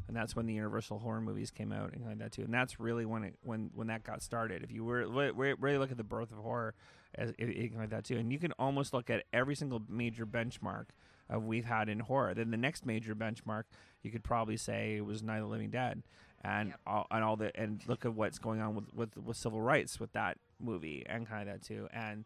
and 0.08 0.16
that's 0.16 0.36
when 0.38 0.46
the 0.46 0.54
Universal 0.54 1.00
horror 1.00 1.20
movies 1.20 1.52
came 1.52 1.74
out 1.74 1.92
and 1.94 2.06
like 2.06 2.20
that 2.20 2.32
too. 2.32 2.44
And 2.44 2.54
that's 2.54 2.80
really 2.80 3.06
when 3.06 3.24
it 3.26 3.36
when 3.44 3.72
when 3.76 3.88
that 3.88 4.04
got 4.04 4.22
started. 4.22 4.64
If 4.64 4.72
you 4.72 4.86
were 4.86 5.06
really 5.34 5.78
look 5.78 5.92
at 5.92 5.98
the 5.98 6.04
birth 6.04 6.32
of 6.32 6.38
horror 6.38 6.76
as 7.16 7.34
like 7.76 7.90
that 7.90 8.06
too, 8.06 8.16
and 8.18 8.32
you 8.32 8.40
can 8.40 8.54
almost 8.54 8.94
look 8.94 9.10
at 9.10 9.24
every 9.34 9.56
single 9.56 9.82
major 9.90 10.26
benchmark 10.26 10.86
of 11.30 11.44
we've 11.44 11.66
had 11.66 11.90
in 11.90 12.00
horror. 12.00 12.34
Then 12.34 12.52
the 12.52 12.58
next 12.58 12.86
major 12.86 13.16
benchmark 13.16 13.64
you 14.02 14.12
could 14.12 14.24
probably 14.24 14.58
say 14.58 14.96
it 14.96 15.06
was 15.06 15.22
Night 15.22 15.38
of 15.38 15.44
the 15.44 15.50
Living 15.50 15.70
Dead, 15.72 16.04
and 16.42 16.70
Yep. 16.70 16.80
all, 16.88 17.08
and 17.12 17.24
all 17.24 17.36
the 17.36 17.52
and 17.60 17.82
look 17.86 18.06
at 18.06 18.14
what's 18.14 18.40
going 18.40 18.62
on 18.62 18.76
with, 18.76 18.94
with 18.94 19.18
with 19.18 19.36
civil 19.36 19.60
rights 19.62 20.00
with 20.00 20.14
that 20.14 20.38
movie 20.62 21.04
and 21.08 21.28
kind 21.28 21.48
of 21.50 21.56
that 21.62 21.66
too, 21.66 21.88
and 21.94 22.26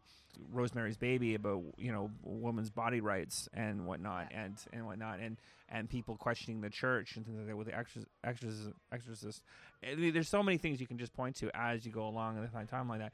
Rosemary's 0.52 0.96
Baby 0.96 1.34
about 1.34 1.62
you 1.78 1.92
know 1.92 2.10
women's 2.22 2.70
body 2.70 3.00
rights 3.00 3.48
and 3.54 3.86
whatnot 3.86 4.28
Yeah. 4.30 4.44
and 4.44 4.56
and 4.72 4.86
whatnot 4.86 5.20
and 5.20 5.36
and 5.68 5.88
people 5.88 6.16
questioning 6.16 6.60
the 6.60 6.70
church 6.70 7.16
and 7.16 7.24
things 7.24 7.38
like 7.38 7.46
that 7.46 7.56
with 7.56 7.66
the 7.68 7.76
exorcist, 7.76 8.08
exorcist, 8.24 8.70
exorcist. 8.92 9.42
I 9.88 9.94
mean, 9.94 10.12
there's 10.12 10.28
so 10.28 10.42
many 10.42 10.58
things 10.58 10.80
you 10.80 10.86
can 10.86 10.98
just 10.98 11.12
point 11.14 11.36
to 11.36 11.50
as 11.56 11.86
you 11.86 11.92
go 11.92 12.06
along 12.06 12.36
in 12.36 12.42
the 12.42 12.66
time 12.66 12.88
like 12.88 12.98
that. 13.00 13.12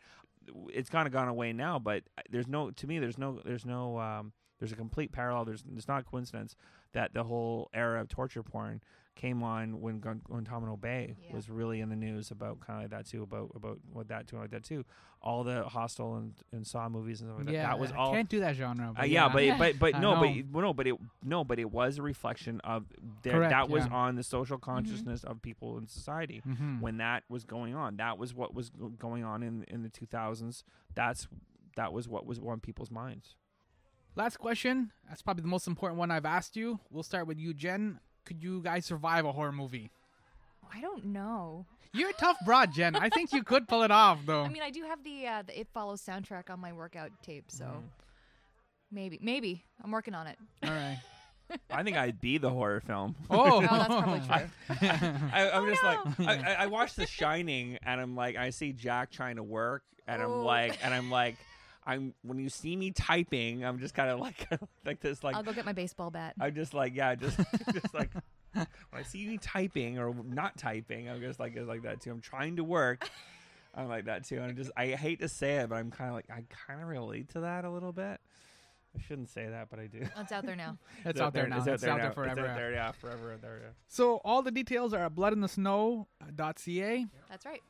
It's 0.72 0.88
kind 0.88 1.06
of 1.06 1.12
gone 1.12 1.28
away 1.28 1.52
now, 1.52 1.78
but 1.78 2.02
there's 2.30 2.48
no 2.48 2.70
to 2.70 2.86
me 2.86 2.98
there's 2.98 3.18
no 3.18 3.40
there's 3.44 3.66
no 3.66 3.98
um, 3.98 4.32
there's 4.58 4.72
a 4.72 4.76
complete 4.76 5.12
parallel. 5.12 5.44
There's 5.44 5.62
it's 5.76 5.88
not 5.88 6.00
a 6.00 6.04
coincidence 6.04 6.56
that 6.92 7.12
the 7.14 7.24
whole 7.24 7.68
era 7.74 8.00
of 8.00 8.08
torture 8.08 8.42
porn 8.42 8.80
came 9.20 9.42
on 9.42 9.80
when 9.82 9.98
Guantanamo 10.00 10.76
Bay 10.76 11.14
Yeah. 11.28 11.34
was 11.36 11.50
really 11.50 11.80
in 11.80 11.90
the 11.90 11.96
news 11.96 12.30
about 12.30 12.60
kind 12.60 12.78
of 12.78 12.84
like 12.84 12.90
that 13.04 13.10
too 13.10 13.22
about 13.22 13.50
about 13.54 13.78
what 13.92 14.08
that 14.08 14.26
too 14.26 14.38
like 14.38 14.50
that 14.50 14.64
too. 14.64 14.84
All 15.22 15.44
the 15.44 15.64
Hostel 15.64 16.16
and, 16.16 16.32
and 16.52 16.66
Saw 16.66 16.88
movies 16.88 17.20
and 17.20 17.28
stuff 17.28 17.36
like 17.38 17.46
that. 17.48 17.52
yeah, 17.52 17.66
That 17.66 17.78
was 17.78 17.92
I 17.92 17.96
all. 17.96 18.12
can't 18.14 18.28
do 18.30 18.40
that 18.40 18.56
genre. 18.56 18.94
Uh, 18.98 19.04
yeah, 19.04 19.28
but 19.28 19.42
it, 19.42 19.58
but 19.58 19.78
but 19.78 19.94
I 19.96 20.00
no, 20.00 20.14
but 20.18 20.28
it- 20.30 20.46
no, 20.54 20.72
but 20.72 20.86
it 20.86 20.94
no, 21.22 21.44
but 21.44 21.58
it 21.58 21.70
was 21.70 21.98
a 21.98 22.02
reflection 22.02 22.60
of 22.60 22.86
there, 23.22 23.34
Correct, 23.34 23.50
that 23.50 23.68
was 23.68 23.84
yeah. 23.86 23.92
on 23.92 24.14
the 24.16 24.22
social 24.22 24.56
consciousness 24.56 25.22
of 25.22 25.42
people 25.42 25.76
in 25.76 25.86
society 25.86 26.40
Mhm. 26.48 26.80
when 26.80 26.96
that 26.96 27.24
was 27.28 27.44
going 27.44 27.74
on. 27.74 27.96
That 27.98 28.16
was 28.16 28.32
what 28.34 28.54
was 28.54 28.70
going 28.98 29.22
on 29.22 29.42
in 29.42 29.64
in 29.64 29.82
the 29.82 29.90
2000s. 29.90 30.64
That's 30.94 31.28
that 31.76 31.92
was 31.92 32.08
what 32.08 32.24
was 32.24 32.38
on 32.38 32.60
people's 32.60 32.90
minds. 32.90 33.36
Last 34.16 34.38
question. 34.38 34.90
That's 35.08 35.22
probably 35.22 35.42
the 35.42 35.48
most 35.48 35.68
important 35.68 35.98
one 35.98 36.10
I've 36.10 36.24
asked 36.26 36.56
you. 36.56 36.80
We'll 36.90 37.02
start 37.04 37.26
with 37.26 37.38
you, 37.38 37.52
Jen. 37.54 38.00
Could 38.24 38.42
you 38.42 38.60
guys 38.62 38.84
survive 38.86 39.24
a 39.24 39.32
horror 39.32 39.52
movie? 39.52 39.90
I 40.72 40.80
don't 40.80 41.06
know. 41.06 41.66
You're 41.92 42.10
a 42.10 42.14
tough 42.14 42.36
broad, 42.44 42.72
Jen. 42.72 42.94
I 42.94 43.08
think 43.08 43.32
you 43.32 43.42
could 43.42 43.66
pull 43.66 43.82
it 43.82 43.90
off, 43.90 44.20
though. 44.24 44.42
I 44.44 44.48
mean, 44.48 44.62
I 44.62 44.70
do 44.70 44.82
have 44.84 45.02
the 45.02 45.26
uh, 45.26 45.42
the 45.42 45.58
It 45.58 45.68
Follows 45.74 46.00
soundtrack 46.02 46.48
on 46.50 46.60
my 46.60 46.72
workout 46.72 47.10
tape, 47.22 47.46
so 47.48 47.64
Mhm. 47.64 47.82
maybe, 48.92 49.18
maybe 49.20 49.64
I'm 49.82 49.90
working 49.90 50.14
on 50.14 50.26
it. 50.28 50.38
All 50.62 50.70
right. 50.70 50.98
I 51.70 51.82
think 51.82 51.96
I'd 51.96 52.20
be 52.20 52.38
the 52.38 52.50
horror 52.50 52.80
film. 52.80 53.16
Oh, 53.30 53.56
Oh, 53.56 53.60
that's 53.60 53.86
probably 53.88 54.20
true. 54.20 54.88
I, 55.32 55.50
I'm 55.50 55.66
just 55.68 55.82
no. 55.82 56.24
like 56.24 56.44
I, 56.44 56.52
I- 56.52 56.62
I 56.62 56.66
watch 56.66 56.94
The 56.94 57.06
Shining 57.06 57.78
and 57.82 58.00
I'm 58.00 58.14
like 58.14 58.36
I 58.36 58.50
see 58.50 58.72
Jack 58.72 59.10
trying 59.10 59.34
to 59.36 59.42
work 59.42 59.82
and 60.06 60.22
I'm 60.22 60.30
Oh. 60.30 60.42
like 60.44 60.78
and 60.84 60.94
I'm 60.94 61.10
like 61.10 61.36
I'm 61.86 62.14
when 62.22 62.38
you 62.38 62.48
see 62.48 62.76
me 62.76 62.90
typing 62.90 63.64
I'm 63.64 63.78
just 63.78 63.94
kind 63.94 64.10
of 64.10 64.20
like 64.20 64.46
like 64.84 65.00
this 65.00 65.24
like 65.24 65.34
I'll 65.34 65.42
go 65.42 65.52
get 65.52 65.64
my 65.64 65.72
baseball 65.72 66.10
bat. 66.10 66.34
I'm 66.40 66.54
just 66.54 66.74
like 66.74 66.94
yeah 66.94 67.14
just 67.14 67.38
just 67.72 67.94
like 67.94 68.10
when 68.52 68.66
I 68.92 69.02
see 69.02 69.26
me 69.26 69.38
typing 69.38 69.98
or 69.98 70.14
not 70.24 70.56
typing 70.58 71.08
I'm 71.08 71.20
just 71.20 71.40
like 71.40 71.56
it's 71.56 71.68
like 71.68 71.82
that 71.82 72.00
too 72.00 72.10
I'm 72.10 72.20
trying 72.20 72.56
to 72.56 72.64
work 72.64 73.08
I'm 73.74 73.88
like 73.88 74.04
that 74.06 74.24
too 74.24 74.36
and 74.36 74.46
I 74.46 74.52
just 74.52 74.70
I 74.76 74.88
hate 74.88 75.20
to 75.20 75.28
say 75.28 75.56
it 75.56 75.68
but 75.68 75.76
I'm 75.76 75.90
kind 75.90 76.10
of 76.10 76.16
like 76.16 76.30
I 76.30 76.44
kind 76.66 76.82
of 76.82 76.88
relate 76.88 77.30
to 77.30 77.40
that 77.40 77.64
a 77.64 77.70
little 77.70 77.92
bit 77.92 78.20
I 78.96 79.00
shouldn't 79.00 79.28
say 79.28 79.46
that 79.48 79.68
but 79.70 79.78
I 79.78 79.86
do 79.86 80.00
It's 80.18 80.32
out 80.32 80.44
there 80.44 80.56
now. 80.56 80.76
it's 81.04 81.20
out 81.20 81.32
there 81.32 81.46
now. 81.46 81.58
It's 81.58 81.68
out 81.68 81.80
there, 81.80 81.96
now. 81.96 82.10
forever. 82.10 82.40
It's 82.40 82.50
out 82.50 82.56
there, 82.56 82.72
yeah, 82.72 82.90
forever. 82.92 83.38
There, 83.40 83.60
yeah. 83.62 83.68
So 83.86 84.16
all 84.24 84.42
the 84.42 84.50
details 84.50 84.92
are 84.92 85.04
at 85.04 85.14
bloodinthesnow.ca. 85.14 87.06
That's 87.28 87.46
right. 87.46 87.62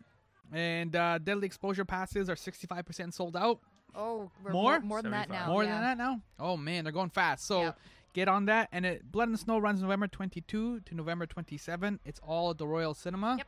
And 0.52 0.96
uh, 0.96 1.18
deadly 1.18 1.46
exposure 1.46 1.84
passes 1.84 2.28
are 2.30 2.36
65% 2.36 3.12
sold 3.12 3.36
out. 3.36 3.60
Oh, 3.94 4.30
we're 4.42 4.52
More? 4.52 4.80
more, 4.80 4.80
more 4.80 5.02
than 5.02 5.12
that 5.12 5.28
now. 5.30 5.46
More 5.48 5.64
yeah. 5.64 5.72
than 5.72 5.82
that 5.82 5.98
now? 5.98 6.20
Oh, 6.38 6.56
man, 6.56 6.84
they're 6.84 6.92
going 6.92 7.10
fast. 7.10 7.46
So 7.46 7.62
Yep. 7.62 7.78
get 8.14 8.28
on 8.28 8.46
that. 8.46 8.68
And 8.72 8.86
it, 8.86 9.10
Blood 9.10 9.28
in 9.28 9.32
the 9.32 9.38
Snow 9.38 9.58
runs 9.58 9.82
November 9.82 10.06
22 10.08 10.80
to 10.80 10.94
November 10.94 11.26
27. 11.26 12.00
It's 12.04 12.20
all 12.26 12.50
at 12.50 12.58
the 12.58 12.66
Royal 12.66 12.94
Cinema. 12.94 13.36
Yep. 13.38 13.46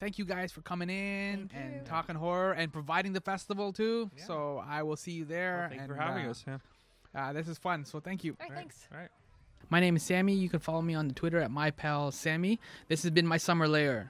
Thank 0.00 0.18
you 0.18 0.24
guys 0.24 0.50
for 0.50 0.62
coming 0.62 0.88
in 0.88 1.48
Thank 1.48 1.54
and 1.54 1.74
you. 1.74 1.80
talking 1.84 2.16
horror 2.16 2.52
and 2.52 2.72
providing 2.72 3.12
the 3.12 3.20
festival 3.20 3.70
too. 3.72 4.10
Yeah. 4.16 4.24
So 4.24 4.64
I 4.66 4.82
will 4.82 4.96
see 4.96 5.12
you 5.12 5.26
there. 5.26 5.58
Well, 5.58 5.68
thank 5.68 5.82
you 5.82 5.86
for 5.88 5.94
having 6.00 6.26
uh, 6.26 6.30
us. 6.30 6.44
Yeah. 6.46 6.58
Uh, 7.14 7.32
this 7.34 7.48
is 7.48 7.58
fun. 7.58 7.84
So 7.84 8.00
thank 8.00 8.24
you. 8.24 8.34
All 8.40 8.46
right, 8.48 8.56
thanks. 8.56 8.88
All 8.92 8.98
right. 8.98 9.10
My 9.68 9.78
name 9.78 9.96
is 9.96 10.02
Sammy. 10.02 10.32
You 10.32 10.48
can 10.48 10.58
follow 10.58 10.80
me 10.82 10.94
on 10.94 11.06
the 11.08 11.14
Twitter 11.14 11.38
at 11.38 11.50
my 11.50 11.70
pal 11.70 12.10
Sammy. 12.12 12.58
This 12.88 13.02
has 13.02 13.10
been 13.10 13.26
my 13.26 13.36
summer 13.36 13.68
lair. 13.68 13.98